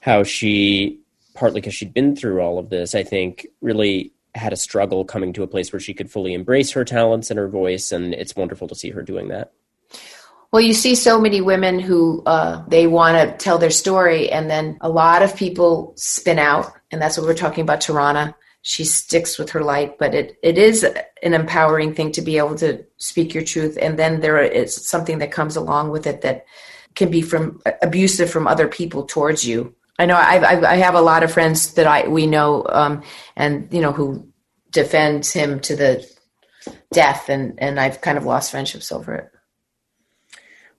how 0.00 0.22
she 0.22 1.00
partly 1.34 1.60
because 1.60 1.74
she'd 1.74 1.94
been 1.94 2.16
through 2.16 2.40
all 2.40 2.58
of 2.58 2.70
this. 2.70 2.94
I 2.94 3.04
think 3.04 3.46
really 3.60 4.12
had 4.34 4.52
a 4.52 4.56
struggle 4.56 5.04
coming 5.04 5.32
to 5.34 5.42
a 5.42 5.46
place 5.46 5.72
where 5.72 5.80
she 5.80 5.94
could 5.94 6.10
fully 6.10 6.34
embrace 6.34 6.70
her 6.72 6.84
talents 6.84 7.30
and 7.30 7.38
her 7.38 7.48
voice, 7.48 7.92
and 7.92 8.14
it's 8.14 8.36
wonderful 8.36 8.68
to 8.68 8.74
see 8.74 8.90
her 8.90 9.02
doing 9.02 9.28
that. 9.28 9.52
Well, 10.52 10.62
you 10.62 10.74
see 10.74 10.96
so 10.96 11.20
many 11.20 11.40
women 11.40 11.78
who 11.78 12.24
uh, 12.26 12.64
they 12.66 12.88
want 12.88 13.16
to 13.16 13.36
tell 13.36 13.58
their 13.58 13.70
story, 13.70 14.30
and 14.30 14.50
then 14.50 14.78
a 14.80 14.88
lot 14.88 15.22
of 15.22 15.36
people 15.36 15.92
spin 15.96 16.40
out, 16.40 16.72
and 16.90 17.00
that's 17.00 17.16
what 17.16 17.26
we're 17.26 17.34
talking 17.34 17.62
about. 17.62 17.80
Tarana, 17.80 18.34
she 18.62 18.84
sticks 18.84 19.38
with 19.38 19.50
her 19.50 19.62
light, 19.62 19.98
but 19.98 20.14
it, 20.14 20.36
it 20.42 20.58
is 20.58 20.84
an 20.84 21.34
empowering 21.34 21.94
thing 21.94 22.12
to 22.12 22.22
be 22.22 22.36
able 22.38 22.56
to 22.56 22.84
speak 22.98 23.34
your 23.34 23.44
truth, 23.44 23.78
and 23.80 23.98
then 23.98 24.20
there 24.20 24.40
is 24.40 24.74
something 24.74 25.18
that 25.18 25.32
comes 25.32 25.56
along 25.56 25.90
with 25.90 26.06
it 26.06 26.20
that 26.22 26.44
can 26.94 27.10
be 27.10 27.22
from 27.22 27.60
abusive 27.82 28.30
from 28.30 28.46
other 28.46 28.68
people 28.68 29.04
towards 29.04 29.46
you. 29.46 29.74
I 29.98 30.06
know 30.06 30.16
I've, 30.16 30.44
I've 30.44 30.64
I 30.64 30.76
have 30.76 30.94
a 30.94 31.00
lot 31.00 31.22
of 31.22 31.32
friends 31.32 31.74
that 31.74 31.86
I 31.86 32.08
we 32.08 32.26
know, 32.26 32.66
um, 32.68 33.02
and 33.36 33.68
you 33.72 33.80
know 33.80 33.92
who 33.92 34.26
defends 34.70 35.32
him 35.32 35.60
to 35.60 35.76
the 35.76 36.10
death, 36.92 37.28
and 37.28 37.58
and 37.60 37.78
I've 37.78 38.00
kind 38.00 38.18
of 38.18 38.24
lost 38.24 38.50
friendships 38.50 38.92
over 38.92 39.14
it. 39.14 39.30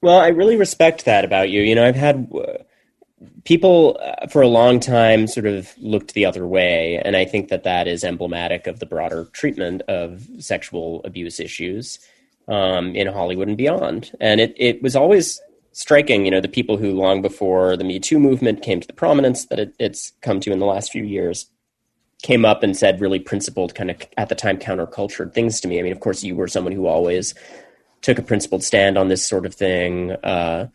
Well, 0.01 0.17
I 0.17 0.29
really 0.29 0.57
respect 0.57 1.05
that 1.05 1.23
about 1.23 1.49
you. 1.49 1.61
You 1.61 1.75
know, 1.75 1.85
I've 1.85 1.95
had 1.95 2.31
uh, 2.33 2.63
people 3.43 3.99
uh, 4.01 4.27
for 4.27 4.41
a 4.41 4.47
long 4.47 4.79
time 4.79 5.27
sort 5.27 5.45
of 5.45 5.73
looked 5.77 6.13
the 6.13 6.25
other 6.25 6.47
way, 6.47 7.01
and 7.03 7.15
I 7.15 7.25
think 7.25 7.49
that 7.49 7.63
that 7.63 7.87
is 7.87 8.03
emblematic 8.03 8.67
of 8.67 8.79
the 8.79 8.85
broader 8.85 9.25
treatment 9.33 9.81
of 9.83 10.27
sexual 10.39 11.01
abuse 11.03 11.39
issues 11.39 11.99
um, 12.47 12.95
in 12.95 13.07
Hollywood 13.07 13.47
and 13.47 13.57
beyond. 13.57 14.11
And 14.19 14.39
it 14.41 14.53
it 14.57 14.81
was 14.81 14.95
always 14.95 15.39
striking, 15.73 16.25
you 16.25 16.31
know, 16.31 16.41
the 16.41 16.47
people 16.47 16.77
who 16.77 16.91
long 16.91 17.21
before 17.21 17.77
the 17.77 17.83
Me 17.83 17.99
Too 17.99 18.19
movement 18.19 18.61
came 18.61 18.79
to 18.79 18.87
the 18.87 18.93
prominence 18.93 19.45
that 19.45 19.59
it, 19.59 19.73
it's 19.79 20.11
come 20.21 20.39
to 20.41 20.51
in 20.51 20.59
the 20.59 20.65
last 20.65 20.91
few 20.91 21.03
years 21.03 21.47
came 22.21 22.45
up 22.45 22.61
and 22.61 22.77
said 22.77 23.01
really 23.01 23.19
principled 23.19 23.73
kind 23.73 23.89
of 23.89 23.99
at 24.17 24.29
the 24.29 24.35
time 24.35 24.57
countercultured 24.57 25.33
things 25.33 25.59
to 25.61 25.67
me. 25.67 25.79
I 25.79 25.81
mean, 25.81 25.91
of 25.91 25.99
course, 25.99 26.23
you 26.23 26.35
were 26.35 26.47
someone 26.47 26.73
who 26.73 26.85
always 26.85 27.33
took 28.01 28.19
a 28.19 28.21
principled 28.21 28.63
stand 28.63 28.97
on 28.97 29.07
this 29.07 29.25
sort 29.25 29.45
of 29.45 29.55
thing. 29.55 30.11
Uh, 30.11 30.67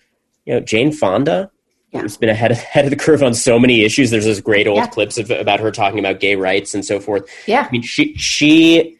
you 0.44 0.54
know, 0.54 0.60
Jane 0.60 0.92
Fonda, 0.92 1.50
yeah. 1.96 2.02
who's 2.02 2.16
been 2.16 2.28
ahead 2.28 2.52
of, 2.52 2.58
ahead 2.74 2.84
of 2.84 2.90
the 2.90 2.96
curve 2.96 3.22
on 3.22 3.34
so 3.34 3.58
many 3.58 3.82
issues. 3.82 4.10
There's 4.10 4.24
those 4.24 4.40
great 4.40 4.66
old 4.66 4.78
yeah. 4.78 4.86
clips 4.86 5.18
of, 5.18 5.30
about 5.30 5.60
her 5.60 5.70
talking 5.70 5.98
about 5.98 6.20
gay 6.20 6.36
rights 6.36 6.74
and 6.74 6.84
so 6.84 7.00
forth. 7.00 7.28
Yeah, 7.46 7.66
I 7.68 7.72
mean, 7.72 7.82
she 7.82 8.14
she 8.16 8.96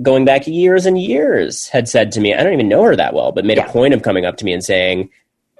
going 0.00 0.24
back 0.24 0.46
years 0.46 0.86
and 0.86 1.00
years 1.00 1.68
had 1.68 1.88
said 1.88 2.12
to 2.12 2.20
me, 2.20 2.34
I 2.34 2.42
don't 2.42 2.52
even 2.52 2.68
know 2.68 2.82
her 2.84 2.96
that 2.96 3.14
well, 3.14 3.32
but 3.32 3.44
made 3.44 3.58
yeah. 3.58 3.66
a 3.66 3.70
point 3.70 3.94
of 3.94 4.02
coming 4.02 4.24
up 4.24 4.36
to 4.38 4.44
me 4.44 4.52
and 4.52 4.64
saying, 4.64 5.10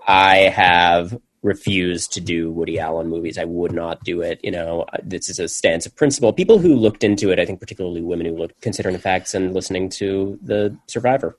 I 0.07 0.37
have 0.37 1.19
refused 1.43 2.13
to 2.13 2.21
do 2.21 2.51
Woody 2.53 2.79
Allen 2.79 3.09
movies. 3.09 3.37
I 3.37 3.45
would 3.45 3.73
not 3.73 4.03
do 4.05 4.21
it. 4.21 4.39
You 4.43 4.53
know, 4.53 4.83
uh, 4.93 4.99
this 5.03 5.29
is 5.29 5.39
a 5.39 5.49
stance 5.49 5.87
of 5.87 5.95
principle. 5.97 6.33
People 6.33 6.59
who 6.59 6.77
looked 6.77 7.03
into 7.03 7.31
it, 7.31 7.41
I 7.41 7.45
think, 7.45 7.61
particularly 7.61 8.01
women 8.01 8.27
who 8.27 8.37
looked 8.37 8.61
considering 8.61 8.93
the 8.93 9.03
facts 9.03 9.35
and 9.35 9.53
listening 9.53 9.89
to 9.91 10.39
the 10.43 10.77
Survivor 10.87 11.37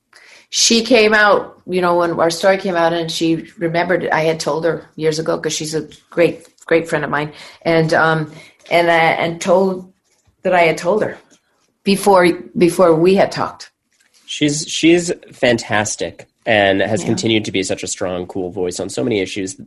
she 0.55 0.83
came 0.83 1.15
out, 1.15 1.59
you 1.65 1.81
know, 1.81 1.97
when 1.97 2.11
our 2.19 2.29
story 2.29 2.59
came 2.59 2.75
out, 2.75 2.93
and 2.93 3.11
she 3.11 3.49
remembered 3.57 4.07
I 4.09 4.21
had 4.21 4.39
told 4.39 4.65
her 4.65 4.87
years 4.95 5.17
ago 5.17 5.35
because 5.35 5.53
she's 5.53 5.73
a 5.73 5.89
great, 6.11 6.47
great 6.67 6.87
friend 6.87 7.03
of 7.03 7.09
mine, 7.09 7.33
and 7.63 7.91
um, 7.91 8.31
and 8.69 8.87
uh, 8.87 8.91
and 8.91 9.41
told 9.41 9.91
that 10.43 10.53
I 10.53 10.61
had 10.61 10.77
told 10.77 11.01
her 11.01 11.17
before 11.83 12.31
before 12.55 12.93
we 12.93 13.15
had 13.15 13.31
talked. 13.31 13.71
She's 14.27 14.67
she's 14.67 15.11
fantastic 15.31 16.27
and 16.45 16.81
has 16.81 17.01
yeah. 17.01 17.07
continued 17.07 17.45
to 17.45 17.51
be 17.51 17.63
such 17.63 17.81
a 17.81 17.87
strong, 17.87 18.27
cool 18.27 18.51
voice 18.51 18.79
on 18.79 18.89
so 18.89 19.03
many 19.03 19.21
issues. 19.21 19.59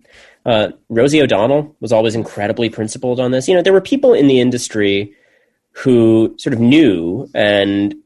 Uh, 0.45 0.69
Rosie 0.89 1.21
O'Donnell 1.21 1.75
was 1.81 1.93
always 1.93 2.15
incredibly 2.15 2.71
principled 2.71 3.19
on 3.19 3.33
this. 3.33 3.49
You 3.49 3.57
know, 3.57 3.63
there 3.63 3.73
were 3.73 3.81
people 3.81 4.15
in 4.15 4.29
the 4.29 4.39
industry 4.39 5.13
who 5.73 6.37
sort 6.39 6.55
of 6.55 6.61
knew 6.61 7.29
and 7.35 7.97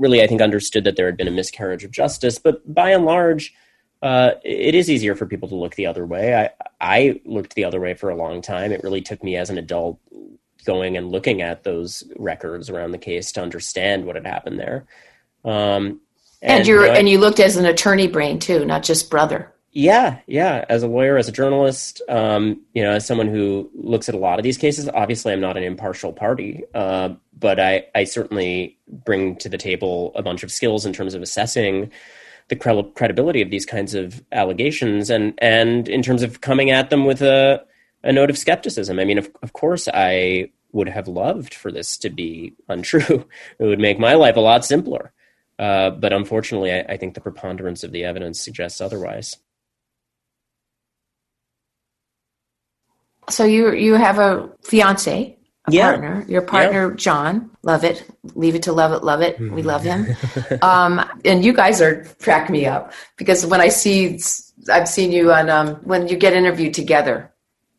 really, 0.00 0.22
I 0.22 0.26
think, 0.26 0.40
understood 0.40 0.84
that 0.84 0.96
there 0.96 1.06
had 1.06 1.16
been 1.16 1.28
a 1.28 1.32
miscarriage 1.32 1.84
of 1.84 1.90
justice. 1.90 2.38
But 2.38 2.74
by 2.74 2.90
and 2.90 3.04
large, 3.04 3.54
uh, 4.02 4.32
it 4.42 4.74
is 4.74 4.90
easier 4.90 5.14
for 5.14 5.26
people 5.26 5.48
to 5.50 5.54
look 5.54 5.74
the 5.74 5.86
other 5.86 6.06
way. 6.06 6.34
I, 6.34 6.50
I 6.80 7.20
looked 7.24 7.54
the 7.54 7.64
other 7.64 7.78
way 7.78 7.94
for 7.94 8.10
a 8.10 8.16
long 8.16 8.40
time. 8.40 8.72
It 8.72 8.82
really 8.82 9.02
took 9.02 9.22
me 9.22 9.36
as 9.36 9.50
an 9.50 9.58
adult 9.58 10.00
going 10.64 10.96
and 10.96 11.12
looking 11.12 11.42
at 11.42 11.62
those 11.64 12.02
records 12.16 12.70
around 12.70 12.92
the 12.92 12.98
case 12.98 13.32
to 13.32 13.42
understand 13.42 14.06
what 14.06 14.16
had 14.16 14.26
happened 14.26 14.58
there. 14.58 14.86
Um, 15.44 16.00
and, 16.42 16.60
and 16.60 16.66
you 16.66 16.84
and 16.84 17.08
you 17.08 17.18
looked 17.18 17.40
as 17.40 17.56
an 17.56 17.66
attorney 17.66 18.08
brain 18.08 18.38
too, 18.38 18.64
not 18.64 18.82
just 18.82 19.10
brother. 19.10 19.52
Yeah, 19.72 20.18
yeah. 20.26 20.64
As 20.68 20.82
a 20.82 20.88
lawyer, 20.88 21.16
as 21.16 21.28
a 21.28 21.32
journalist, 21.32 22.02
um, 22.08 22.60
you 22.74 22.82
know, 22.82 22.90
as 22.90 23.06
someone 23.06 23.28
who 23.28 23.70
looks 23.74 24.08
at 24.08 24.16
a 24.16 24.18
lot 24.18 24.40
of 24.40 24.42
these 24.42 24.58
cases, 24.58 24.88
obviously 24.88 25.32
I'm 25.32 25.40
not 25.40 25.56
an 25.56 25.62
impartial 25.62 26.12
party, 26.12 26.64
uh, 26.74 27.10
but 27.38 27.60
I, 27.60 27.86
I 27.94 28.02
certainly 28.02 28.78
bring 28.88 29.36
to 29.36 29.48
the 29.48 29.58
table 29.58 30.10
a 30.16 30.22
bunch 30.22 30.42
of 30.42 30.50
skills 30.50 30.84
in 30.84 30.92
terms 30.92 31.14
of 31.14 31.22
assessing 31.22 31.92
the 32.48 32.56
credibility 32.56 33.42
of 33.42 33.50
these 33.50 33.64
kinds 33.64 33.94
of 33.94 34.24
allegations 34.32 35.08
and, 35.08 35.34
and 35.38 35.88
in 35.88 36.02
terms 36.02 36.24
of 36.24 36.40
coming 36.40 36.70
at 36.72 36.90
them 36.90 37.04
with 37.04 37.22
a, 37.22 37.64
a 38.02 38.12
note 38.12 38.28
of 38.28 38.36
skepticism. 38.36 38.98
I 38.98 39.04
mean, 39.04 39.18
of, 39.18 39.30
of 39.40 39.52
course, 39.52 39.88
I 39.94 40.50
would 40.72 40.88
have 40.88 41.06
loved 41.06 41.54
for 41.54 41.70
this 41.70 41.96
to 41.98 42.10
be 42.10 42.54
untrue. 42.68 43.24
it 43.60 43.64
would 43.64 43.78
make 43.78 44.00
my 44.00 44.14
life 44.14 44.36
a 44.36 44.40
lot 44.40 44.64
simpler. 44.64 45.12
Uh, 45.60 45.90
but 45.90 46.12
unfortunately, 46.12 46.72
I, 46.72 46.80
I 46.80 46.96
think 46.96 47.14
the 47.14 47.20
preponderance 47.20 47.84
of 47.84 47.92
the 47.92 48.04
evidence 48.04 48.40
suggests 48.40 48.80
otherwise. 48.80 49.36
So 53.30 53.44
you 53.44 53.72
you 53.72 53.94
have 53.94 54.18
a 54.18 54.50
fiance, 54.62 55.36
a 55.66 55.72
yeah. 55.72 55.90
partner. 55.90 56.24
Your 56.28 56.42
partner, 56.42 56.90
yeah. 56.90 56.96
John, 56.96 57.50
love 57.62 57.84
it. 57.84 58.04
Leave 58.34 58.54
it 58.54 58.62
to 58.64 58.72
love 58.72 58.92
it, 58.92 59.04
love 59.04 59.22
it. 59.22 59.38
We 59.40 59.62
love 59.62 59.82
him. 59.82 60.06
um, 60.62 61.04
and 61.24 61.44
you 61.44 61.52
guys 61.52 61.80
are 61.80 62.04
crack 62.20 62.50
me 62.50 62.66
up 62.66 62.92
because 63.16 63.46
when 63.46 63.60
I 63.60 63.68
see, 63.68 64.18
I've 64.70 64.88
seen 64.88 65.12
you 65.12 65.32
on 65.32 65.48
um, 65.48 65.76
when 65.76 66.08
you 66.08 66.16
get 66.16 66.32
interviewed 66.32 66.74
together. 66.74 67.32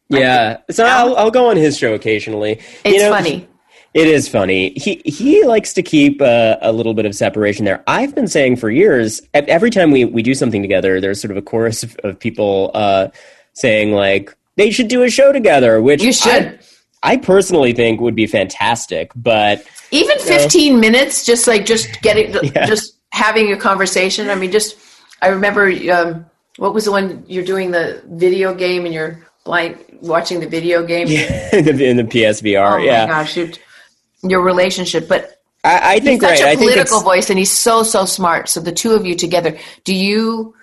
Yeah, 0.10 0.58
so 0.70 0.86
I'll, 0.86 1.16
I'll 1.16 1.32
go 1.32 1.50
on 1.50 1.56
his 1.56 1.78
show 1.78 1.94
occasionally. 1.94 2.60
It's 2.84 2.96
you 2.96 3.00
know, 3.00 3.12
funny. 3.12 3.48
It 3.94 4.08
is 4.08 4.30
funny. 4.30 4.72
He 4.78 5.02
he 5.06 5.44
likes 5.44 5.74
to 5.74 5.84
keep 5.84 6.22
uh, 6.22 6.58
a 6.62 6.72
little 6.72 6.94
bit 6.94 7.06
of 7.06 7.14
separation 7.14 7.66
there. 7.66 7.84
I've 7.88 8.16
been 8.16 8.28
saying 8.28 8.56
for 8.56 8.70
years. 8.70 9.22
Every 9.34 9.70
time 9.70 9.92
we 9.92 10.06
we 10.06 10.24
do 10.24 10.34
something 10.34 10.62
together, 10.62 11.02
there's 11.02 11.20
sort 11.20 11.32
of 11.32 11.38
a 11.38 11.42
chorus 11.42 11.84
of, 11.84 11.96
of 12.04 12.18
people 12.18 12.72
uh, 12.74 13.10
saying 13.54 13.92
like, 13.92 14.36
they 14.56 14.72
should 14.72 14.88
do 14.88 15.04
a 15.04 15.10
show 15.10 15.32
together, 15.32 15.82
which 15.82 16.04
you 16.04 16.14
should. 16.14 16.60
I, 17.04 17.14
I 17.14 17.18
personally 17.18 17.74
think 17.74 18.00
would 18.00 18.16
be 18.16 18.28
fantastic, 18.28 19.12
but 19.16 19.66
even 19.92 20.20
15 20.20 20.74
know. 20.74 20.80
minutes, 20.80 21.26
just 21.26 21.48
like 21.48 21.66
just 21.66 22.02
getting, 22.02 22.34
yeah. 22.44 22.66
just 22.66 22.96
having 23.12 23.52
a 23.52 23.58
conversation. 23.58 24.30
I 24.30 24.36
mean, 24.36 24.52
just, 24.52 24.78
I 25.22 25.30
remember, 25.30 25.72
um, 25.92 26.26
what 26.58 26.74
was 26.74 26.86
the 26.86 26.92
one 26.92 27.24
you're 27.28 27.46
doing 27.46 27.72
the 27.72 28.02
video 28.08 28.54
game 28.54 28.86
and 28.86 28.94
you're 28.94 29.26
blind 29.46 29.78
watching 30.02 30.40
the 30.40 30.48
video 30.48 30.86
game? 30.86 31.08
Yeah, 31.08 31.56
in, 31.56 31.98
the, 31.98 32.04
PSVR. 32.04 32.74
Oh 32.74 32.78
yeah. 32.78 33.08
gosh, 33.08 33.38
your 34.24 34.42
relationship, 34.42 35.08
but 35.08 35.42
I, 35.64 35.96
I 35.96 36.00
think 36.00 36.22
he's 36.22 36.30
such 36.30 36.42
right. 36.42 36.56
a 36.56 36.60
political 36.60 37.02
voice 37.02 37.30
and 37.30 37.40
he's 37.40 37.52
so, 37.52 37.84
so 37.84 38.06
smart. 38.06 38.50
So 38.50 38.60
the 38.60 38.72
two 38.72 38.92
of 38.92 39.06
you 39.06 39.16
together, 39.16 39.58
do 39.84 39.94
you, 39.94 40.56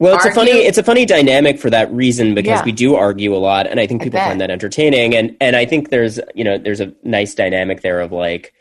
well, 0.00 0.14
it's 0.14 0.24
argue. 0.24 0.40
a 0.40 0.46
funny 0.46 0.58
it's 0.64 0.78
a 0.78 0.82
funny 0.82 1.04
dynamic 1.04 1.58
for 1.58 1.68
that 1.68 1.92
reason 1.92 2.34
because 2.34 2.60
yeah. 2.60 2.64
we 2.64 2.72
do 2.72 2.94
argue 2.96 3.34
a 3.34 3.38
lot, 3.38 3.66
and 3.66 3.78
I 3.78 3.86
think 3.86 4.02
people 4.02 4.18
I 4.18 4.28
find 4.28 4.40
that 4.40 4.50
entertaining. 4.50 5.14
And 5.14 5.36
and 5.42 5.56
I 5.56 5.66
think 5.66 5.90
there's 5.90 6.18
you 6.34 6.42
know 6.42 6.56
there's 6.56 6.80
a 6.80 6.92
nice 7.04 7.34
dynamic 7.34 7.82
there 7.82 8.00
of 8.00 8.10
like 8.10 8.54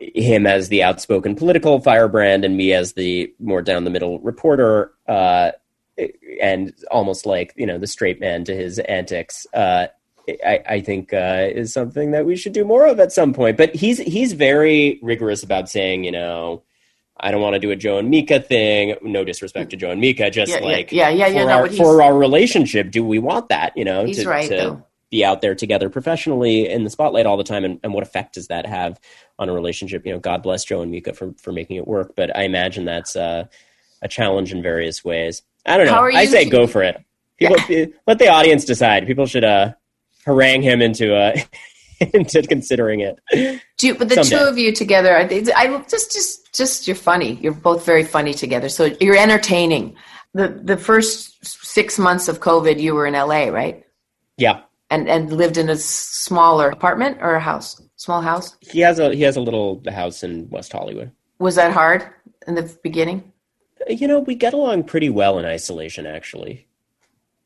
him 0.00 0.46
as 0.46 0.68
the 0.68 0.84
outspoken 0.84 1.34
political 1.34 1.80
firebrand 1.80 2.44
and 2.44 2.56
me 2.56 2.72
as 2.72 2.92
the 2.92 3.34
more 3.40 3.62
down 3.62 3.82
the 3.82 3.90
middle 3.90 4.20
reporter, 4.20 4.92
uh, 5.08 5.50
and 6.40 6.72
almost 6.88 7.26
like 7.26 7.52
you 7.56 7.66
know 7.66 7.76
the 7.78 7.88
straight 7.88 8.20
man 8.20 8.44
to 8.44 8.54
his 8.54 8.78
antics. 8.78 9.48
Uh, 9.52 9.88
I, 10.46 10.62
I, 10.68 10.80
think 10.80 11.12
uh, 11.12 11.48
is 11.50 11.72
something 11.72 12.12
that 12.12 12.24
we 12.24 12.36
should 12.36 12.52
do 12.52 12.64
more 12.64 12.86
of 12.86 13.00
at 13.00 13.10
some 13.10 13.32
point. 13.32 13.56
But 13.56 13.74
he's 13.74 13.98
he's 13.98 14.34
very 14.34 15.00
rigorous 15.02 15.42
about 15.42 15.68
saying 15.68 16.04
you 16.04 16.12
know 16.12 16.62
I 17.20 17.30
don't 17.30 17.40
want 17.40 17.54
to 17.54 17.58
do 17.58 17.70
a 17.70 17.76
Joe 17.76 17.98
and 17.98 18.08
Mika 18.08 18.40
thing. 18.40 18.96
No 19.02 19.24
disrespect 19.24 19.70
to 19.70 19.76
Joe 19.76 19.90
and 19.90 20.00
Mika, 20.00 20.30
just 20.30 20.52
yeah, 20.52 20.58
like 20.60 20.92
yeah, 20.92 21.08
yeah, 21.10 21.26
yeah. 21.26 21.42
For, 21.42 21.46
no, 21.46 21.52
our, 21.52 21.68
for 21.68 22.02
our 22.02 22.16
relationship, 22.16 22.90
do 22.90 23.04
we 23.04 23.18
want 23.18 23.48
that? 23.50 23.76
You 23.76 23.84
know, 23.84 24.04
he's 24.04 24.22
to, 24.22 24.28
right, 24.28 24.48
to 24.48 24.56
though. 24.56 24.86
be 25.10 25.24
out 25.24 25.40
there 25.40 25.54
together 25.54 25.90
professionally 25.90 26.68
in 26.68 26.84
the 26.84 26.90
spotlight 26.90 27.26
all 27.26 27.36
the 27.36 27.44
time, 27.44 27.64
and, 27.64 27.78
and 27.82 27.92
what 27.92 28.02
effect 28.02 28.34
does 28.34 28.48
that 28.48 28.66
have 28.66 28.98
on 29.38 29.48
a 29.48 29.52
relationship? 29.52 30.06
You 30.06 30.12
know, 30.12 30.18
God 30.18 30.42
bless 30.42 30.64
Joe 30.64 30.82
and 30.82 30.90
Mika 30.90 31.12
for 31.12 31.32
for 31.38 31.52
making 31.52 31.76
it 31.76 31.86
work, 31.86 32.14
but 32.16 32.36
I 32.36 32.42
imagine 32.42 32.84
that's 32.84 33.16
uh, 33.16 33.44
a 34.02 34.08
challenge 34.08 34.52
in 34.52 34.62
various 34.62 35.04
ways. 35.04 35.42
I 35.66 35.76
don't 35.76 35.86
know. 35.86 36.02
I 36.02 36.24
say 36.24 36.48
go 36.48 36.66
for 36.66 36.82
it. 36.82 37.02
People, 37.36 37.56
yeah. 37.68 37.86
let 38.06 38.18
the 38.18 38.28
audience 38.28 38.64
decide. 38.64 39.06
People 39.06 39.26
should 39.26 39.44
uh, 39.44 39.72
harangue 40.24 40.62
him 40.62 40.80
into 40.80 41.14
uh, 41.14 41.36
into 42.14 42.42
considering 42.42 43.00
it. 43.00 43.18
Do 43.76 43.86
you, 43.86 43.94
but 43.94 44.08
the 44.08 44.16
Someday. 44.16 44.30
two 44.30 44.48
of 44.48 44.58
you 44.58 44.72
together, 44.72 45.16
I, 45.16 45.22
I 45.56 45.84
just 45.88 46.12
just 46.12 46.54
just 46.54 46.86
you're 46.86 46.96
funny. 46.96 47.34
You're 47.42 47.52
both 47.52 47.84
very 47.84 48.04
funny 48.04 48.34
together. 48.34 48.68
So 48.68 48.96
you're 49.00 49.16
entertaining. 49.16 49.96
The 50.32 50.48
the 50.48 50.76
first 50.76 51.44
six 51.44 51.98
months 51.98 52.28
of 52.28 52.40
COVID, 52.40 52.80
you 52.80 52.94
were 52.94 53.06
in 53.06 53.14
LA, 53.14 53.48
right? 53.48 53.84
Yeah. 54.36 54.62
And 54.88 55.08
and 55.08 55.32
lived 55.32 55.56
in 55.56 55.68
a 55.68 55.76
smaller 55.76 56.70
apartment 56.70 57.18
or 57.20 57.34
a 57.34 57.40
house, 57.40 57.80
small 57.96 58.22
house. 58.22 58.56
He 58.60 58.80
has 58.80 58.98
a 58.98 59.14
he 59.14 59.22
has 59.22 59.36
a 59.36 59.40
little 59.40 59.82
house 59.90 60.22
in 60.22 60.48
West 60.50 60.72
Hollywood. 60.72 61.12
Was 61.38 61.56
that 61.56 61.72
hard 61.72 62.06
in 62.46 62.54
the 62.54 62.62
beginning? 62.82 63.30
you 63.88 64.06
know, 64.06 64.20
we 64.20 64.34
get 64.34 64.52
along 64.52 64.84
pretty 64.84 65.10
well 65.10 65.38
in 65.38 65.44
isolation, 65.44 66.06
actually. 66.06 66.66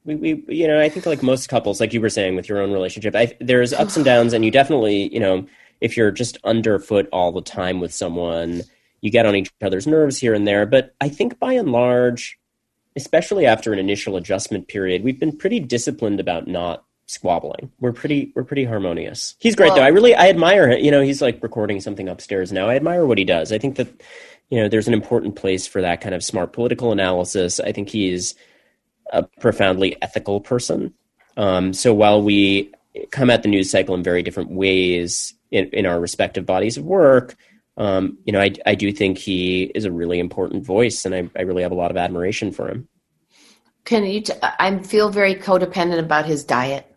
We, 0.05 0.15
we, 0.17 0.45
you 0.49 0.69
know, 0.69 0.81
I 0.81 0.89
think 0.89 1.07
like 1.07 1.23
most 1.23 1.49
couples, 1.49 1.81
like 1.81 1.93
you 1.93 2.01
were 2.01 2.11
saying 2.11 2.37
with 2.37 2.49
your 2.49 2.61
own 2.61 2.73
relationship, 2.73 3.17
I, 3.17 3.35
there's 3.41 3.73
ups 3.73 3.97
and 3.97 4.05
downs, 4.05 4.33
and 4.33 4.45
you 4.45 4.51
definitely, 4.51 5.13
you 5.13 5.21
know, 5.21 5.47
if 5.81 5.97
you're 5.97 6.11
just 6.11 6.39
underfoot 6.45 7.09
all 7.13 7.33
the 7.33 7.41
time 7.41 7.81
with 7.81 7.93
someone, 7.93 8.63
you 9.01 9.11
get 9.11 9.27
on 9.27 9.37
each 9.37 9.51
other's 9.63 9.87
nerves 9.87 10.19
here 10.19 10.35
and 10.35 10.47
there. 10.47 10.67
But 10.67 10.95
I 11.01 11.09
think 11.09 11.39
by 11.39 11.53
and 11.55 11.73
large, 11.73 12.39
especially 12.97 13.47
after 13.47 13.73
an 13.73 13.79
initial 13.79 14.17
adjustment 14.17 14.69
period, 14.69 15.05
we've 15.05 15.19
been 15.19 15.37
pretty 15.37 15.61
disciplined 15.61 16.21
about 16.21 16.47
not 16.47 16.85
squabbling. 17.07 17.71
We're 17.81 17.93
pretty 17.93 18.33
we're 18.35 18.45
pretty 18.45 18.65
harmonious. 18.65 19.37
He's 19.39 19.55
great 19.55 19.69
well, 19.69 19.77
though. 19.77 19.83
I 19.83 19.89
really 19.89 20.15
I 20.15 20.29
admire 20.29 20.71
him. 20.71 20.85
You 20.85 20.91
know, 20.91 21.03
he's 21.03 21.21
like 21.21 21.43
recording 21.43 21.81
something 21.81 22.09
upstairs 22.09 22.53
now. 22.53 22.69
I 22.69 22.77
admire 22.77 23.07
what 23.07 23.19
he 23.19 23.25
does. 23.25 23.53
I 23.53 23.59
think 23.59 23.77
that 23.77 23.89
you 24.51 24.61
know 24.61 24.69
there's 24.69 24.89
an 24.89 24.95
important 24.95 25.37
place 25.37 25.67
for 25.67 25.83
that 25.83 26.01
kind 26.01 26.15
of 26.15 26.25
smart 26.25 26.53
political 26.53 26.93
analysis. 26.93 27.61
I 27.61 27.73
think 27.73 27.89
he's 27.91 28.35
a 29.13 29.23
profoundly 29.41 29.97
ethical 30.03 30.41
person. 30.41 30.95
Um, 31.37 31.73
so 31.73 31.93
while 31.93 32.23
we 32.23 32.73
come 33.11 33.31
at 33.31 33.43
the 33.43 33.49
news 33.49 33.71
cycle 33.71 33.95
in 33.95 34.03
very 34.03 34.23
different 34.23 34.51
ways 34.51 35.35
in, 35.51 35.69
in 35.73 35.87
our 35.87 36.01
respective 36.01 36.47
bodies 36.47 36.77
of 36.77 36.85
work, 36.85 37.37
um, 37.77 38.19
you 38.25 38.33
know, 38.33 38.41
I, 38.41 38.53
I 38.67 38.75
do 38.75 38.93
think 38.93 39.19
he 39.19 39.65
is 39.75 39.85
a 39.85 39.93
really 39.93 40.21
important 40.21 40.65
voice, 40.65 41.05
and 41.05 41.15
I, 41.15 41.29
I 41.37 41.43
really 41.43 41.63
have 41.63 41.73
a 41.73 41.77
lot 41.77 41.91
of 41.91 41.97
admiration 41.97 42.53
for 42.53 42.69
him. 42.69 42.89
Can 43.85 44.05
you? 44.05 44.21
T- 44.21 44.33
I 44.43 44.79
feel 44.79 45.11
very 45.11 45.35
codependent 45.35 45.99
about 45.99 46.25
his 46.25 46.45
diet. 46.45 46.94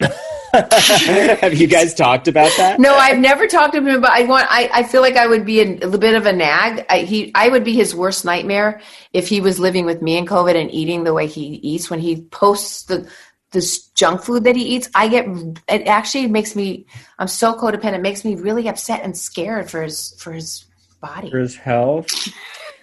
Have 0.52 1.54
you 1.54 1.66
guys 1.66 1.94
talked 1.94 2.28
about 2.28 2.52
that? 2.56 2.78
No, 2.78 2.94
I've 2.94 3.18
never 3.18 3.46
talked 3.46 3.74
to 3.74 3.82
him. 3.82 4.00
But 4.00 4.10
I 4.10 4.24
want. 4.24 4.46
I, 4.50 4.70
I 4.72 4.82
feel 4.82 5.00
like 5.00 5.16
I 5.16 5.26
would 5.26 5.44
be 5.44 5.60
a, 5.60 5.64
a 5.64 5.86
little 5.86 5.98
bit 5.98 6.14
of 6.14 6.26
a 6.26 6.32
nag. 6.32 6.84
I, 6.88 7.00
he, 7.00 7.32
I 7.34 7.48
would 7.48 7.64
be 7.64 7.74
his 7.74 7.94
worst 7.94 8.24
nightmare 8.24 8.80
if 9.12 9.28
he 9.28 9.40
was 9.40 9.58
living 9.58 9.86
with 9.86 10.02
me 10.02 10.16
in 10.16 10.26
COVID 10.26 10.54
and 10.54 10.70
eating 10.70 11.04
the 11.04 11.14
way 11.14 11.26
he 11.26 11.42
eats. 11.42 11.90
When 11.90 12.00
he 12.00 12.22
posts 12.22 12.84
the 12.84 13.10
this 13.52 13.88
junk 13.88 14.22
food 14.22 14.44
that 14.44 14.56
he 14.56 14.76
eats, 14.76 14.88
I 14.94 15.08
get. 15.08 15.26
It 15.68 15.86
actually 15.86 16.26
makes 16.26 16.54
me. 16.54 16.86
I'm 17.18 17.28
so 17.28 17.54
codependent. 17.54 17.94
It 17.94 18.02
makes 18.02 18.24
me 18.24 18.34
really 18.34 18.68
upset 18.68 19.02
and 19.02 19.16
scared 19.16 19.70
for 19.70 19.82
his 19.82 20.14
for 20.18 20.32
his 20.32 20.66
body, 21.00 21.30
for 21.30 21.38
his 21.38 21.56
health. 21.56 22.10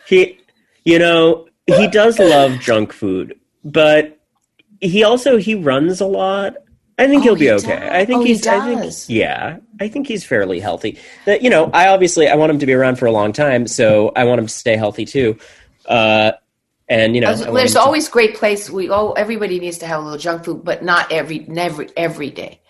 He, 0.08 0.40
you 0.84 1.00
know, 1.00 1.48
he 1.68 1.88
does 1.88 2.20
love 2.20 2.60
junk 2.60 2.92
food, 2.92 3.40
but 3.64 4.20
he 4.82 5.04
also 5.04 5.38
he 5.38 5.56
runs 5.56 6.02
a 6.02 6.06
lot 6.06 6.56
I 6.98 7.08
think 7.08 7.22
oh, 7.22 7.24
he'll 7.24 7.36
be 7.36 7.46
he 7.46 7.52
okay. 7.52 7.80
Does? 7.80 7.90
I 7.90 8.06
think 8.06 8.22
oh, 8.22 8.24
he's. 8.24 8.44
He 8.44 8.50
I 8.50 8.76
think 8.76 8.94
yeah. 9.08 9.58
I 9.80 9.88
think 9.88 10.08
he's 10.08 10.24
fairly 10.24 10.60
healthy. 10.60 11.00
That 11.26 11.42
you 11.42 11.50
know, 11.50 11.70
I 11.74 11.88
obviously 11.88 12.28
I 12.28 12.36
want 12.36 12.52
him 12.52 12.60
to 12.60 12.66
be 12.66 12.74
around 12.74 12.98
for 12.98 13.08
a 13.08 13.12
long 13.12 13.34
time, 13.34 13.68
so 13.68 14.12
I 14.16 14.26
want 14.26 14.40
him 14.40 14.48
to 14.48 14.54
stay 14.54 14.76
healthy 14.76 15.06
too. 15.06 15.38
Uh, 15.86 16.34
and 16.88 17.16
you 17.16 17.22
know, 17.22 17.34
there's 17.36 17.76
always 17.76 18.06
to... 18.06 18.12
great 18.12 18.36
place. 18.36 18.70
We 18.70 18.90
oh, 18.90 19.14
everybody 19.14 19.60
needs 19.60 19.80
to 19.80 19.88
have 19.88 20.02
a 20.02 20.04
little 20.04 20.20
junk 20.20 20.46
food, 20.46 20.64
but 20.64 20.84
not 20.84 21.12
every 21.12 21.40
never 21.40 21.88
every 21.98 22.30
day. 22.30 22.62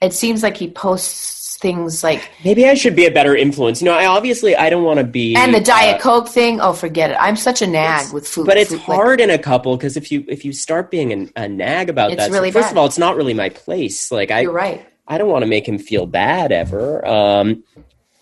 It 0.00 0.14
seems 0.14 0.42
like 0.42 0.56
he 0.56 0.70
posts 0.70 1.39
things 1.56 2.02
like 2.02 2.30
maybe 2.44 2.68
I 2.68 2.74
should 2.74 2.96
be 2.96 3.06
a 3.06 3.10
better 3.10 3.34
influence. 3.36 3.80
You 3.80 3.86
know, 3.86 3.94
I 3.94 4.06
obviously 4.06 4.54
I 4.56 4.70
don't 4.70 4.84
want 4.84 4.98
to 4.98 5.04
be 5.04 5.34
and 5.36 5.54
the 5.54 5.60
diet 5.60 5.96
uh, 5.96 5.98
coke 6.00 6.28
thing. 6.28 6.60
Oh, 6.60 6.72
forget 6.72 7.10
it. 7.10 7.16
I'm 7.20 7.36
such 7.36 7.62
a 7.62 7.66
nag 7.66 8.12
with 8.12 8.26
food, 8.26 8.46
but 8.46 8.56
it's 8.56 8.70
food, 8.70 8.80
hard 8.80 9.20
like, 9.20 9.28
in 9.28 9.30
a 9.30 9.38
couple 9.38 9.76
because 9.76 9.96
if 9.96 10.12
you 10.12 10.24
if 10.28 10.44
you 10.44 10.52
start 10.52 10.90
being 10.90 11.12
an, 11.12 11.30
a 11.36 11.48
nag 11.48 11.88
about 11.88 12.16
that, 12.16 12.30
really 12.30 12.50
so 12.50 12.60
first 12.60 12.68
bad. 12.68 12.72
of 12.72 12.78
all, 12.78 12.86
it's 12.86 12.98
not 12.98 13.16
really 13.16 13.34
my 13.34 13.48
place. 13.48 14.10
Like 14.10 14.30
I, 14.30 14.40
you're 14.40 14.52
right. 14.52 14.86
I 15.06 15.18
don't 15.18 15.28
want 15.28 15.42
to 15.42 15.48
make 15.48 15.66
him 15.66 15.78
feel 15.78 16.06
bad 16.06 16.52
ever. 16.52 17.04
Um, 17.06 17.64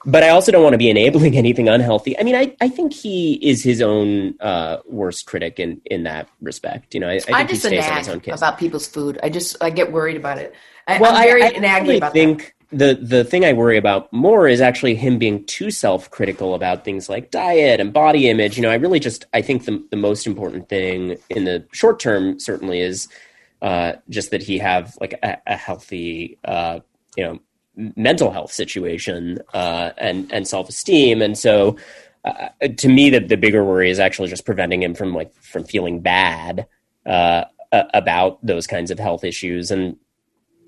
but 0.04 0.22
I 0.22 0.30
also 0.30 0.50
don't 0.50 0.62
want 0.62 0.72
to 0.72 0.78
be 0.78 0.88
enabling 0.88 1.36
anything 1.44 1.68
unhealthy. 1.68 2.18
I 2.18 2.22
mean, 2.22 2.34
I, 2.34 2.56
I 2.60 2.68
think 2.68 2.94
he 2.94 3.34
is 3.34 3.62
his 3.62 3.82
own 3.82 4.40
uh, 4.40 4.78
worst 4.86 5.26
critic 5.26 5.60
in, 5.60 5.82
in 5.84 6.04
that 6.04 6.28
respect. 6.40 6.94
You 6.94 7.00
know, 7.00 7.08
I, 7.08 7.16
I 7.16 7.20
think 7.20 7.36
I'm 7.36 7.48
just 7.48 7.62
he 7.62 7.68
stays 7.68 7.84
a 7.84 7.88
nag 7.88 7.92
on 7.92 7.98
his 7.98 8.28
own 8.28 8.34
about 8.34 8.58
people's 8.58 8.86
food. 8.86 9.18
I 9.22 9.28
just 9.28 9.56
I 9.62 9.70
get 9.70 9.92
worried 9.92 10.16
about 10.16 10.38
it. 10.38 10.54
I, 10.86 10.98
well, 10.98 11.14
I'm 11.14 11.24
very 11.24 11.42
I, 11.42 11.48
I 11.48 11.52
naggy 11.52 11.98
about 11.98 12.12
think 12.12 12.38
that 12.38 12.57
the 12.70 12.98
the 13.00 13.24
thing 13.24 13.44
I 13.44 13.54
worry 13.54 13.78
about 13.78 14.12
more 14.12 14.46
is 14.46 14.60
actually 14.60 14.94
him 14.94 15.18
being 15.18 15.44
too 15.46 15.70
self 15.70 16.10
critical 16.10 16.54
about 16.54 16.84
things 16.84 17.08
like 17.08 17.30
diet 17.30 17.80
and 17.80 17.92
body 17.92 18.28
image. 18.28 18.56
You 18.56 18.62
know, 18.62 18.70
I 18.70 18.74
really 18.74 19.00
just 19.00 19.24
I 19.32 19.40
think 19.40 19.64
the 19.64 19.82
the 19.90 19.96
most 19.96 20.26
important 20.26 20.68
thing 20.68 21.16
in 21.30 21.44
the 21.44 21.66
short 21.72 21.98
term 21.98 22.38
certainly 22.38 22.80
is 22.80 23.08
uh, 23.62 23.94
just 24.10 24.30
that 24.32 24.42
he 24.42 24.58
have 24.58 24.96
like 25.00 25.14
a, 25.22 25.38
a 25.46 25.56
healthy 25.56 26.38
uh, 26.44 26.80
you 27.16 27.24
know 27.24 27.38
mental 27.96 28.30
health 28.30 28.52
situation 28.52 29.38
uh, 29.54 29.92
and 29.96 30.30
and 30.32 30.46
self 30.46 30.68
esteem. 30.68 31.22
And 31.22 31.38
so, 31.38 31.78
uh, 32.24 32.48
to 32.76 32.88
me, 32.88 33.08
the 33.08 33.20
the 33.20 33.36
bigger 33.36 33.64
worry 33.64 33.90
is 33.90 33.98
actually 33.98 34.28
just 34.28 34.44
preventing 34.44 34.82
him 34.82 34.94
from 34.94 35.14
like 35.14 35.32
from 35.34 35.64
feeling 35.64 36.00
bad 36.00 36.66
uh, 37.06 37.44
about 37.72 38.44
those 38.44 38.66
kinds 38.66 38.90
of 38.90 38.98
health 38.98 39.24
issues 39.24 39.70
and 39.70 39.96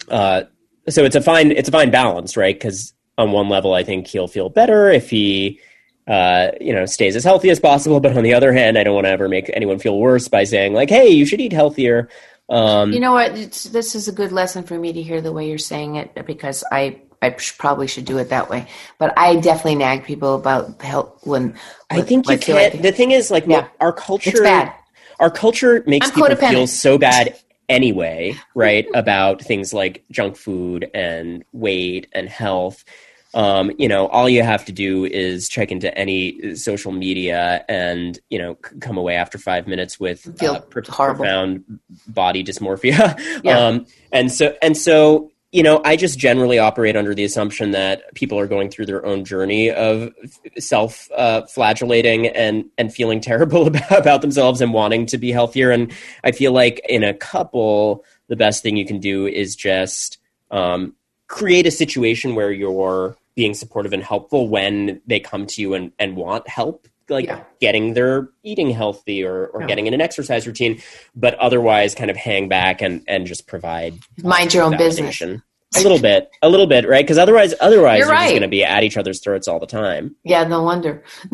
uh, 0.09 0.45
so 0.91 1.05
it's 1.05 1.17
a 1.17 1.21
fine 1.21 1.53
it's 1.53 1.69
a 1.69 1.73
fine 1.73 1.91
balance, 1.91 2.37
right? 2.37 2.55
Because 2.55 2.93
on 3.17 3.33
one 3.33 3.49
level, 3.49 3.75
I 3.75 3.83
think 3.83 4.07
he'll 4.07 4.29
feel 4.29 4.49
better 4.49 4.91
if 4.91 5.11
he 5.11 5.61
uh, 6.07 6.51
you 6.61 6.75
know 6.75 6.87
stays 6.87 7.17
as 7.17 7.25
healthy 7.25 7.51
as 7.51 7.61
possible. 7.61 8.01
But 8.01 8.17
on 8.17 8.23
the 8.25 8.35
other 8.35 8.53
hand, 8.53 8.79
I 8.79 8.85
don't 8.85 8.95
want 8.95 9.07
to 9.07 9.11
ever 9.11 9.29
make 9.29 9.51
anyone 9.53 9.79
feel 9.79 9.99
worse 9.99 10.29
by 10.29 10.45
saying 10.45 10.75
like, 10.75 10.91
"Hey, 10.91 11.09
you 11.09 11.27
should 11.27 11.41
eat 11.41 11.53
healthier." 11.53 12.09
Um, 12.49 12.93
you 12.93 13.01
know 13.01 13.13
what? 13.13 13.37
It's, 13.39 13.65
this 13.65 13.95
is 13.95 14.09
a 14.09 14.13
good 14.13 14.33
lesson 14.33 14.65
for 14.65 14.77
me 14.79 14.93
to 14.93 15.03
hear 15.03 15.21
the 15.21 15.33
way 15.33 15.49
you're 15.49 15.59
saying 15.59 15.97
it 15.97 16.27
because 16.27 16.65
I 16.71 17.01
I 17.23 17.31
probably 17.31 17.87
should 17.87 18.07
do 18.07 18.19
it 18.19 18.31
that 18.31 18.49
way. 18.51 18.67
But 18.99 19.17
I 19.17 19.37
definitely 19.37 19.77
nag 19.77 20.05
people 20.05 20.35
about 20.35 20.81
health 20.83 21.21
when. 21.23 21.57
I 21.91 22.03
think 22.03 22.29
you 22.29 22.39
can't. 22.39 22.75
Like, 22.75 22.83
the 22.83 22.93
thing 22.93 23.13
is, 23.13 23.31
like, 23.31 23.47
yeah, 23.47 23.69
our 23.81 23.93
culture. 23.93 24.31
It's 24.31 24.41
bad. 24.41 24.75
Our 25.21 25.31
culture 25.31 25.85
makes 25.87 26.09
I'm 26.09 26.15
people 26.15 26.37
feel 26.37 26.67
so 26.67 26.97
bad 26.97 27.37
anyway, 27.71 28.35
right? 28.55 28.87
about 28.95 29.41
things 29.41 29.73
like 29.73 30.05
junk 30.11 30.37
food 30.37 30.91
and 30.93 31.45
weight 31.53 32.09
and 32.13 32.29
health. 32.29 32.85
Um, 33.33 33.71
you 33.79 33.87
know, 33.87 34.09
all 34.09 34.29
you 34.29 34.43
have 34.43 34.65
to 34.65 34.73
do 34.73 35.05
is 35.05 35.49
check 35.49 35.71
into 35.71 35.97
any 35.97 36.57
social 36.57 36.91
media 36.91 37.65
and, 37.69 38.19
you 38.29 38.39
know, 38.41 38.59
c- 38.69 38.77
come 38.81 38.99
away 38.99 39.15
after 39.15 39.39
five 39.39 39.69
minutes 39.69 40.01
with 40.01 40.27
uh, 40.43 40.61
profound 41.17 41.65
body 42.09 42.43
dysmorphia. 42.43 43.17
Yeah. 43.45 43.59
Um, 43.59 43.87
and 44.13 44.33
so, 44.33 44.57
and 44.61 44.77
so, 44.77 45.31
you 45.53 45.65
know, 45.65 45.81
I 45.85 45.97
just 45.97 46.19
generally 46.19 46.59
operate 46.59 46.97
under 46.97 47.13
the 47.13 47.25
assumption 47.25 47.73
that 47.73 48.15
people 48.15 48.39
are 48.39 48.47
going 48.47 48.71
through 48.71 48.87
their 48.87 49.05
own 49.05 49.25
journey 49.25 49.71
of 49.71 50.13
self 50.59 51.11
uh, 51.17 51.43
flagellating 51.47 52.29
and 52.29 52.67
and 52.79 52.93
feeling 52.93 53.21
terrible 53.31 53.67
about, 53.67 53.99
about 53.99 54.23
themselves 54.23 54.61
and 54.61 54.73
wanting 54.73 55.07
to 55.07 55.19
be 55.19 55.33
healthier. 55.33 55.71
And 55.71 55.93
I 56.23 56.33
feel 56.33 56.53
like 56.53 56.81
in 56.89 57.03
a 57.03 57.15
couple, 57.15 58.05
the 58.29 58.37
best 58.37 58.63
thing 58.63 58.77
you 58.77 58.87
can 58.87 59.01
do 59.01 59.27
is 59.27 59.57
just 59.57 60.19
um, 60.51 60.95
create 61.27 61.67
a 61.67 61.71
situation 61.71 62.35
where 62.35 62.53
you're 62.53 63.17
being 63.35 63.55
supportive 63.55 63.93
and 63.93 64.03
helpful 64.03 64.49
when 64.49 65.01
they 65.07 65.19
come 65.19 65.47
to 65.47 65.63
you 65.63 65.75
and, 65.75 65.93
and 65.99 66.17
want 66.17 66.47
help 66.49 66.87
like 67.11 67.27
yeah. 67.27 67.45
getting 67.61 67.95
their 67.95 68.29
eating 68.43 68.71
healthy 68.71 69.25
or, 69.25 69.49
or 69.49 69.63
yeah. 69.63 69.67
getting 69.67 69.87
in 69.87 69.95
an 69.95 70.01
exercise 70.01 70.47
routine, 70.47 70.81
but 71.15 71.35
otherwise 71.35 71.95
kind 71.95 72.11
of 72.11 72.17
hang 72.17 72.49
back 72.49 72.81
and, 72.81 73.03
and 73.09 73.27
just 73.27 73.47
provide 73.47 73.95
mind 74.23 74.55
your 74.55 74.63
own 74.65 74.77
business. 74.77 75.21
A 75.77 75.83
little 75.83 76.01
bit, 76.01 76.29
a 76.43 76.49
little 76.49 76.67
bit, 76.67 76.89
right? 76.89 77.05
Because 77.05 77.17
otherwise, 77.17 77.55
otherwise, 77.61 77.99
you're, 77.99 78.09
you're 78.09 78.15
right. 78.15 78.25
just 78.25 78.33
going 78.33 78.43
to 78.43 78.49
be 78.49 78.65
at 78.65 78.83
each 78.83 78.97
other's 78.97 79.21
throats 79.21 79.47
all 79.47 79.61
the 79.61 79.67
time. 79.67 80.17
Yeah, 80.25 80.43
no 80.43 80.65
wonder. 80.65 81.05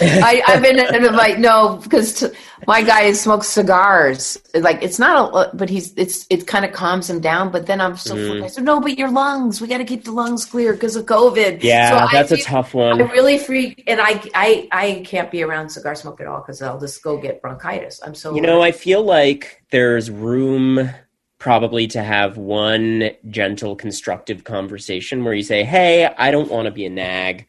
I, 0.00 0.42
have 0.46 0.62
been 0.62 1.14
like 1.14 1.38
no 1.38 1.76
because 1.82 2.24
my 2.66 2.82
guy 2.82 3.12
smokes 3.12 3.46
cigars. 3.46 4.40
Like 4.54 4.82
it's 4.82 4.98
not 4.98 5.34
a, 5.34 5.56
but 5.56 5.70
he's 5.70 5.92
it's 5.96 6.26
it 6.30 6.46
kind 6.46 6.64
of 6.64 6.72
calms 6.72 7.08
him 7.08 7.20
down. 7.20 7.50
But 7.50 7.66
then 7.66 7.80
I'm 7.80 7.96
so 7.96 8.16
mm. 8.16 8.42
I 8.42 8.48
said 8.48 8.64
no, 8.64 8.80
but 8.80 8.98
your 8.98 9.10
lungs. 9.10 9.60
We 9.60 9.68
got 9.68 9.78
to 9.78 9.84
keep 9.84 10.04
the 10.04 10.12
lungs 10.12 10.44
clear 10.44 10.72
because 10.72 10.96
of 10.96 11.06
COVID. 11.06 11.62
Yeah, 11.62 12.06
so 12.06 12.08
that's 12.12 12.32
a 12.32 12.42
tough 12.42 12.74
one. 12.74 13.00
I 13.00 13.10
really 13.12 13.38
freak, 13.38 13.84
and 13.86 14.00
I 14.00 14.22
I 14.34 14.68
I 14.72 15.02
can't 15.06 15.30
be 15.30 15.42
around 15.42 15.70
cigar 15.70 15.94
smoke 15.94 16.20
at 16.20 16.26
all 16.26 16.40
because 16.40 16.60
I'll 16.62 16.80
just 16.80 17.02
go 17.02 17.18
get 17.18 17.40
bronchitis. 17.40 18.00
I'm 18.04 18.14
so 18.14 18.34
you 18.34 18.40
know 18.40 18.62
I 18.62 18.72
feel 18.72 19.02
like 19.02 19.62
there's 19.70 20.10
room 20.10 20.90
probably 21.38 21.86
to 21.86 22.02
have 22.02 22.36
one 22.36 23.10
gentle 23.28 23.76
constructive 23.76 24.42
conversation 24.42 25.22
where 25.22 25.32
you 25.32 25.44
say 25.44 25.62
hey 25.62 26.04
i 26.18 26.32
don't 26.32 26.50
want 26.50 26.66
to 26.66 26.72
be 26.72 26.84
a 26.84 26.90
nag 26.90 27.46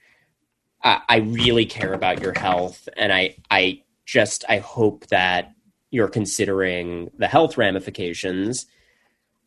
I, 0.81 1.01
I 1.07 1.17
really 1.17 1.65
care 1.65 1.93
about 1.93 2.21
your 2.21 2.37
health, 2.37 2.87
and 2.95 3.11
I 3.11 3.35
I 3.51 3.81
just 4.09 4.43
I 4.49 4.57
hope 4.57 5.05
that 5.07 5.53
you're 5.91 6.07
considering 6.07 7.11
the 7.17 7.27
health 7.27 7.57
ramifications. 7.57 8.65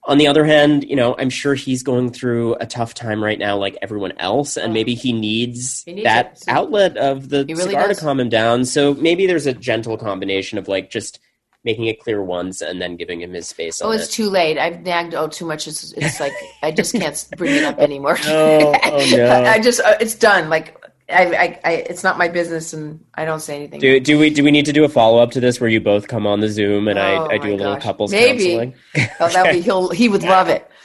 On 0.05 0.19
the 0.19 0.27
other 0.27 0.45
hand, 0.45 0.85
you 0.85 0.97
know, 0.97 1.15
I'm 1.17 1.31
sure 1.31 1.55
he's 1.55 1.83
going 1.83 2.11
through 2.13 2.55
a 2.55 2.67
tough 2.67 2.95
time 2.95 3.23
right 3.23 3.39
now, 3.39 3.57
like 3.57 3.77
everyone 3.83 4.13
else, 4.19 4.57
and 4.57 4.73
maybe 4.73 4.95
he 4.95 5.13
needs, 5.13 5.85
he 5.85 5.95
needs 5.95 6.05
that 6.05 6.43
outlet 6.49 6.97
of 6.97 7.29
the 7.29 7.45
really 7.45 7.63
cigar 7.63 7.89
does. 7.89 7.99
to 7.99 8.05
calm 8.05 8.19
him 8.19 8.29
down. 8.29 8.65
So 8.65 8.95
maybe 8.95 9.27
there's 9.27 9.47
a 9.47 9.53
gentle 9.53 9.97
combination 9.97 10.59
of 10.59 10.67
like 10.67 10.91
just 10.91 11.21
making 11.65 11.87
it 11.87 12.01
clear 12.01 12.23
once 12.23 12.61
and 12.61 12.83
then 12.83 12.97
giving 12.97 13.21
him 13.21 13.33
his 13.33 13.49
space. 13.49 13.81
Oh, 13.81 13.93
it's 13.93 14.09
it. 14.09 14.13
too 14.13 14.29
late. 14.29 14.59
I've 14.59 14.83
nagged 14.83 15.15
oh 15.15 15.29
too 15.29 15.47
much. 15.47 15.69
It's, 15.69 15.93
it's 15.93 16.19
like 16.19 16.33
I 16.63 16.73
just 16.73 16.93
can't 16.95 17.29
bring 17.37 17.55
it 17.55 17.65
up 17.65 17.79
anymore. 17.79 18.19
oh, 18.25 18.75
oh 18.83 19.07
no! 19.13 19.45
I 19.45 19.61
just 19.61 19.81
uh, 19.81 19.97
it's 20.01 20.17
done. 20.17 20.49
Like 20.49 20.77
I, 21.09 21.25
I, 21.25 21.61
I, 21.65 21.73
it's 21.73 22.05
not 22.05 22.19
my 22.19 22.29
business, 22.29 22.73
and 22.73 23.05
I 23.15 23.25
don't 23.25 23.41
say 23.41 23.57
anything. 23.57 23.81
Do, 23.81 24.01
do 24.01 24.19
we 24.19 24.31
do 24.31 24.45
we 24.45 24.51
need 24.51 24.67
to 24.67 24.73
do 24.73 24.85
a 24.85 24.89
follow 24.89 25.19
up 25.19 25.31
to 25.33 25.41
this 25.41 25.61
where 25.61 25.71
you 25.71 25.81
both 25.81 26.09
come 26.09 26.27
on 26.27 26.41
the 26.41 26.49
Zoom 26.49 26.89
and 26.89 26.99
oh, 26.99 27.03
I, 27.03 27.35
I 27.35 27.39
do 27.39 27.55
a 27.55 27.57
little 27.57 27.75
gosh. 27.75 27.83
couples 27.83 28.13
Maybe. 28.13 28.45
counseling? 28.45 28.75
oh, 29.21 29.29
that 29.29 29.53
be 29.53 29.61
he'll 29.61 29.91
he 29.91 30.09
would 30.09 30.23
love 30.23 30.49
it. 30.49 30.69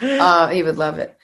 Uh, 0.00 0.46
he 0.50 0.62
would 0.62 0.76
love 0.76 1.00
it. 1.00 1.18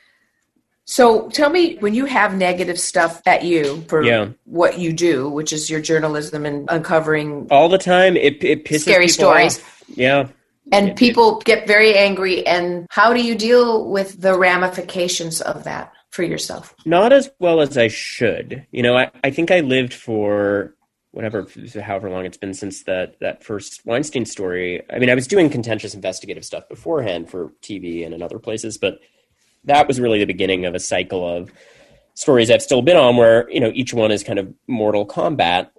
So 0.87 1.29
tell 1.29 1.51
me 1.51 1.77
when 1.77 1.95
you 1.95 2.05
have 2.07 2.35
negative 2.35 2.81
stuff 2.81 3.23
at 3.25 3.45
you 3.45 3.85
for 3.87 4.03
yeah. 4.03 4.31
what 4.43 4.77
you 4.77 4.93
do, 4.93 5.29
which 5.29 5.53
is 5.53 5.71
your 5.71 5.81
journalism 5.81 6.45
and 6.45 6.69
uncovering 6.69 7.47
all 7.49 7.69
the 7.69 7.79
time. 7.79 8.17
It 8.17 8.43
it 8.43 8.65
pisses 8.65 8.81
scary 8.81 9.07
stories. 9.07 9.61
Off. 9.61 9.85
Yeah. 9.89 10.29
And 10.73 10.89
it, 10.89 10.97
people 10.97 11.39
it, 11.39 11.45
get 11.45 11.69
very 11.69 11.97
angry. 11.97 12.45
And 12.45 12.89
how 12.91 13.13
do 13.13 13.23
you 13.23 13.37
deal 13.37 13.89
with 13.89 14.21
the 14.21 14.37
ramifications 14.37 15.41
of 15.41 15.63
that 15.63 15.93
for 16.11 16.23
yourself? 16.23 16.75
Not 16.85 17.13
as 17.13 17.31
well 17.39 17.61
as 17.61 17.79
I 17.79 17.89
should. 17.89 18.67
You 18.71 18.83
know, 18.83 18.97
I, 18.97 19.11
I 19.25 19.31
think 19.31 19.51
I 19.51 19.61
lived 19.61 19.95
for 19.95 20.75
whatever, 21.13 21.47
however 21.83 22.11
long 22.11 22.25
it's 22.25 22.37
been 22.37 22.55
since 22.55 22.85
that 22.85 23.19
that 23.21 23.43
first 23.43 23.85
Weinstein 23.85 24.25
story. 24.25 24.83
I 24.91 24.99
mean, 24.99 25.11
I 25.11 25.15
was 25.15 25.27
doing 25.27 25.51
contentious 25.51 25.95
investigative 25.95 26.45
stuff 26.45 26.69
beforehand 26.69 27.31
for 27.31 27.53
TV 27.63 28.05
and 28.05 28.15
in 28.15 28.23
other 28.23 28.39
places, 28.39 28.79
but 28.79 29.01
that 29.65 29.89
was 29.89 30.01
really 30.01 30.19
the 30.19 30.27
beginning 30.27 30.67
of 30.67 30.75
a 30.75 30.81
cycle 30.81 31.27
of 31.29 31.53
stories 32.15 32.51
I've 32.51 32.63
still 32.63 32.83
been 32.83 32.97
on 32.97 33.17
where, 33.17 33.51
you 33.51 33.61
know, 33.61 33.73
each 33.75 33.95
one 33.95 34.11
is 34.11 34.23
kind 34.23 34.39
of 34.39 34.53
mortal 34.67 35.05
combat. 35.05 35.73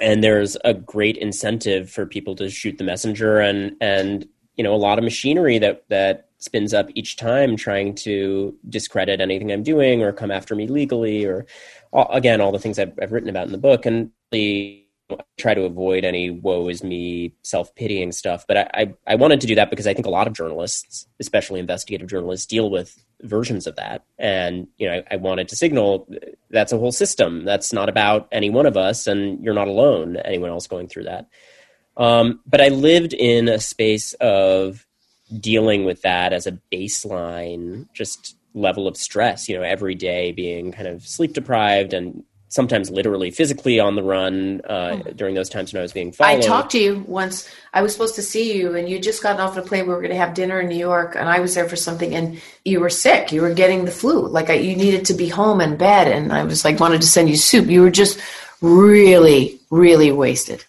And 0.00 0.22
there's 0.22 0.56
a 0.64 0.74
great 0.74 1.16
incentive 1.16 1.90
for 1.90 2.04
people 2.04 2.36
to 2.36 2.50
shoot 2.50 2.76
the 2.76 2.84
messenger 2.84 3.38
and 3.38 3.76
and 3.80 4.28
you 4.56 4.64
know 4.64 4.74
a 4.74 4.76
lot 4.76 4.98
of 4.98 5.04
machinery 5.04 5.58
that 5.58 5.84
that 5.88 6.25
spins 6.38 6.74
up 6.74 6.88
each 6.94 7.16
time 7.16 7.56
trying 7.56 7.94
to 7.94 8.54
discredit 8.68 9.20
anything 9.20 9.50
I'm 9.50 9.62
doing 9.62 10.02
or 10.02 10.12
come 10.12 10.30
after 10.30 10.54
me 10.54 10.66
legally 10.66 11.24
or 11.24 11.46
again 12.10 12.40
all 12.40 12.52
the 12.52 12.58
things 12.58 12.78
I've, 12.78 12.92
I've 13.00 13.12
written 13.12 13.30
about 13.30 13.46
in 13.46 13.52
the 13.52 13.58
book 13.58 13.86
and 13.86 14.10
try 15.38 15.54
to 15.54 15.62
avoid 15.62 16.04
any 16.04 16.30
woe 16.30 16.68
is 16.68 16.82
me 16.82 17.32
self 17.42 17.74
pitying 17.74 18.12
stuff. 18.12 18.44
But 18.46 18.56
I, 18.56 18.70
I, 18.74 18.94
I, 19.06 19.14
wanted 19.14 19.40
to 19.40 19.46
do 19.46 19.54
that 19.54 19.70
because 19.70 19.86
I 19.86 19.94
think 19.94 20.06
a 20.06 20.10
lot 20.10 20.26
of 20.26 20.32
journalists, 20.32 21.06
especially 21.20 21.60
investigative 21.60 22.08
journalists, 22.08 22.46
deal 22.46 22.70
with 22.70 23.04
versions 23.22 23.66
of 23.66 23.76
that. 23.76 24.04
And, 24.18 24.66
you 24.78 24.88
know, 24.88 24.94
I, 24.94 25.14
I, 25.14 25.16
wanted 25.16 25.48
to 25.48 25.56
signal 25.56 26.08
that's 26.50 26.72
a 26.72 26.78
whole 26.78 26.92
system. 26.92 27.44
That's 27.44 27.72
not 27.72 27.88
about 27.88 28.28
any 28.32 28.50
one 28.50 28.66
of 28.66 28.76
us, 28.76 29.06
and 29.06 29.42
you're 29.44 29.54
not 29.54 29.68
alone, 29.68 30.16
anyone 30.16 30.50
else 30.50 30.66
going 30.66 30.88
through 30.88 31.04
that. 31.04 31.28
Um, 31.96 32.40
but 32.46 32.60
I 32.60 32.68
lived 32.68 33.14
in 33.14 33.48
a 33.48 33.60
space 33.60 34.12
of 34.14 34.85
dealing 35.40 35.84
with 35.84 36.02
that 36.02 36.32
as 36.32 36.46
a 36.46 36.58
baseline, 36.72 37.86
just 37.92 38.36
level 38.54 38.88
of 38.88 38.96
stress, 38.96 39.48
you 39.48 39.56
know, 39.56 39.62
every 39.62 39.94
day 39.94 40.32
being 40.32 40.72
kind 40.72 40.88
of 40.88 41.06
sleep 41.06 41.34
deprived 41.34 41.92
and 41.92 42.24
sometimes 42.48 42.90
literally 42.90 43.30
physically 43.30 43.80
on 43.80 43.96
the 43.96 44.02
run 44.02 44.60
uh, 44.68 45.02
oh. 45.04 45.10
during 45.12 45.34
those 45.34 45.48
times 45.48 45.72
when 45.72 45.80
I 45.80 45.82
was 45.82 45.92
being 45.92 46.12
followed. 46.12 46.38
I 46.38 46.40
talked 46.40 46.72
to 46.72 46.78
you 46.78 47.04
once. 47.06 47.48
I 47.74 47.82
was 47.82 47.92
supposed 47.92 48.14
to 48.16 48.22
see 48.22 48.56
you, 48.56 48.74
and 48.74 48.88
you 48.88 48.98
just 48.98 49.22
gotten 49.22 49.40
off 49.40 49.54
the 49.54 49.62
plane. 49.62 49.86
We 49.86 49.92
were 49.92 50.00
going 50.00 50.12
to 50.12 50.16
have 50.16 50.34
dinner 50.34 50.60
in 50.60 50.68
New 50.68 50.76
York, 50.76 51.16
and 51.16 51.28
I 51.28 51.40
was 51.40 51.54
there 51.54 51.68
for 51.68 51.76
something, 51.76 52.14
and 52.14 52.40
you 52.64 52.80
were 52.80 52.90
sick. 52.90 53.32
You 53.32 53.42
were 53.42 53.52
getting 53.52 53.84
the 53.84 53.90
flu. 53.90 54.26
Like 54.26 54.48
I, 54.48 54.54
you 54.54 54.76
needed 54.76 55.04
to 55.06 55.14
be 55.14 55.28
home 55.28 55.60
in 55.60 55.76
bed, 55.76 56.08
and 56.08 56.32
I 56.32 56.44
was 56.44 56.64
like 56.64 56.80
wanted 56.80 57.02
to 57.02 57.06
send 57.08 57.28
you 57.28 57.36
soup. 57.36 57.66
You 57.66 57.82
were 57.82 57.90
just 57.90 58.20
really, 58.60 59.60
really 59.70 60.12
wasted. 60.12 60.64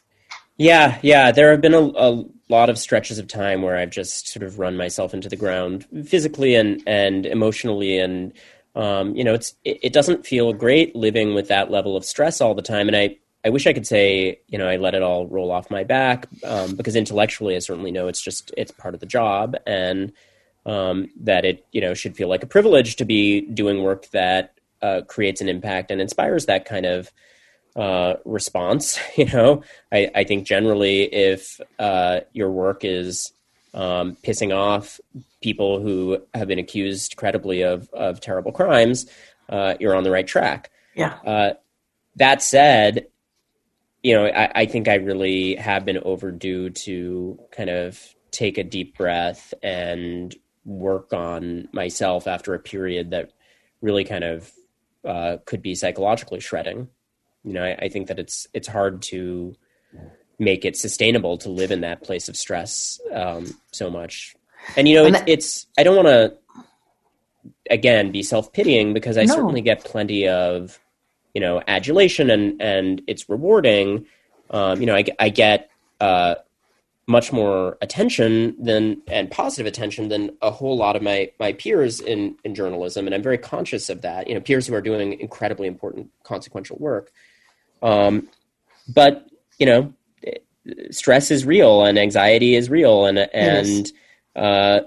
Yeah, 0.58 0.98
yeah. 1.04 1.32
There 1.32 1.52
have 1.52 1.62
been 1.62 1.76
a, 1.76 1.84
a 1.84 2.26
lot 2.50 2.70
of 2.70 2.78
stretches 2.78 3.20
of 3.20 3.28
time 3.28 3.62
where 3.62 3.78
I've 3.78 3.90
just 3.90 4.28
sort 4.30 4.44
of 4.44 4.60
run 4.60 4.78
myself 4.78 5.14
into 5.14 5.30
the 5.30 5.36
ground 5.36 5.86
physically 6.06 6.56
and 6.56 6.82
and 6.88 7.26
emotionally 7.26 8.00
and 8.00 8.34
um, 8.78 9.16
you 9.16 9.24
know, 9.24 9.34
it's 9.34 9.56
it, 9.64 9.80
it, 9.82 9.94
doesn't 9.94 10.26
feel 10.26 10.54
great 10.54 10.96
living 10.96 11.34
with 11.34 11.48
that 11.48 11.72
level 11.72 11.98
of 11.98 12.06
stress 12.06 12.42
all 12.42 12.54
the 12.54 12.62
time. 12.62 12.88
And 12.88 12.96
I 12.96 13.18
I 13.44 13.50
wish 13.50 13.66
I 13.66 13.74
could 13.74 13.88
say 13.88 14.40
you 14.48 14.58
know 14.58 14.68
I 14.68 14.78
let 14.78 14.94
it 14.94 15.02
all 15.02 15.26
roll 15.28 15.52
off 15.52 15.72
my 15.72 15.84
back 15.84 16.28
um, 16.44 16.76
because 16.76 16.96
intellectually 16.96 17.56
I 17.56 17.60
certainly 17.60 17.92
know 17.92 18.08
it's 18.08 18.22
just 18.22 18.52
it's 18.56 18.72
part 18.72 18.94
of 18.94 19.00
the 19.00 19.08
job 19.08 19.56
and 19.66 20.14
um, 20.68 21.10
that 21.22 21.44
it 21.44 21.66
you 21.72 21.82
know 21.82 21.96
should 21.96 22.16
feel 22.16 22.28
like 22.28 22.44
a 22.44 22.48
privilege 22.48 22.98
to 22.98 23.06
be 23.06 23.42
doing 23.42 23.82
work 23.82 24.10
that 24.12 24.54
uh, 24.84 25.02
creates 25.08 25.42
an 25.42 25.50
impact 25.50 25.90
and 25.90 26.00
inspires 26.00 26.46
that 26.46 26.66
kind 26.66 26.86
of 26.86 27.12
uh, 27.78 28.16
response. 28.26 29.00
You 29.16 29.26
know, 29.26 29.64
I, 29.92 30.12
I 30.14 30.24
think 30.26 30.46
generally 30.46 31.04
if 31.04 31.60
uh, 31.80 32.22
your 32.34 32.52
work 32.52 32.84
is 32.84 33.32
um, 33.74 34.16
pissing 34.24 34.56
off 34.56 35.00
people 35.42 35.80
who 35.80 36.20
have 36.34 36.48
been 36.48 36.60
accused 36.60 37.16
credibly 37.16 37.62
of 37.62 37.90
of 37.94 38.20
terrible 38.20 38.52
crimes, 38.52 39.06
uh, 39.50 39.76
you're 39.80 39.96
on 39.96 40.04
the 40.04 40.12
right 40.12 40.28
track. 40.28 40.72
Yeah. 40.96 41.18
Uh, 41.26 41.54
that 42.16 42.42
said, 42.42 43.08
you 44.04 44.14
know, 44.14 44.26
I, 44.26 44.52
I, 44.62 44.66
think 44.66 44.88
I 44.88 44.96
really 44.96 45.56
have 45.56 45.86
been 45.86 46.00
overdue 46.00 46.72
to 46.72 47.40
kind 47.52 47.70
of 47.70 48.04
take 48.32 48.58
a 48.58 48.64
deep 48.64 48.98
breath 48.98 49.54
and 49.62 50.36
work 50.66 51.14
on 51.14 51.70
myself 51.72 52.28
after 52.28 52.54
a 52.54 52.60
period 52.60 53.12
that 53.12 53.32
really 53.82 54.04
kind 54.04 54.24
of 54.24 54.52
uh, 55.06 55.38
could 55.46 55.62
be 55.62 55.76
psychologically 55.76 56.40
shredding. 56.40 56.90
You 57.44 57.54
know, 57.54 57.64
I, 57.64 57.76
I 57.84 57.90
think 57.90 58.08
that 58.08 58.20
it's 58.20 58.48
it's 58.54 58.68
hard 58.68 59.02
to 59.04 59.56
make 60.40 60.66
it 60.66 60.78
sustainable 60.78 61.38
to 61.40 61.50
live 61.50 61.72
in 61.72 61.82
that 61.82 62.04
place 62.04 62.30
of 62.30 62.38
stress 62.38 63.00
um, 63.12 63.56
so 63.72 63.90
much 63.90 64.36
and 64.76 64.88
you 64.88 64.96
know, 64.96 65.06
it's, 65.06 65.22
it's 65.28 65.68
I 65.78 65.84
don't 65.84 65.96
want 65.96 66.08
to 66.08 66.34
again 67.70 68.12
be 68.12 68.24
self 68.24 68.52
pitying 68.52 68.94
because 68.94 69.18
I 69.18 69.24
no. 69.24 69.36
certainly 69.36 69.62
get 69.62 69.84
plenty 69.84 70.28
of 70.28 70.80
you 71.34 71.42
know 71.42 71.62
adulation 71.68 72.30
and 72.30 72.62
and 72.62 73.02
it's 73.08 73.30
rewarding. 73.30 74.06
Um, 74.50 74.80
you 74.80 74.86
know, 74.86 74.96
I, 74.96 75.06
I 75.20 75.30
get 75.30 75.70
uh, 76.00 76.36
much 77.06 77.32
more 77.32 77.78
attention 77.82 78.56
than 78.62 79.02
and 79.08 79.30
positive 79.32 79.66
attention 79.66 80.10
than 80.10 80.32
a 80.42 80.52
whole 80.52 80.78
lot 80.78 80.96
of 80.96 81.02
my 81.02 81.32
my 81.40 81.54
peers 81.54 82.00
in 82.00 82.36
in 82.44 82.56
journalism, 82.56 83.06
and 83.06 83.16
I'm 83.16 83.24
very 83.24 83.38
conscious 83.38 83.90
of 83.90 84.02
that. 84.02 84.28
You 84.28 84.36
know, 84.36 84.42
peers 84.42 84.68
who 84.68 84.74
are 84.74 84.82
doing 84.82 85.20
incredibly 85.20 85.68
important, 85.68 86.10
consequential 86.24 86.78
work. 86.80 87.12
Um, 87.82 88.28
but 88.88 89.28
you 89.60 89.66
know, 89.66 89.94
stress 90.92 91.32
is 91.32 91.46
real 91.46 91.84
and 91.84 91.98
anxiety 91.98 92.56
is 92.56 92.70
real, 92.70 93.06
and 93.06 93.18
and 93.18 93.92
uh, 94.36 94.82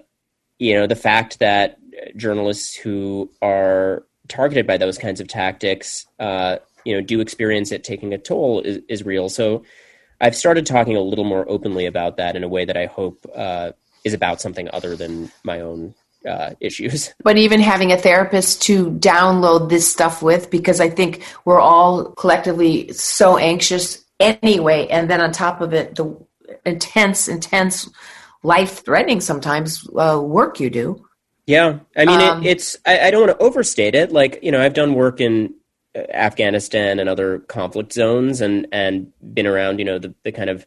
you 0.59 0.74
know, 0.74 0.86
the 0.86 0.97
fact 0.97 1.38
that 1.41 1.78
journalists 2.16 2.74
who 2.74 3.30
are 3.43 4.05
targeted 4.28 4.66
by 4.66 4.76
those 4.76 4.97
kinds 4.97 5.20
of 5.20 5.28
tactics, 5.28 6.07
uh, 6.18 6.57
you 6.84 6.95
know, 6.95 7.01
do 7.01 7.20
experience 7.20 7.72
it 7.72 7.84
taking 7.84 8.14
a 8.14 8.18
toll 8.18 8.61
is, 8.61 8.78
is, 8.88 9.05
real. 9.05 9.28
So 9.28 9.64
I've 10.20 10.36
started 10.36 10.66
talking 10.66 10.97
a 10.97 11.01
little 11.01 11.24
more 11.24 11.45
openly 11.49 11.86
about 11.86 12.16
that 12.18 12.36
in 12.36 12.45
a 12.45 12.49
way 12.49 12.64
that 12.64 12.76
I 12.76 12.86
hope 12.86 13.26
uh, 13.34 13.72
is 14.05 14.14
about 14.14 14.41
something 14.41 14.68
other 14.72 14.97
than 14.97 15.30
my 15.45 15.61
own 15.61 15.95
uh, 16.28 16.54
issues. 16.60 17.14
But 17.22 17.36
even 17.36 17.60
having 17.60 17.92
a 17.92 17.96
therapist 17.96 18.62
to 18.62 18.90
download 18.90 19.68
this 19.68 19.90
stuff 19.90 20.22
with, 20.22 20.50
because 20.50 20.80
I 20.80 20.90
think 20.90 21.22
we're 21.44 21.60
all 21.60 22.12
collectively 22.12 22.92
so 22.92 23.36
anxious 23.36 24.04
anyway. 24.18 24.86
And 24.88 25.10
then 25.10 25.20
on 25.20 25.32
top 25.32 25.60
of 25.60 25.72
it, 25.74 25.94
the 25.96 26.16
intense, 26.64 27.28
intense 27.28 27.88
life 28.42 28.84
threatening 28.84 29.20
sometimes 29.20 29.88
uh, 29.96 30.20
work 30.22 30.60
you 30.60 30.70
do. 30.70 31.04
Yeah, 31.46 31.80
I 31.96 32.04
mean 32.04 32.20
um, 32.20 32.44
it, 32.44 32.50
it's. 32.50 32.76
I, 32.86 33.08
I, 33.08 33.10
don't 33.10 33.26
want 33.26 33.36
to 33.36 33.44
overstate 33.44 33.96
it. 33.96 34.12
Like 34.12 34.38
you 34.40 34.52
know, 34.52 34.62
I've 34.62 34.74
done 34.74 34.94
work 34.94 35.20
in 35.20 35.54
uh, 35.96 36.02
Afghanistan 36.12 37.00
and 37.00 37.08
other 37.08 37.40
conflict 37.40 37.92
zones, 37.92 38.40
and 38.40 38.68
and 38.70 39.12
been 39.34 39.48
around 39.48 39.80
you 39.80 39.84
know 39.84 39.98
the 39.98 40.14
the 40.22 40.30
kind 40.30 40.48
of 40.48 40.64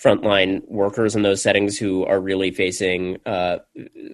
frontline 0.00 0.66
workers 0.68 1.16
in 1.16 1.22
those 1.22 1.42
settings 1.42 1.76
who 1.76 2.04
are 2.04 2.20
really 2.20 2.52
facing 2.52 3.18
uh, 3.26 3.58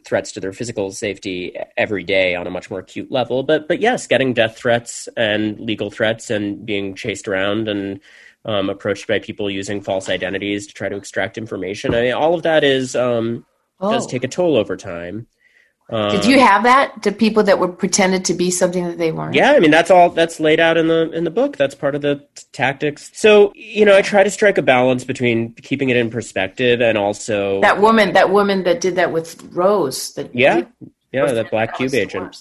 threats 0.05 0.33
to 0.33 0.41
their 0.41 0.53
physical 0.53 0.91
safety 0.91 1.55
every 1.77 2.03
day 2.03 2.35
on 2.35 2.47
a 2.47 2.51
much 2.51 2.71
more 2.71 2.81
acute 2.81 3.11
level. 3.13 3.43
But 3.43 3.69
but 3.69 3.81
yes, 3.81 4.07
getting 4.07 4.33
death 4.33 4.57
threats 4.57 5.09
and 5.17 5.61
legal 5.61 5.91
threats 5.91 6.31
and 6.31 6.65
being 6.65 6.95
chased 6.95 7.29
around 7.29 7.69
and 7.69 8.01
um, 8.47 8.71
approached 8.71 9.07
by 9.07 9.19
people 9.19 9.51
using 9.51 9.81
false 9.83 10.09
identities 10.09 10.67
to 10.67 10.75
try 10.75 10.89
to 10.89 10.97
extract 10.97 11.37
information. 11.37 11.95
I 11.95 12.03
mean, 12.03 12.13
all 12.15 12.35
of 12.35 12.43
that 12.43 12.65
is 12.65 12.97
um, 12.97 13.45
oh. 13.81 13.93
does 13.93 14.07
take 14.07 14.25
a 14.25 14.29
toll 14.29 14.57
over 14.57 14.77
time. 14.77 15.27
Um, 15.91 16.11
Did 16.11 16.25
you 16.25 16.41
have 16.41 16.63
that 16.63 17.03
to 17.03 17.13
people 17.13 17.43
that 17.43 17.59
were 17.59 17.69
pretended 17.69 18.25
to 18.27 18.35
be 18.35 18.51
something 18.51 18.85
that 18.85 18.97
they 18.97 19.13
weren't? 19.13 19.35
Yeah, 19.35 19.53
I 19.53 19.61
mean 19.61 19.71
that's 19.71 19.91
all 19.91 20.09
that's 20.09 20.41
laid 20.41 20.59
out 20.59 20.79
in 20.79 20.89
the 20.89 21.11
in 21.11 21.25
the 21.25 21.31
book. 21.31 21.59
That's 21.59 21.75
part 21.75 21.95
of 21.95 22.01
the 22.01 22.27
t- 22.35 22.45
tactics. 22.53 23.11
So 23.13 23.53
you 23.55 23.85
know, 23.85 23.95
I 23.95 24.01
try 24.01 24.23
to 24.23 24.31
strike 24.31 24.57
a 24.57 24.63
balance 24.63 25.05
between 25.05 25.53
keeping 25.55 25.91
it 25.91 25.99
in 25.99 26.09
perspective 26.09 26.81
and 26.81 26.97
also 26.97 27.61
that 27.61 27.83
woman, 27.83 28.15
that 28.15 28.31
woman 28.31 28.65
that 28.65 28.81
did 28.81 28.97
that 28.97 29.13
with 29.13 29.43
Rose. 29.53 30.15
That 30.15 30.35
yeah, 30.35 30.63
yeah, 31.13 31.31
that 31.31 31.51
black 31.51 31.77
cube 31.77 31.93
agent. 31.93 32.35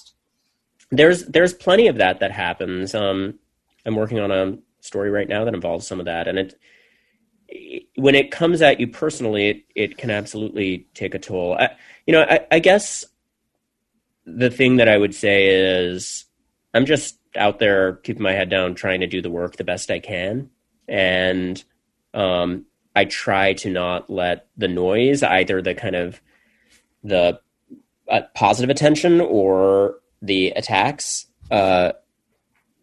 There's 0.90 1.26
there's 1.26 1.54
plenty 1.54 1.88
of 1.88 1.98
that 1.98 2.22
that 2.22 2.32
happens. 2.32 2.96
Um, 2.96 3.40
I'm 3.86 3.98
working 3.98 4.20
on 4.20 4.32
a 4.32 4.58
story 4.80 5.10
right 5.10 5.28
now 5.28 5.44
that 5.44 5.54
involves 5.54 5.86
some 5.86 6.00
of 6.00 6.06
that, 6.06 6.30
and 6.30 6.40
it 6.40 6.56
when 7.96 8.16
it 8.16 8.32
comes 8.32 8.62
at 8.62 8.80
you 8.80 8.88
personally, 8.88 9.50
it, 9.50 9.64
it 9.76 9.98
can 9.98 10.10
absolutely 10.10 10.88
take 10.94 11.14
a 11.14 11.20
toll. 11.20 11.56
I, 11.60 11.76
you 12.08 12.14
know, 12.14 12.22
I, 12.22 12.46
I 12.52 12.60
guess 12.60 13.06
the 14.26 14.50
thing 14.50 14.78
that 14.78 14.88
I 14.88 14.98
would 14.98 15.14
say 15.16 15.48
is 15.48 16.26
I'm 16.74 16.86
just 16.86 17.20
out 17.36 17.60
there 17.60 17.94
keeping 17.98 18.24
my 18.24 18.34
head 18.34 18.50
down, 18.50 18.76
trying 18.76 19.02
to 19.02 19.08
do 19.08 19.22
the 19.22 19.30
work 19.30 19.56
the 19.56 19.64
best 19.64 19.92
I 19.92 20.00
can, 20.00 20.50
and 20.88 21.64
um, 22.14 22.66
I 22.96 23.06
try 23.06 23.54
to 23.54 23.70
not 23.70 24.10
let 24.10 24.48
the 24.58 24.68
noise, 24.68 25.24
either 25.24 25.62
the 25.62 25.74
kind 25.74 25.96
of 25.96 26.22
the 27.04 27.40
uh, 28.10 28.22
positive 28.36 28.70
attention 28.70 29.20
or 29.22 29.96
the 30.22 30.50
attacks, 30.52 31.26
uh, 31.52 31.94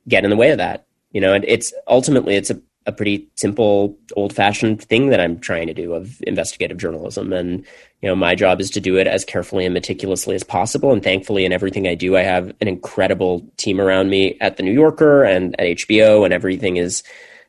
get 0.08 0.24
in 0.24 0.30
the 0.30 0.36
way 0.36 0.50
of 0.50 0.58
that. 0.58 0.86
You 1.12 1.20
know, 1.20 1.32
and 1.32 1.44
it's 1.46 1.72
ultimately 1.88 2.36
it's 2.36 2.50
a 2.50 2.60
a 2.86 2.92
pretty 2.92 3.28
simple, 3.36 3.96
old 4.16 4.34
fashioned 4.34 4.82
thing 4.82 5.10
that 5.10 5.20
I'm 5.20 5.38
trying 5.38 5.66
to 5.66 5.74
do 5.74 5.94
of 5.94 6.20
investigative 6.22 6.78
journalism. 6.78 7.32
And, 7.32 7.66
you 8.02 8.08
know, 8.08 8.16
my 8.16 8.34
job 8.34 8.60
is 8.60 8.70
to 8.70 8.80
do 8.80 8.96
it 8.96 9.06
as 9.06 9.24
carefully 9.24 9.66
and 9.66 9.74
meticulously 9.74 10.34
as 10.34 10.42
possible. 10.42 10.92
And 10.92 11.02
thankfully, 11.02 11.44
in 11.44 11.52
everything 11.52 11.86
I 11.86 11.94
do, 11.94 12.16
I 12.16 12.22
have 12.22 12.48
an 12.60 12.68
incredible 12.68 13.46
team 13.58 13.80
around 13.80 14.08
me 14.08 14.38
at 14.40 14.56
The 14.56 14.62
New 14.62 14.72
Yorker 14.72 15.22
and 15.22 15.58
at 15.60 15.66
HBO, 15.66 16.24
and 16.24 16.32
everything 16.32 16.78
is, 16.78 17.02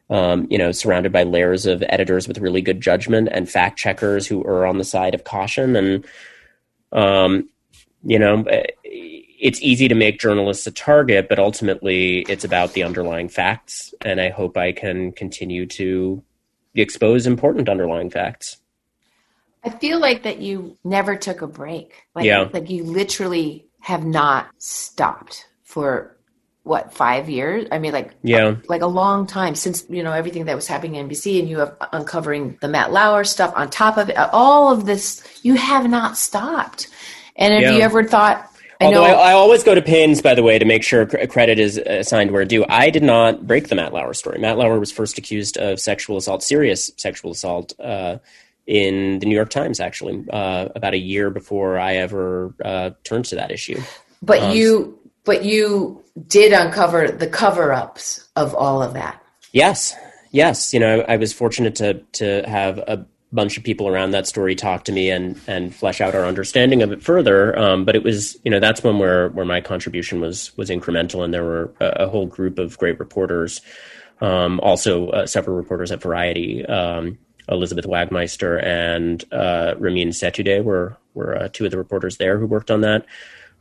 um, 0.10 0.48
you 0.50 0.58
know, 0.58 0.74
surrounded 0.74 1.14
by 1.14 1.24
layers 1.24 1.66
of 1.66 1.84
editors 1.88 2.28
with 2.28 2.40
really 2.40 2.62
good 2.62 2.82
judgment 2.82 3.30
and 3.32 3.50
fact 3.50 3.80
checkers 3.80 4.28
who 4.28 4.44
are 4.44 4.66
on 4.66 4.78
the 4.78 4.84
side 4.84 5.16
of 5.16 5.24
caution. 5.24 5.78
And, 5.78 6.06
um, 6.92 7.50
you 8.04 8.20
know, 8.20 8.44
it's 8.84 9.62
easy 9.62 9.88
to 9.88 9.96
make 9.96 10.20
journalists 10.20 10.68
a 10.68 10.72
target, 10.72 11.30
but 11.30 11.40
ultimately 11.40 12.20
it's 12.28 12.44
about 12.44 12.74
the 12.74 12.84
underlying 12.84 13.30
facts. 13.30 13.94
And 14.04 14.20
I 14.20 14.30
hope 14.30 14.58
I 14.58 14.74
can 14.74 15.14
continue 15.14 15.66
to 15.68 16.22
expose 16.76 17.26
important 17.26 17.70
underlying 17.70 18.10
facts. 18.10 18.61
I 19.64 19.70
feel 19.70 20.00
like 20.00 20.24
that 20.24 20.40
you 20.40 20.78
never 20.84 21.16
took 21.16 21.42
a 21.42 21.48
break. 21.48 21.94
Like, 22.16 22.26
yeah. 22.26 22.50
like 22.52 22.70
you 22.70 22.84
literally 22.84 23.68
have 23.82 24.06
not 24.06 24.48
stopped 24.58 25.48
for 25.64 26.18
what 26.64 26.94
five 26.94 27.28
years 27.28 27.68
i 27.72 27.80
mean 27.80 27.92
like 27.92 28.14
yeah 28.22 28.56
like 28.70 28.84
a 28.84 28.88
long 28.88 29.26
time 29.26 29.56
since 29.56 29.84
you 29.90 30.04
know 30.04 30.12
everything 30.12 30.46
that 30.46 30.56
was 30.56 30.68
happening 30.68 30.96
in 30.96 31.10
nbc 31.10 31.40
and 31.40 31.50
you 31.50 31.58
have 31.58 31.76
uncovering 31.92 32.56
the 32.62 32.68
matt 32.68 32.92
lauer 32.92 33.24
stuff 33.24 33.52
on 33.56 33.68
top 33.70 33.98
of 33.98 34.10
it 34.10 34.18
all 34.32 34.72
of 34.72 34.86
this 34.86 35.24
you 35.42 35.56
have 35.56 35.90
not 35.90 36.16
stopped 36.16 36.88
and 37.36 37.54
have 37.54 37.64
yeah. 37.64 37.72
you 37.72 37.82
ever 37.82 38.04
thought 38.04 38.48
I 38.80 38.86
Although 38.86 39.04
I, 39.04 39.12
I, 39.12 39.34
always 39.34 39.64
go 39.64 39.76
to 39.76 39.82
pins, 39.84 40.24
by 40.24 40.34
the 40.34 40.42
way, 40.42 40.58
to 40.58 40.66
make 40.66 40.82
sure 40.82 41.06
credit 41.06 41.60
is 41.60 41.78
assigned 41.78 42.32
where 42.32 42.46
due. 42.46 42.66
I 42.68 42.90
did 42.90 43.04
not 43.04 43.46
break 43.46 43.68
the 43.68 43.76
Matt 43.76 43.94
Lauer 43.94 44.16
story. 44.16 44.40
Matt 44.40 44.58
Lauer 44.58 44.80
was 44.80 44.92
first 44.92 45.20
accused 45.20 45.56
of 45.58 45.80
sexual 45.80 46.18
assault, 46.18 46.42
serious 46.42 46.90
sexual 46.98 47.30
assault, 47.30 47.80
uh, 47.80 48.18
in 48.72 49.20
the 49.20 49.26
New 49.26 49.36
York 49.36 49.50
Times, 49.50 49.82
actually, 49.82 50.24
uh, 50.32 50.70
about 50.76 50.94
a 50.94 50.98
year 50.98 51.30
before 51.30 51.78
I 51.78 51.96
ever 51.96 52.56
uh, 52.64 52.92
turned 53.04 53.26
to 53.26 53.36
that 53.36 53.52
issue. 53.52 53.82
But 54.22 54.40
um, 54.40 54.56
you, 54.56 54.98
but 55.26 55.44
you 55.44 56.02
did 56.28 56.54
uncover 56.54 57.10
the 57.10 57.28
cover-ups 57.28 58.30
of 58.38 58.56
all 58.56 58.82
of 58.82 58.94
that. 58.94 59.22
Yes, 59.52 59.94
yes. 60.32 60.74
You 60.74 60.80
know, 60.80 61.02
I, 61.02 61.18
was 61.18 61.34
fortunate 61.34 61.76
to 61.76 61.96
to 62.14 62.44
have 62.48 62.78
a 62.78 63.06
bunch 63.34 63.58
of 63.58 63.66
people 63.66 63.90
around 63.90 64.12
that 64.12 64.26
story 64.26 64.56
talk 64.56 64.86
to 64.86 64.94
me 64.94 65.10
and 65.10 65.38
and 65.48 65.76
flesh 65.76 66.00
out 66.00 66.16
our 66.16 66.24
understanding 66.24 66.82
of 66.82 66.94
it 66.94 67.04
further. 67.04 67.58
Um, 67.60 67.84
but 67.84 67.98
it 67.98 68.04
was 68.04 68.38
you 68.46 68.52
know 68.52 68.62
that's 68.62 68.86
one 68.86 69.00
where 69.00 69.30
where 69.30 69.46
my 69.46 69.60
contribution 69.60 70.22
was 70.22 70.56
was 70.56 70.70
incremental, 70.70 71.26
and 71.26 71.34
there 71.34 71.44
were 71.44 71.74
a, 71.82 72.06
a 72.06 72.08
whole 72.08 72.26
group 72.26 72.58
of 72.58 72.78
great 72.78 73.00
reporters, 73.00 73.60
um, 74.22 74.62
also 74.62 75.10
uh, 75.10 75.26
several 75.26 75.58
reporters 75.58 75.92
at 75.92 76.02
Variety. 76.02 76.66
Um, 76.66 77.18
Elizabeth 77.52 77.86
Wagmeister 77.86 78.64
and 78.64 79.24
uh, 79.32 79.76
Ramin 79.78 80.10
Setoodeh 80.10 80.64
were 80.64 80.98
were 81.14 81.38
uh, 81.38 81.50
two 81.52 81.66
of 81.66 81.72
the 81.72 81.78
reporters 81.78 82.18
there 82.18 82.38
who 82.38 82.48
worked 82.48 82.72
on 82.72 82.82
that. 82.82 83.06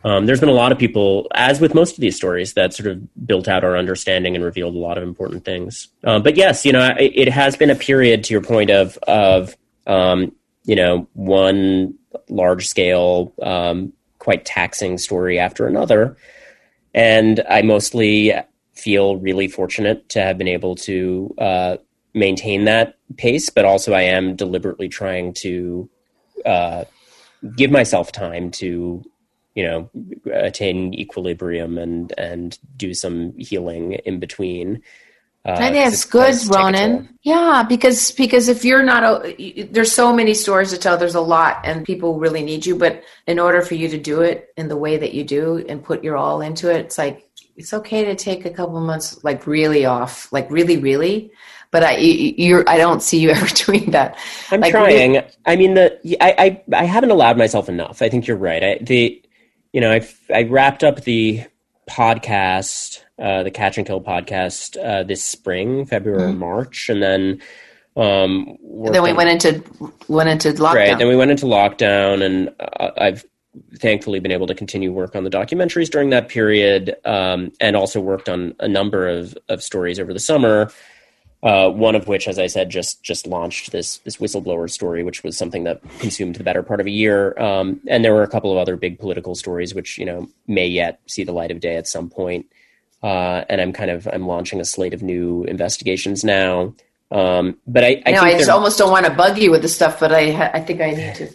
Um, 0.02 0.24
there's 0.24 0.40
been 0.40 0.48
a 0.48 0.52
lot 0.52 0.72
of 0.72 0.78
people, 0.78 1.28
as 1.34 1.60
with 1.60 1.74
most 1.74 1.94
of 1.94 2.00
these 2.00 2.16
stories, 2.16 2.54
that 2.54 2.72
sort 2.72 2.86
of 2.86 3.26
built 3.26 3.48
out 3.48 3.64
our 3.64 3.76
understanding 3.76 4.34
and 4.34 4.42
revealed 4.42 4.74
a 4.74 4.78
lot 4.78 4.96
of 4.96 5.04
important 5.04 5.44
things. 5.44 5.88
Um, 6.04 6.22
but 6.22 6.36
yes, 6.36 6.64
you 6.64 6.72
know, 6.72 6.94
it, 6.98 7.12
it, 7.14 7.28
has 7.28 7.54
been 7.54 7.68
a 7.68 7.74
period, 7.74 8.24
to 8.24 8.32
your 8.32 8.40
point 8.40 8.70
of 8.70 8.96
of 9.06 9.56
um, 9.86 10.32
you 10.64 10.76
know, 10.76 11.08
one 11.14 11.94
large 12.28 12.68
scale, 12.68 13.32
um, 13.42 13.92
quite 14.18 14.44
taxing 14.44 14.98
story 14.98 15.38
after 15.38 15.66
another. 15.66 16.16
And 16.94 17.42
I 17.48 17.62
mostly 17.62 18.32
feel 18.74 19.16
really 19.16 19.48
fortunate 19.48 20.08
to 20.10 20.22
have 20.22 20.38
been 20.38 20.48
able 20.48 20.74
to 20.74 21.34
uh, 21.38 21.76
maintain 22.14 22.64
that 22.64 22.96
pace, 23.16 23.50
but 23.50 23.64
also 23.64 23.92
I 23.92 24.02
am 24.02 24.36
deliberately 24.36 24.88
trying 24.88 25.34
to 25.34 25.88
uh, 26.44 26.84
give 27.56 27.70
myself 27.70 28.12
time 28.12 28.50
to, 28.52 29.04
you 29.54 29.64
know, 29.64 29.90
attain 30.32 30.94
equilibrium 30.94 31.78
and 31.78 32.12
and 32.18 32.58
do 32.76 32.94
some 32.94 33.36
healing 33.38 33.92
in 33.92 34.20
between. 34.20 34.82
Uh, 35.42 35.52
I 35.52 35.72
think 35.72 35.86
it's 35.86 36.04
good, 36.04 36.34
Ronan. 36.50 37.18
Yeah, 37.22 37.64
because 37.66 38.12
because 38.12 38.48
if 38.48 38.62
you're 38.62 38.82
not, 38.82 39.24
a, 39.24 39.62
there's 39.70 39.90
so 39.90 40.12
many 40.12 40.34
stories 40.34 40.70
to 40.70 40.78
tell. 40.78 40.98
There's 40.98 41.14
a 41.14 41.20
lot, 41.20 41.62
and 41.64 41.84
people 41.84 42.18
really 42.18 42.42
need 42.42 42.66
you. 42.66 42.76
But 42.76 43.02
in 43.26 43.38
order 43.38 43.62
for 43.62 43.74
you 43.74 43.88
to 43.88 43.98
do 43.98 44.20
it 44.20 44.52
in 44.58 44.68
the 44.68 44.76
way 44.76 44.98
that 44.98 45.14
you 45.14 45.24
do 45.24 45.64
and 45.66 45.82
put 45.82 46.04
your 46.04 46.18
all 46.18 46.42
into 46.42 46.70
it, 46.70 46.84
it's 46.84 46.98
like 46.98 47.26
it's 47.56 47.72
okay 47.72 48.04
to 48.04 48.14
take 48.14 48.44
a 48.44 48.50
couple 48.50 48.78
months, 48.80 49.24
like 49.24 49.46
really 49.46 49.86
off, 49.86 50.30
like 50.30 50.50
really, 50.50 50.76
really. 50.76 51.32
But 51.72 51.84
I, 51.84 51.96
you're, 51.98 52.68
I 52.68 52.78
don't 52.78 53.00
see 53.00 53.18
you 53.18 53.30
ever 53.30 53.46
doing 53.46 53.92
that. 53.92 54.18
I'm 54.50 54.60
like, 54.60 54.72
trying. 54.72 55.22
I 55.46 55.56
mean, 55.56 55.74
the 55.74 55.98
I, 56.20 56.62
I 56.72 56.80
I 56.80 56.84
haven't 56.84 57.10
allowed 57.10 57.38
myself 57.38 57.68
enough. 57.68 58.02
I 58.02 58.08
think 58.08 58.26
you're 58.26 58.36
right. 58.36 58.62
I, 58.62 58.78
the 58.80 59.22
you 59.72 59.80
know 59.80 59.92
I 59.92 60.06
I 60.34 60.42
wrapped 60.44 60.82
up 60.82 61.02
the 61.02 61.44
podcast 61.88 63.02
uh, 63.20 63.42
the 63.42 63.50
Catch 63.50 63.78
and 63.78 63.86
Kill 63.86 64.00
podcast 64.00 64.82
uh, 64.82 65.02
this 65.02 65.22
spring, 65.22 65.84
February, 65.84 66.30
mm-hmm. 66.30 66.38
March, 66.38 66.88
and 66.88 67.02
then 67.02 67.40
um, 67.96 68.56
and 68.84 68.94
then 68.94 69.02
we 69.02 69.10
on, 69.10 69.16
went 69.16 69.28
into 69.28 69.64
went 70.08 70.28
into 70.28 70.52
lockdown. 70.52 70.74
Right. 70.74 70.98
Then 70.98 71.08
we 71.08 71.16
went 71.16 71.30
into 71.30 71.46
lockdown, 71.46 72.24
and 72.24 72.54
uh, 72.60 72.90
I've 72.96 73.24
thankfully 73.76 74.20
been 74.20 74.30
able 74.30 74.46
to 74.46 74.54
continue 74.54 74.92
work 74.92 75.16
on 75.16 75.24
the 75.24 75.30
documentaries 75.30 75.90
during 75.90 76.10
that 76.10 76.28
period, 76.28 76.96
um, 77.04 77.52
and 77.60 77.76
also 77.76 78.00
worked 78.00 78.28
on 78.28 78.54
a 78.60 78.68
number 78.68 79.06
of 79.06 79.36
of 79.48 79.62
stories 79.62 79.98
over 79.98 80.14
the 80.14 80.20
summer. 80.20 80.70
Uh, 81.42 81.70
one 81.70 81.94
of 81.94 82.06
which, 82.06 82.28
as 82.28 82.38
I 82.38 82.48
said, 82.48 82.68
just 82.68 83.02
just 83.02 83.26
launched 83.26 83.72
this 83.72 83.98
this 83.98 84.18
whistleblower 84.18 84.68
story, 84.70 85.02
which 85.02 85.24
was 85.24 85.38
something 85.38 85.64
that 85.64 85.80
consumed 85.98 86.36
the 86.36 86.44
better 86.44 86.62
part 86.62 86.80
of 86.80 86.86
a 86.86 86.90
year. 86.90 87.38
Um, 87.38 87.80
and 87.88 88.04
there 88.04 88.12
were 88.12 88.22
a 88.22 88.28
couple 88.28 88.52
of 88.52 88.58
other 88.58 88.76
big 88.76 88.98
political 88.98 89.34
stories, 89.34 89.74
which 89.74 89.96
you 89.96 90.04
know 90.04 90.28
may 90.46 90.66
yet 90.66 91.00
see 91.06 91.24
the 91.24 91.32
light 91.32 91.50
of 91.50 91.60
day 91.60 91.76
at 91.76 91.88
some 91.88 92.10
point. 92.10 92.46
Uh, 93.02 93.44
and 93.48 93.60
I'm 93.60 93.72
kind 93.72 93.90
of 93.90 94.06
I'm 94.12 94.26
launching 94.26 94.60
a 94.60 94.66
slate 94.66 94.92
of 94.92 95.02
new 95.02 95.44
investigations 95.44 96.24
now. 96.24 96.74
Um, 97.10 97.56
but 97.66 97.84
I, 97.84 98.02
I, 98.04 98.12
no, 98.12 98.20
I 98.20 98.32
just 98.32 98.50
almost 98.50 98.78
don't 98.78 98.90
want 98.90 99.06
to 99.06 99.12
bug 99.12 99.38
you 99.38 99.50
with 99.50 99.62
the 99.62 99.68
stuff, 99.68 99.98
but 99.98 100.12
I 100.12 100.50
I 100.52 100.60
think 100.60 100.82
I 100.82 100.90
need 100.90 101.14
to. 101.16 101.34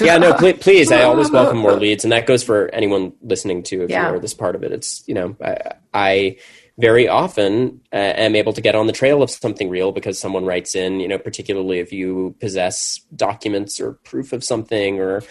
yeah, 0.04 0.16
no, 0.16 0.32
please, 0.32 0.56
please, 0.60 0.92
I 0.92 1.02
always 1.02 1.30
welcome 1.32 1.58
more 1.58 1.74
leads, 1.74 2.04
and 2.04 2.12
that 2.12 2.26
goes 2.26 2.42
for 2.42 2.68
anyone 2.72 3.12
listening 3.20 3.62
to 3.64 3.84
if 3.84 3.90
yeah. 3.90 4.10
you're 4.10 4.18
this 4.18 4.34
part 4.34 4.54
of 4.54 4.62
it. 4.62 4.72
It's 4.72 5.02
you 5.06 5.14
know 5.14 5.36
I, 5.44 5.74
I 5.92 6.36
very 6.78 7.06
often 7.06 7.80
uh, 7.92 7.96
am 7.96 8.34
able 8.34 8.52
to 8.52 8.60
get 8.60 8.74
on 8.74 8.86
the 8.86 8.92
trail 8.92 9.22
of 9.22 9.30
something 9.30 9.68
real 9.68 9.92
because 9.92 10.18
someone 10.18 10.44
writes 10.44 10.74
in, 10.74 11.00
you 11.00 11.08
know, 11.08 11.18
particularly 11.18 11.78
if 11.80 11.92
you 11.92 12.34
possess 12.40 13.00
documents 13.14 13.78
or 13.80 13.92
proof 14.04 14.32
of 14.32 14.42
something 14.42 14.98
or 14.98 15.22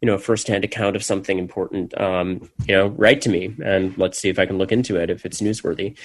you 0.00 0.06
know 0.06 0.14
a 0.14 0.18
firsthand 0.18 0.64
account 0.64 0.96
of 0.96 1.02
something 1.02 1.38
important, 1.38 1.98
um, 2.00 2.50
you 2.66 2.74
know, 2.74 2.88
write 2.88 3.22
to 3.22 3.30
me 3.30 3.54
and 3.64 3.96
let's 3.98 4.18
see 4.18 4.28
if 4.28 4.38
I 4.38 4.46
can 4.46 4.58
look 4.58 4.72
into 4.72 4.96
it 4.96 5.10
if 5.10 5.24
it's 5.24 5.40
newsworthy. 5.40 5.96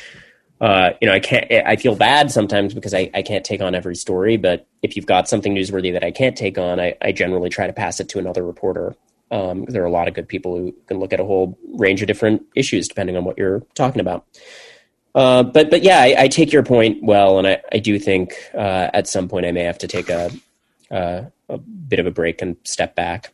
Uh, 0.62 0.92
you 1.02 1.08
know, 1.08 1.14
I 1.14 1.20
can't. 1.20 1.52
I 1.52 1.76
feel 1.76 1.96
bad 1.96 2.32
sometimes 2.32 2.74
because 2.74 2.94
I, 2.94 3.10
I 3.14 3.22
can't 3.22 3.44
take 3.44 3.62
on 3.62 3.76
every 3.76 3.96
story. 3.96 4.38
But 4.38 4.66
if 4.82 4.96
you've 4.96 5.06
got 5.06 5.28
something 5.28 5.54
newsworthy 5.54 5.92
that 5.92 6.04
I 6.04 6.12
can't 6.12 6.38
take 6.38 6.58
on, 6.58 6.80
I, 6.80 6.96
I 7.02 7.12
generally 7.12 7.50
try 7.50 7.68
to 7.68 7.74
pass 7.74 8.00
it 8.00 8.08
to 8.10 8.20
another 8.20 8.46
reporter. 8.46 8.96
Um, 9.32 9.66
there 9.66 9.84
are 9.84 9.88
a 9.88 9.92
lot 9.92 10.08
of 10.08 10.14
good 10.14 10.30
people 10.30 10.56
who 10.56 10.74
can 10.88 11.00
look 11.00 11.12
at 11.12 11.20
a 11.20 11.26
whole 11.26 11.58
range 11.74 12.02
of 12.02 12.08
different 12.08 12.44
issues 12.56 12.88
depending 12.88 13.18
on 13.18 13.26
what 13.26 13.38
you're 13.38 13.62
talking 13.74 14.00
about. 14.00 14.26
Uh, 15.16 15.44
but 15.44 15.70
but 15.72 15.82
yeah, 15.82 16.02
I, 16.02 16.16
I, 16.24 16.28
take 16.28 16.52
your 16.52 16.62
point 16.62 17.02
well, 17.02 17.40
and 17.40 17.48
I, 17.48 17.62
I 17.72 17.80
do 17.80 17.98
think 17.98 18.34
uh, 18.54 18.90
at 18.94 19.08
some 19.08 19.30
point 19.30 19.46
I 19.46 19.54
may 19.54 19.64
have 19.64 19.78
to 19.78 19.88
take 19.88 20.10
a, 20.10 20.30
uh, 20.92 21.24
a 21.48 21.58
bit 21.58 22.00
of 22.00 22.06
a 22.06 22.12
break 22.12 22.42
and 22.42 22.58
step 22.66 22.96
back. 22.96 23.32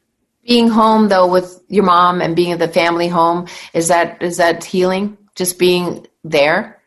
Being 0.47 0.67
home 0.67 1.09
though 1.09 1.25
with 1.25 1.59
your 1.69 1.83
mom 1.83 2.21
and 2.21 2.35
being 2.35 2.51
at 2.51 2.59
the 2.59 2.67
family 2.67 3.07
home 3.07 3.47
is 3.73 3.87
that 3.87 4.21
is 4.21 4.37
that 4.37 4.63
healing 4.63 5.17
just 5.35 5.57
being 5.57 6.05
there? 6.23 6.79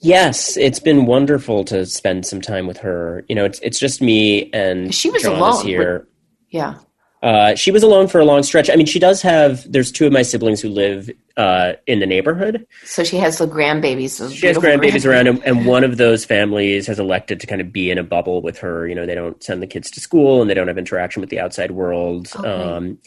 Yes 0.00 0.56
it's 0.56 0.80
been 0.80 1.06
wonderful 1.06 1.64
to 1.66 1.86
spend 1.86 2.26
some 2.26 2.40
time 2.40 2.66
with 2.66 2.78
her. 2.78 3.24
You 3.28 3.36
know 3.36 3.44
it's 3.44 3.60
it's 3.60 3.78
just 3.78 4.00
me 4.00 4.50
and 4.52 4.92
she 4.92 5.10
was 5.10 5.22
John 5.22 5.36
alone 5.36 5.64
here. 5.64 6.08
Yeah 6.50 6.78
uh, 7.22 7.54
she 7.54 7.70
was 7.70 7.82
alone 7.82 8.06
for 8.06 8.20
a 8.20 8.24
long 8.24 8.42
stretch. 8.42 8.70
I 8.70 8.76
mean, 8.76 8.86
she 8.86 8.98
does 8.98 9.22
have. 9.22 9.70
There's 9.70 9.90
two 9.90 10.06
of 10.06 10.12
my 10.12 10.22
siblings 10.22 10.60
who 10.60 10.68
live 10.68 11.10
uh, 11.36 11.72
in 11.86 11.98
the 11.98 12.06
neighborhood. 12.06 12.66
So 12.84 13.02
she 13.02 13.16
has 13.16 13.38
the 13.38 13.48
grandbabies. 13.48 14.32
She 14.34 14.46
has 14.46 14.56
grandbabies 14.56 15.04
around, 15.04 15.26
and, 15.26 15.42
and 15.44 15.66
one 15.66 15.82
of 15.82 15.96
those 15.96 16.24
families 16.24 16.86
has 16.86 17.00
elected 17.00 17.40
to 17.40 17.46
kind 17.46 17.60
of 17.60 17.72
be 17.72 17.90
in 17.90 17.98
a 17.98 18.04
bubble 18.04 18.40
with 18.40 18.58
her. 18.58 18.86
You 18.86 18.94
know, 18.94 19.04
they 19.04 19.16
don't 19.16 19.42
send 19.42 19.62
the 19.62 19.66
kids 19.66 19.90
to 19.92 20.00
school, 20.00 20.40
and 20.40 20.48
they 20.48 20.54
don't 20.54 20.68
have 20.68 20.78
interaction 20.78 21.20
with 21.20 21.30
the 21.30 21.40
outside 21.40 21.72
world. 21.72 22.28
Okay. 22.36 22.48
Um, 22.48 22.98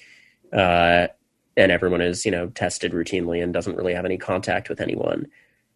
uh, 0.52 1.08
and 1.58 1.72
everyone 1.72 2.02
is 2.02 2.26
you 2.26 2.32
know 2.32 2.48
tested 2.48 2.92
routinely 2.92 3.42
and 3.42 3.54
doesn't 3.54 3.76
really 3.76 3.94
have 3.94 4.06
any 4.06 4.18
contact 4.18 4.68
with 4.68 4.82
anyone. 4.82 5.28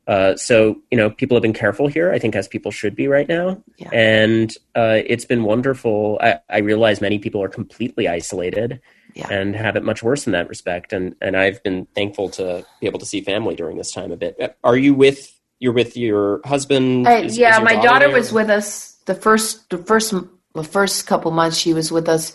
Uh, 0.07 0.35
so 0.35 0.75
you 0.91 0.97
know 0.97 1.09
people 1.09 1.35
have 1.35 1.41
been 1.41 1.53
careful 1.53 1.87
here. 1.87 2.11
I 2.11 2.19
think 2.19 2.35
as 2.35 2.47
people 2.47 2.71
should 2.71 2.95
be 2.95 3.07
right 3.07 3.27
now, 3.27 3.61
Yeah. 3.77 3.89
and 3.91 4.53
uh, 4.75 5.01
it's 5.05 5.25
been 5.25 5.43
wonderful. 5.43 6.19
I, 6.21 6.39
I 6.49 6.59
realize 6.59 7.01
many 7.01 7.17
people 7.19 7.41
are 7.41 7.49
completely 7.49 8.07
isolated 8.07 8.79
Yeah. 9.15 9.27
and 9.31 9.55
have 9.55 9.75
it 9.75 9.83
much 9.83 10.03
worse 10.03 10.27
in 10.27 10.33
that 10.33 10.47
respect. 10.47 10.93
And 10.93 11.15
and 11.21 11.35
I've 11.35 11.61
been 11.63 11.87
thankful 11.95 12.29
to 12.31 12.65
be 12.79 12.87
able 12.87 12.99
to 12.99 13.05
see 13.05 13.21
family 13.21 13.55
during 13.55 13.77
this 13.77 13.91
time 13.91 14.11
a 14.11 14.17
bit. 14.17 14.35
Uh, 14.39 14.49
Are 14.63 14.77
you 14.77 14.93
with 14.93 15.31
you're 15.59 15.73
with 15.73 15.97
your 15.97 16.41
husband? 16.45 17.07
Uh, 17.07 17.11
Is- 17.23 17.37
yeah, 17.37 17.57
is 17.57 17.63
my 17.63 17.75
daughter 17.81 18.07
there? 18.07 18.15
was 18.15 18.31
with 18.31 18.49
us 18.49 18.93
the 19.05 19.15
first 19.15 19.69
the 19.71 19.77
first 19.79 20.13
the 20.53 20.63
first 20.63 21.07
couple 21.07 21.31
months 21.31 21.57
she 21.57 21.73
was 21.73 21.91
with 21.91 22.07
us. 22.07 22.31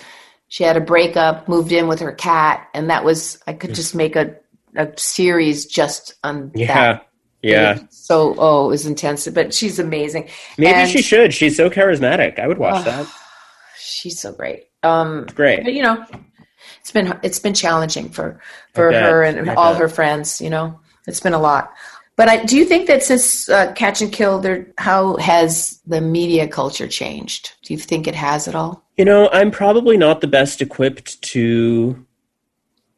She 0.48 0.64
had 0.64 0.76
a 0.76 0.80
breakup, 0.80 1.48
moved 1.48 1.70
in 1.70 1.86
with 1.86 2.00
her 2.00 2.10
cat, 2.12 2.66
and 2.74 2.90
that 2.90 3.04
was 3.04 3.38
I 3.46 3.52
could 3.52 3.74
just 3.76 3.94
make 3.94 4.16
a 4.16 4.34
a 4.76 4.88
series 4.96 5.66
just 5.66 6.14
on 6.24 6.50
Yeah, 6.54 6.74
that. 6.94 7.06
Yeah. 7.42 7.78
So 7.90 8.34
oh, 8.38 8.66
it 8.66 8.68
was 8.68 8.86
intense, 8.86 9.26
but 9.28 9.52
she's 9.54 9.78
amazing. 9.78 10.28
Maybe 10.58 10.72
And- 10.74 10.90
she 10.90 11.02
should. 11.02 11.32
She's 11.34 11.56
so 11.56 11.70
charismatic. 11.70 12.38
I 12.38 12.46
would 12.46 12.58
watch 12.58 12.76
Ugh. 12.76 12.84
that. 12.86 13.06
She's 13.78 14.20
so 14.20 14.32
great. 14.32 14.64
Um, 14.82 15.26
Great. 15.34 15.62
but 15.64 15.74
you 15.74 15.82
know, 15.82 16.04
it's 16.80 16.90
been 16.90 17.18
it's 17.22 17.38
been 17.38 17.54
challenging 17.54 18.08
for 18.08 18.40
for 18.74 18.92
her 18.92 19.22
and 19.22 19.50
I 19.50 19.54
all 19.54 19.72
bet. 19.72 19.82
her 19.82 19.88
friends. 19.88 20.40
You 20.40 20.50
know, 20.50 20.80
it's 21.06 21.20
been 21.20 21.34
a 21.34 21.38
lot. 21.38 21.72
But 22.16 22.28
I 22.28 22.44
do 22.44 22.56
you 22.56 22.64
think 22.64 22.86
that 22.86 23.02
since 23.02 23.48
uh, 23.48 23.72
Catch 23.72 24.02
and 24.02 24.12
Kill, 24.12 24.38
there, 24.40 24.66
how 24.78 25.16
has 25.16 25.80
the 25.86 26.00
media 26.00 26.46
culture 26.48 26.86
changed? 26.88 27.52
Do 27.62 27.72
you 27.74 27.78
think 27.78 28.06
it 28.06 28.14
has 28.14 28.46
at 28.48 28.54
all? 28.54 28.84
You 28.96 29.04
know, 29.06 29.28
I'm 29.32 29.50
probably 29.50 29.96
not 29.96 30.20
the 30.20 30.26
best 30.26 30.60
equipped 30.60 31.20
to 31.22 32.06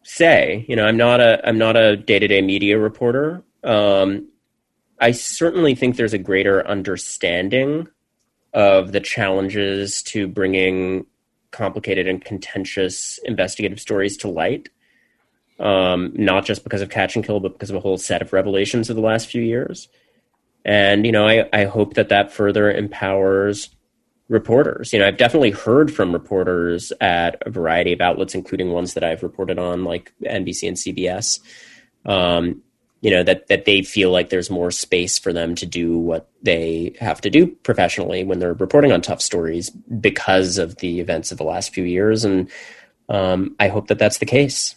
say. 0.02 0.64
You 0.68 0.76
know, 0.76 0.86
I'm 0.86 0.96
not 0.96 1.20
a 1.20 1.40
I'm 1.46 1.58
not 1.58 1.76
a 1.76 1.96
day 1.96 2.18
to 2.18 2.28
day 2.28 2.42
media 2.42 2.78
reporter. 2.78 3.42
Um, 3.64 4.28
I 5.02 5.10
certainly 5.10 5.74
think 5.74 5.96
there's 5.96 6.14
a 6.14 6.18
greater 6.18 6.66
understanding 6.66 7.88
of 8.54 8.92
the 8.92 9.00
challenges 9.00 10.02
to 10.04 10.28
bringing 10.28 11.06
complicated 11.50 12.06
and 12.06 12.24
contentious 12.24 13.18
investigative 13.24 13.80
stories 13.80 14.16
to 14.18 14.28
light. 14.28 14.68
Um, 15.58 16.12
not 16.14 16.44
just 16.44 16.64
because 16.64 16.82
of 16.82 16.90
Catch 16.90 17.16
and 17.16 17.24
Kill, 17.24 17.40
but 17.40 17.52
because 17.52 17.70
of 17.70 17.76
a 17.76 17.80
whole 17.80 17.98
set 17.98 18.22
of 18.22 18.32
revelations 18.32 18.90
of 18.90 18.96
the 18.96 19.02
last 19.02 19.26
few 19.26 19.42
years. 19.42 19.88
And 20.64 21.04
you 21.04 21.12
know, 21.12 21.26
I, 21.26 21.48
I 21.52 21.64
hope 21.64 21.94
that 21.94 22.08
that 22.08 22.32
further 22.32 22.70
empowers 22.70 23.70
reporters. 24.28 24.92
You 24.92 25.00
know, 25.00 25.08
I've 25.08 25.16
definitely 25.16 25.50
heard 25.50 25.92
from 25.92 26.12
reporters 26.12 26.92
at 27.00 27.42
a 27.44 27.50
variety 27.50 27.92
of 27.92 28.00
outlets, 28.00 28.34
including 28.34 28.70
ones 28.70 28.94
that 28.94 29.02
I've 29.02 29.24
reported 29.24 29.58
on, 29.58 29.84
like 29.84 30.12
NBC 30.22 30.68
and 30.68 30.76
CBS. 30.76 31.40
Um, 32.06 32.62
you 33.02 33.10
know 33.10 33.22
that 33.22 33.48
that 33.48 33.66
they 33.66 33.82
feel 33.82 34.10
like 34.10 34.30
there's 34.30 34.48
more 34.48 34.70
space 34.70 35.18
for 35.18 35.32
them 35.32 35.54
to 35.56 35.66
do 35.66 35.98
what 35.98 36.30
they 36.42 36.94
have 36.98 37.20
to 37.20 37.28
do 37.28 37.48
professionally 37.48 38.24
when 38.24 38.38
they're 38.38 38.54
reporting 38.54 38.92
on 38.92 39.02
tough 39.02 39.20
stories 39.20 39.68
because 39.70 40.56
of 40.56 40.76
the 40.76 41.00
events 41.00 41.30
of 41.30 41.36
the 41.36 41.44
last 41.44 41.74
few 41.74 41.84
years, 41.84 42.24
and 42.24 42.48
um, 43.08 43.54
I 43.60 43.68
hope 43.68 43.88
that 43.88 43.98
that's 43.98 44.18
the 44.18 44.26
case. 44.26 44.76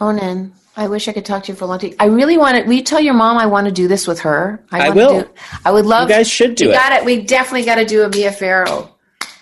Ronan, 0.00 0.52
I 0.76 0.88
wish 0.88 1.06
I 1.06 1.12
could 1.12 1.26
talk 1.26 1.44
to 1.44 1.52
you 1.52 1.56
for 1.56 1.64
a 1.64 1.68
long 1.68 1.78
time. 1.78 1.94
I 1.98 2.06
really 2.06 2.38
want 2.38 2.56
to. 2.56 2.62
Will 2.64 2.72
you 2.72 2.82
tell 2.82 3.00
your 3.00 3.14
mom 3.14 3.36
I 3.36 3.46
want 3.46 3.66
to 3.66 3.72
do 3.72 3.86
this 3.86 4.06
with 4.06 4.20
her? 4.20 4.64
I 4.72 4.88
wanna 4.88 4.94
will. 4.94 5.20
Do, 5.22 5.30
I 5.64 5.70
would 5.70 5.84
love. 5.84 6.08
You 6.08 6.16
guys 6.16 6.30
should 6.30 6.54
do 6.54 6.70
it. 6.70 6.74
Got 6.74 6.92
it. 6.92 7.04
We 7.04 7.20
definitely 7.20 7.66
got 7.66 7.74
to 7.76 7.84
do 7.84 8.02
a 8.02 8.08
Mia 8.08 8.32
Farrow. 8.32 8.96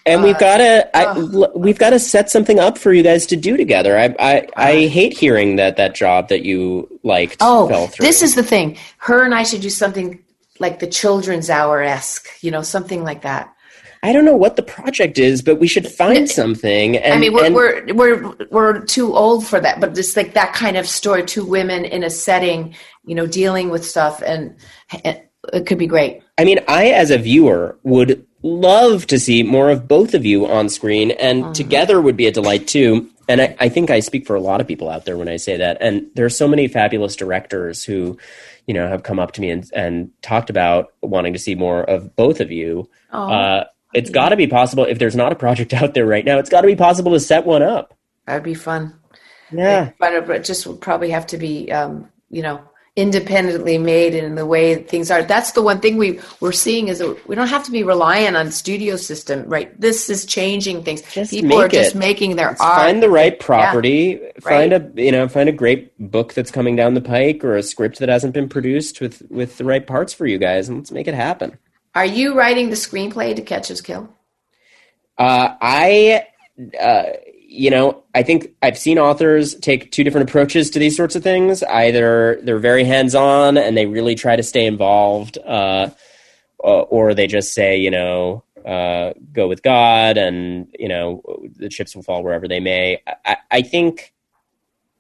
And 0.09 0.23
we've 0.23 0.39
got 0.39 0.59
to 0.59 0.97
l- 0.97 1.53
we've 1.55 1.79
got 1.79 1.91
to 1.91 1.99
set 1.99 2.31
something 2.31 2.59
up 2.59 2.79
for 2.79 2.93
you 2.93 3.03
guys 3.03 3.27
to 3.27 3.37
do 3.37 3.57
together. 3.57 3.99
I 3.99 4.15
I, 4.19 4.47
I 4.57 4.87
hate 4.87 5.17
hearing 5.17 5.57
that 5.57 5.77
that 5.77 5.95
job 5.95 6.29
that 6.29 6.43
you 6.45 6.89
liked 7.03 7.37
oh, 7.41 7.69
fell 7.69 7.83
Oh, 7.85 7.87
through. 7.87 8.07
this 8.07 8.23
is 8.23 8.35
the 8.35 8.43
thing. 8.43 8.77
Her 8.99 9.25
and 9.25 9.35
I 9.35 9.43
should 9.43 9.61
do 9.61 9.71
something 9.71 10.23
like 10.59 10.79
the 10.81 10.87
children's 10.89 11.51
hour 11.51 11.83
esque. 11.83 12.29
You 12.43 12.51
know, 12.51 12.63
something 12.63 13.05
like 13.05 13.23
that. 13.23 13.55
I 14.03 14.13
don't 14.13 14.25
know 14.25 14.37
what 14.37 14.55
the 14.55 14.63
project 14.63 15.19
is, 15.19 15.43
but 15.43 15.57
we 15.59 15.67
should 15.67 15.87
find 15.89 16.31
something. 16.31 16.97
And, 16.97 17.15
I 17.15 17.19
mean, 17.19 17.33
we're, 17.33 17.45
and- 17.47 17.55
we're 17.57 17.95
we're 17.95 18.37
we're 18.51 18.81
too 18.85 19.13
old 19.17 19.45
for 19.45 19.59
that, 19.59 19.81
but 19.81 19.95
just 19.97 20.17
like 20.17 20.35
that 20.35 20.53
kind 20.55 20.77
of 20.77 20.87
story, 20.87 21.25
two 21.25 21.45
women 21.45 21.85
in 21.85 22.05
a 22.05 22.11
setting, 22.11 22.77
you 23.05 23.17
know, 23.17 23.27
dealing 23.27 23.71
with 23.71 23.85
stuff, 23.85 24.23
and, 24.25 24.55
and 25.03 25.21
it 25.53 25.67
could 25.67 25.79
be 25.79 25.89
great. 25.89 26.23
I 26.39 26.45
mean, 26.45 26.61
I 26.69 26.91
as 26.91 27.11
a 27.11 27.19
viewer 27.19 27.77
would 27.83 28.25
love 28.43 29.07
to 29.09 29.19
see 29.19 29.43
more 29.43 29.71
of 29.71 29.89
both 29.89 30.15
of 30.15 30.25
you 30.25 30.47
on 30.47 30.69
screen, 30.69 31.11
and 31.13 31.45
Mm. 31.45 31.55
together 31.55 32.01
would 32.01 32.17
be 32.17 32.27
a 32.27 32.33
delight 32.33 32.67
too. 32.67 33.09
And 33.29 33.41
I, 33.43 33.57
I 33.61 33.69
think 33.69 33.91
I 33.91 34.01
speak 34.01 34.27
for 34.27 34.37
a 34.37 34.41
lot 34.41 34.61
of 34.61 34.67
people 34.67 34.89
out 34.89 35.05
there 35.05 35.17
when 35.19 35.29
I 35.29 35.37
say 35.37 35.57
that. 35.59 35.77
And 35.81 36.07
there 36.15 36.25
are 36.25 36.31
so 36.31 36.49
many 36.49 36.67
fabulous 36.69 37.15
directors 37.15 37.85
who, 37.85 38.17
you 38.67 38.73
know, 38.73 38.89
have 38.89 39.03
come 39.03 39.19
up 39.19 39.33
to 39.33 39.41
me 39.43 39.51
and, 39.51 39.71
and 39.75 40.11
talked 40.23 40.49
about 40.49 40.95
wanting 41.03 41.35
to 41.35 41.39
see 41.39 41.55
more 41.55 41.83
of 41.83 42.17
both 42.17 42.41
of 42.41 42.51
you. 42.51 42.89
Oh, 43.13 43.29
Uh, 43.31 43.65
it's 43.93 44.09
got 44.11 44.31
to 44.31 44.37
be 44.37 44.47
possible 44.47 44.85
if 44.85 44.99
there's 44.99 45.17
not 45.17 45.33
a 45.33 45.37
project 45.37 45.75
out 45.83 45.93
there 45.95 46.07
right 46.07 46.25
now. 46.25 46.39
It's 46.39 46.49
got 46.51 46.63
to 46.63 46.67
be 46.67 46.77
possible 46.77 47.13
to 47.13 47.21
set 47.21 47.45
one 47.45 47.63
up. 47.63 47.95
that'd 48.27 48.43
be 48.43 48.55
fun. 48.55 48.95
Yeah, 49.53 49.91
but 49.99 50.13
it 50.13 50.45
just 50.45 50.67
would 50.67 50.81
probably 50.81 51.11
have 51.11 51.27
to 51.29 51.39
be, 51.39 51.71
um, 51.73 52.09
you 52.31 52.43
know, 52.43 52.61
independently 52.99 53.79
made 53.79 54.13
in 54.13 54.35
the 54.35 54.45
way 54.45 54.75
things 54.75 55.09
are. 55.09 55.23
That's 55.23 55.53
the 55.53 55.63
one 55.63 55.79
thing 55.79 55.99
we 55.99 56.19
we're 56.41 56.51
seeing 56.51 56.89
is 56.89 56.99
that 56.99 57.29
we 57.29 57.37
don't 57.37 57.47
have 57.47 57.63
to 57.67 57.71
be 57.71 57.85
reliant 57.85 58.37
on 58.37 58.51
studio 58.51 58.97
system, 58.97 59.49
right? 59.49 59.81
This 59.81 60.11
is 60.11 60.27
changing 60.27 60.83
things. 60.83 61.03
Just 61.13 61.31
People 61.31 61.61
are 61.61 61.63
make 61.63 61.71
just 61.71 61.95
making 61.95 62.35
their 62.35 62.49
Let's 62.49 62.61
art. 62.61 62.81
find 62.81 63.01
the 63.01 63.09
right 63.09 63.39
property. 63.39 64.21
Find 64.41 64.73
right. 64.73 64.99
a 64.99 65.03
you 65.05 65.13
know 65.13 65.29
find 65.29 65.49
a 65.49 65.53
great 65.53 65.97
book 66.11 66.35
that's 66.35 66.51
coming 66.51 66.75
down 66.75 66.95
the 66.95 67.01
pike 67.01 67.45
or 67.45 67.57
a 67.57 67.63
script 67.63 68.01
that 68.01 68.09
hasn't 68.09 68.35
been 68.35 68.49
produced 68.49 69.01
with 69.01 69.23
with 69.31 69.59
the 69.59 69.65
right 69.65 69.87
parts 69.87 70.13
for 70.13 70.27
you 70.27 70.39
guys, 70.39 70.69
and 70.69 70.79
let's 70.79 70.91
make 70.91 71.07
it 71.07 71.15
happen. 71.15 71.57
Are 71.95 72.05
you 72.05 72.37
writing 72.37 72.71
the 72.71 72.77
screenplay 72.77 73.37
to 73.37 73.43
Catch 73.43 73.71
and 73.71 73.85
Kill? 73.85 74.09
Uh, 75.17 75.55
I, 75.61 76.27
uh, 76.81 77.05
you 77.51 77.71
know, 77.71 78.05
I 78.15 78.23
think 78.23 78.51
I've 78.63 78.77
seen 78.77 78.99
authors 78.99 79.55
take 79.55 79.91
two 79.91 80.05
different 80.05 80.29
approaches 80.29 80.69
to 80.71 80.79
these 80.79 80.95
sorts 80.95 81.17
of 81.17 81.23
things. 81.23 81.63
Either 81.63 82.39
they're 82.43 82.59
very 82.59 82.85
hands 82.85 83.15
on 83.15 83.57
and 83.57 83.75
they 83.75 83.87
really 83.87 84.15
try 84.15 84.37
to 84.37 84.43
stay 84.43 84.67
involved, 84.67 85.39
uh, 85.39 85.89
or, 86.59 86.85
or 86.87 87.15
they 87.15 87.27
just 87.27 87.55
say, 87.55 87.79
you 87.79 87.91
know, 87.91 88.45
uh, 88.67 89.15
go 89.33 89.49
with 89.49 89.63
God 89.63 90.19
and, 90.19 90.67
you 90.79 90.89
know, 90.89 91.23
the 91.57 91.71
chips 91.71 91.97
will 91.97 92.03
fall 92.03 92.23
wherever 92.23 92.47
they 92.47 92.61
may. 92.61 93.01
I, 93.25 93.39
I 93.51 93.63
think 93.63 94.13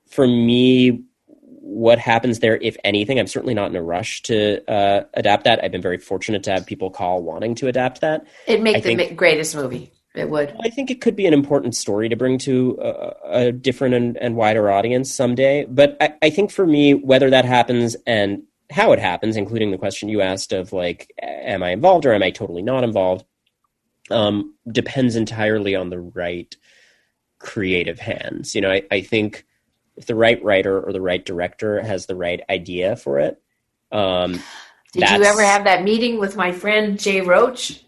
for 0.08 0.26
me, 0.26 1.02
what 1.36 1.98
happens 1.98 2.38
there, 2.38 2.56
if 2.56 2.78
anything, 2.82 3.20
I'm 3.20 3.26
certainly 3.26 3.52
not 3.52 3.68
in 3.68 3.76
a 3.76 3.82
rush 3.82 4.22
to 4.22 4.66
uh, 4.70 5.04
adapt 5.12 5.44
that. 5.44 5.62
I've 5.62 5.70
been 5.72 5.82
very 5.82 5.98
fortunate 5.98 6.44
to 6.44 6.52
have 6.52 6.64
people 6.64 6.88
call 6.90 7.22
wanting 7.22 7.54
to 7.56 7.68
adapt 7.68 8.00
that. 8.00 8.26
It'd 8.46 8.62
make 8.62 8.76
I 8.76 8.80
the 8.80 8.96
think- 8.96 9.18
greatest 9.18 9.54
movie. 9.54 9.92
It 10.18 10.30
would. 10.30 10.54
I 10.62 10.68
think 10.68 10.90
it 10.90 11.00
could 11.00 11.16
be 11.16 11.26
an 11.26 11.34
important 11.34 11.74
story 11.74 12.08
to 12.08 12.16
bring 12.16 12.38
to 12.38 12.78
a, 12.80 13.14
a 13.24 13.52
different 13.52 13.94
and, 13.94 14.16
and 14.18 14.36
wider 14.36 14.70
audience 14.70 15.12
someday. 15.12 15.64
But 15.64 15.96
I, 16.00 16.14
I 16.22 16.30
think 16.30 16.50
for 16.50 16.66
me, 16.66 16.94
whether 16.94 17.30
that 17.30 17.44
happens 17.44 17.96
and 18.06 18.42
how 18.70 18.92
it 18.92 18.98
happens, 18.98 19.36
including 19.36 19.70
the 19.70 19.78
question 19.78 20.08
you 20.08 20.20
asked 20.20 20.52
of 20.52 20.72
like, 20.72 21.12
am 21.22 21.62
I 21.62 21.70
involved 21.70 22.04
or 22.04 22.12
am 22.12 22.22
I 22.22 22.30
totally 22.30 22.62
not 22.62 22.84
involved, 22.84 23.24
um, 24.10 24.54
depends 24.70 25.16
entirely 25.16 25.74
on 25.74 25.90
the 25.90 26.00
right 26.00 26.54
creative 27.38 27.98
hands. 27.98 28.54
You 28.54 28.60
know, 28.60 28.70
I, 28.70 28.82
I 28.90 29.00
think 29.00 29.46
if 29.96 30.06
the 30.06 30.14
right 30.14 30.42
writer 30.42 30.80
or 30.80 30.92
the 30.92 31.00
right 31.00 31.24
director 31.24 31.80
has 31.80 32.06
the 32.06 32.16
right 32.16 32.40
idea 32.50 32.96
for 32.96 33.18
it, 33.18 33.40
um, 33.90 34.42
Did 34.92 35.08
you 35.10 35.24
ever 35.24 35.42
have 35.42 35.64
that 35.64 35.82
meeting 35.82 36.18
with 36.18 36.36
my 36.36 36.52
friend 36.52 36.98
Jay 36.98 37.20
Roach? 37.20 37.82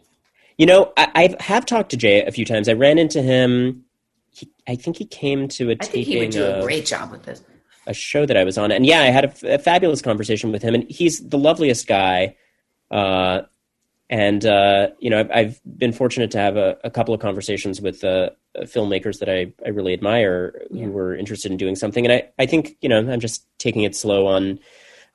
You 0.60 0.66
know, 0.66 0.92
I, 0.98 1.34
I 1.40 1.42
have 1.42 1.64
talked 1.64 1.88
to 1.92 1.96
Jay 1.96 2.22
a 2.22 2.30
few 2.30 2.44
times. 2.44 2.68
I 2.68 2.74
ran 2.74 2.98
into 2.98 3.22
him. 3.22 3.82
He, 4.30 4.46
I 4.68 4.74
think 4.76 4.98
he 4.98 5.06
came 5.06 5.48
to 5.48 5.70
a 5.70 5.76
I 5.80 5.86
think 5.86 6.06
he 6.06 6.18
would 6.18 6.30
do 6.32 6.44
a 6.44 6.60
great 6.60 6.84
job 6.84 7.10
with 7.10 7.22
this. 7.22 7.42
a 7.86 7.94
show 7.94 8.26
that 8.26 8.36
I 8.36 8.44
was 8.44 8.58
on, 8.58 8.70
and 8.70 8.84
yeah, 8.84 9.00
I 9.00 9.06
had 9.06 9.24
a, 9.24 9.28
f- 9.28 9.42
a 9.42 9.58
fabulous 9.58 10.02
conversation 10.02 10.52
with 10.52 10.60
him, 10.60 10.74
and 10.74 10.84
he's 10.90 11.26
the 11.26 11.38
loveliest 11.38 11.86
guy. 11.86 12.36
Uh, 12.90 13.40
and 14.10 14.44
uh, 14.44 14.88
you 14.98 15.08
know, 15.08 15.20
I've, 15.20 15.30
I've 15.32 15.60
been 15.78 15.92
fortunate 15.92 16.30
to 16.32 16.38
have 16.38 16.58
a, 16.58 16.76
a 16.84 16.90
couple 16.90 17.14
of 17.14 17.20
conversations 17.22 17.80
with 17.80 18.04
uh, 18.04 18.28
filmmakers 18.64 19.18
that 19.20 19.30
I, 19.30 19.54
I 19.64 19.70
really 19.70 19.94
admire 19.94 20.60
Yeah. 20.70 20.84
who 20.84 20.90
were 20.90 21.16
interested 21.16 21.50
in 21.50 21.56
doing 21.56 21.74
something. 21.74 22.04
And 22.04 22.12
I, 22.12 22.28
I 22.38 22.44
think 22.44 22.76
you 22.82 22.90
know, 22.90 22.98
I'm 23.10 23.20
just 23.20 23.46
taking 23.56 23.84
it 23.84 23.96
slow 23.96 24.26
on 24.26 24.58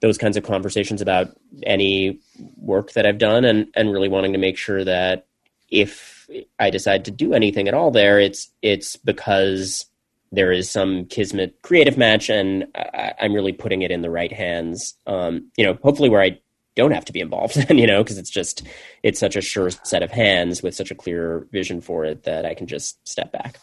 those 0.02 0.18
kinds 0.18 0.38
of 0.38 0.44
conversations 0.44 1.02
about 1.02 1.28
any 1.62 2.20
work 2.58 2.94
that 2.94 3.06
I've 3.06 3.20
done, 3.20 3.46
and 3.46 3.68
and 3.76 3.92
really 3.94 4.10
wanting 4.10 4.34
to 4.34 4.40
make 4.40 4.58
sure 4.58 4.84
that 4.84 5.28
if 5.76 6.30
I 6.58 6.70
decide 6.70 7.06
to 7.06 7.12
do 7.12 7.34
anything 7.34 7.68
at 7.68 7.74
all 7.74 7.92
there, 7.92 8.20
it's 8.20 8.50
it's 8.62 8.96
because 8.96 9.86
there 10.32 10.52
is 10.52 10.70
some 10.70 11.06
kismet 11.06 11.62
creative 11.62 11.98
match, 11.98 12.30
and 12.30 12.66
I, 12.76 13.14
I'm 13.20 13.34
really 13.34 13.52
putting 13.52 13.82
it 13.82 13.92
in 13.92 14.02
the 14.02 14.10
right 14.10 14.32
hands. 14.32 14.96
Um, 15.06 15.52
you 15.58 15.66
know, 15.66 15.78
hopefully 15.84 16.10
where 16.10 16.22
I 16.22 16.40
don't 16.76 16.92
have 16.92 17.06
to 17.06 17.14
be 17.14 17.20
involved, 17.20 17.70
you 17.70 17.86
know, 17.88 18.04
because 18.04 18.18
it's 18.18 18.30
just 18.30 18.64
it's 19.04 19.20
such 19.20 19.36
a 19.36 19.42
sure 19.42 19.70
set 19.70 20.02
of 20.02 20.12
hands 20.12 20.64
with 20.64 20.76
such 20.76 20.92
a 20.92 20.96
clear 20.96 21.48
vision 21.52 21.82
for 21.82 22.06
it 22.06 22.24
that 22.24 22.46
I 22.46 22.54
can 22.54 22.68
just 22.68 23.06
step 23.08 23.32
back. 23.32 23.60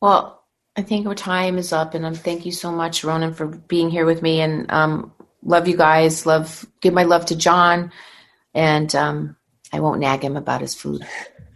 Well, 0.00 0.42
I 0.76 0.82
think 0.82 1.06
our 1.06 1.14
time 1.14 1.58
is 1.58 1.72
up, 1.72 1.94
and 1.94 2.06
um, 2.06 2.14
thank 2.14 2.46
you 2.46 2.52
so 2.52 2.70
much, 2.70 3.02
Ronan, 3.02 3.34
for 3.34 3.46
being 3.46 3.90
here 3.90 4.06
with 4.06 4.22
me. 4.22 4.40
And 4.40 4.70
um, 4.70 5.12
love 5.42 5.66
you 5.66 5.76
guys. 5.76 6.24
Love, 6.24 6.64
give 6.80 6.94
my 6.94 7.02
love 7.02 7.26
to 7.26 7.36
John, 7.36 7.92
and 8.54 8.94
um, 8.94 9.36
I 9.72 9.80
won't 9.80 10.00
nag 10.00 10.22
him 10.24 10.36
about 10.36 10.60
his 10.60 10.74
food. 10.74 11.06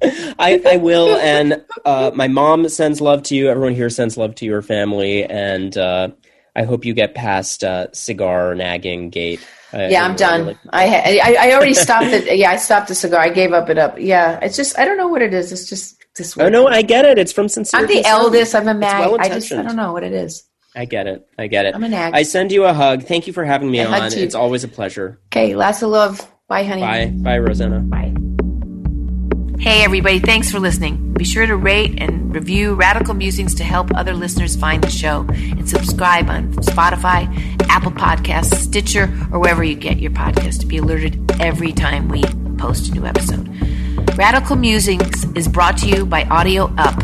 I, 0.02 0.60
I 0.66 0.76
will, 0.76 1.16
and 1.16 1.64
uh, 1.84 2.10
my 2.14 2.28
mom 2.28 2.68
sends 2.68 3.00
love 3.00 3.22
to 3.24 3.34
you. 3.34 3.48
Everyone 3.48 3.74
here 3.74 3.90
sends 3.90 4.16
love 4.16 4.34
to 4.36 4.44
your 4.44 4.60
family, 4.60 5.24
and 5.24 5.76
uh, 5.76 6.08
I 6.54 6.64
hope 6.64 6.84
you 6.84 6.94
get 6.94 7.14
past 7.14 7.64
uh, 7.64 7.90
cigar 7.92 8.54
nagging 8.54 9.10
gate. 9.10 9.40
yeah, 9.72 10.04
I'm 10.04 10.14
done. 10.14 10.46
Really- 10.46 10.58
I, 10.70 11.20
I 11.22 11.48
I 11.48 11.52
already 11.54 11.74
stopped 11.86 12.06
it. 12.06 12.36
Yeah, 12.36 12.50
I 12.50 12.56
stopped 12.56 12.88
the 12.88 12.94
cigar. 12.94 13.20
I 13.20 13.30
gave 13.30 13.52
up 13.52 13.70
it 13.70 13.78
up. 13.78 13.98
Yeah, 13.98 14.38
it's 14.42 14.56
just 14.56 14.78
I 14.78 14.84
don't 14.84 14.98
know 14.98 15.08
what 15.08 15.22
it 15.22 15.32
is. 15.32 15.52
It's 15.52 15.68
just 15.68 16.04
this 16.16 16.36
oh 16.38 16.48
no, 16.48 16.66
I 16.66 16.82
get 16.82 17.04
it. 17.04 17.18
It's 17.18 17.32
from 17.32 17.48
sincere. 17.48 17.80
I'm 17.80 17.86
the 17.86 17.94
concern. 17.94 18.12
eldest. 18.12 18.54
I'm 18.54 18.68
a 18.68 18.74
mag. 18.74 19.20
I 19.20 19.28
just 19.28 19.52
I 19.52 19.62
don't 19.62 19.76
know 19.76 19.92
what 19.92 20.04
it 20.04 20.12
is. 20.12 20.44
I 20.76 20.84
get 20.86 21.06
it. 21.06 21.26
I 21.38 21.46
get 21.46 21.66
it. 21.66 21.74
I'm 21.74 21.84
an 21.84 21.92
nag. 21.92 22.14
I 22.14 22.24
send 22.24 22.52
you 22.52 22.64
a 22.64 22.72
hug. 22.74 23.04
Thank 23.04 23.26
you 23.26 23.32
for 23.32 23.44
having 23.44 23.70
me 23.70 23.80
I 23.80 24.00
on. 24.00 24.12
It's 24.12 24.34
always 24.34 24.64
a 24.64 24.68
pleasure. 24.68 25.20
Okay, 25.28 25.54
lots 25.54 25.82
of 25.82 25.90
love. 25.90 26.30
Bye, 26.46 26.64
honey. 26.64 26.82
Bye. 26.82 27.06
Bye, 27.06 27.38
Rosanna. 27.38 27.80
Bye. 27.80 28.12
Hey, 29.58 29.82
everybody. 29.82 30.18
Thanks 30.18 30.50
for 30.50 30.60
listening. 30.60 31.14
Be 31.14 31.24
sure 31.24 31.46
to 31.46 31.56
rate 31.56 31.94
and 32.02 32.34
review 32.34 32.74
Radical 32.74 33.14
Musings 33.14 33.54
to 33.54 33.64
help 33.64 33.94
other 33.94 34.12
listeners 34.12 34.54
find 34.54 34.84
the 34.84 34.90
show. 34.90 35.24
And 35.30 35.66
subscribe 35.66 36.28
on 36.28 36.52
Spotify, 36.54 37.26
Apple 37.70 37.92
Podcasts, 37.92 38.56
Stitcher, 38.56 39.04
or 39.32 39.38
wherever 39.38 39.64
you 39.64 39.74
get 39.74 40.00
your 40.00 40.10
podcast 40.10 40.60
to 40.60 40.66
be 40.66 40.76
alerted 40.76 41.30
every 41.40 41.72
time 41.72 42.08
we 42.08 42.22
post 42.58 42.90
a 42.90 42.92
new 42.92 43.06
episode. 43.06 43.48
Radical 44.18 44.56
Musings 44.56 45.24
is 45.34 45.48
brought 45.48 45.78
to 45.78 45.88
you 45.88 46.04
by 46.04 46.24
Audio 46.24 46.70
Up, 46.76 46.98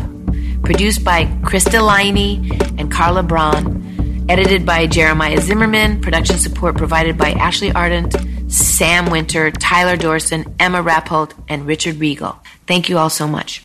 produced 0.63 1.03
by 1.03 1.25
Krista 1.41 1.81
Liney 1.81 2.79
and 2.79 2.91
Carla 2.91 3.23
Braun, 3.23 4.25
edited 4.29 4.67
by 4.67 4.85
Jeremiah 4.85 5.41
Zimmerman, 5.41 5.99
production 5.99 6.37
support 6.37 6.77
provided 6.77 7.17
by 7.17 7.31
Ashley 7.31 7.71
Ardent, 7.71 8.13
Sam 8.51 9.09
Winter, 9.09 9.49
Tyler 9.51 9.97
Dorson, 9.97 10.53
Emma 10.59 10.83
Rappolt, 10.83 11.33
and 11.47 11.65
Richard 11.65 11.95
Regal. 11.95 12.37
Thank 12.67 12.89
you 12.89 12.97
all 12.97 13.09
so 13.09 13.27
much. 13.27 13.63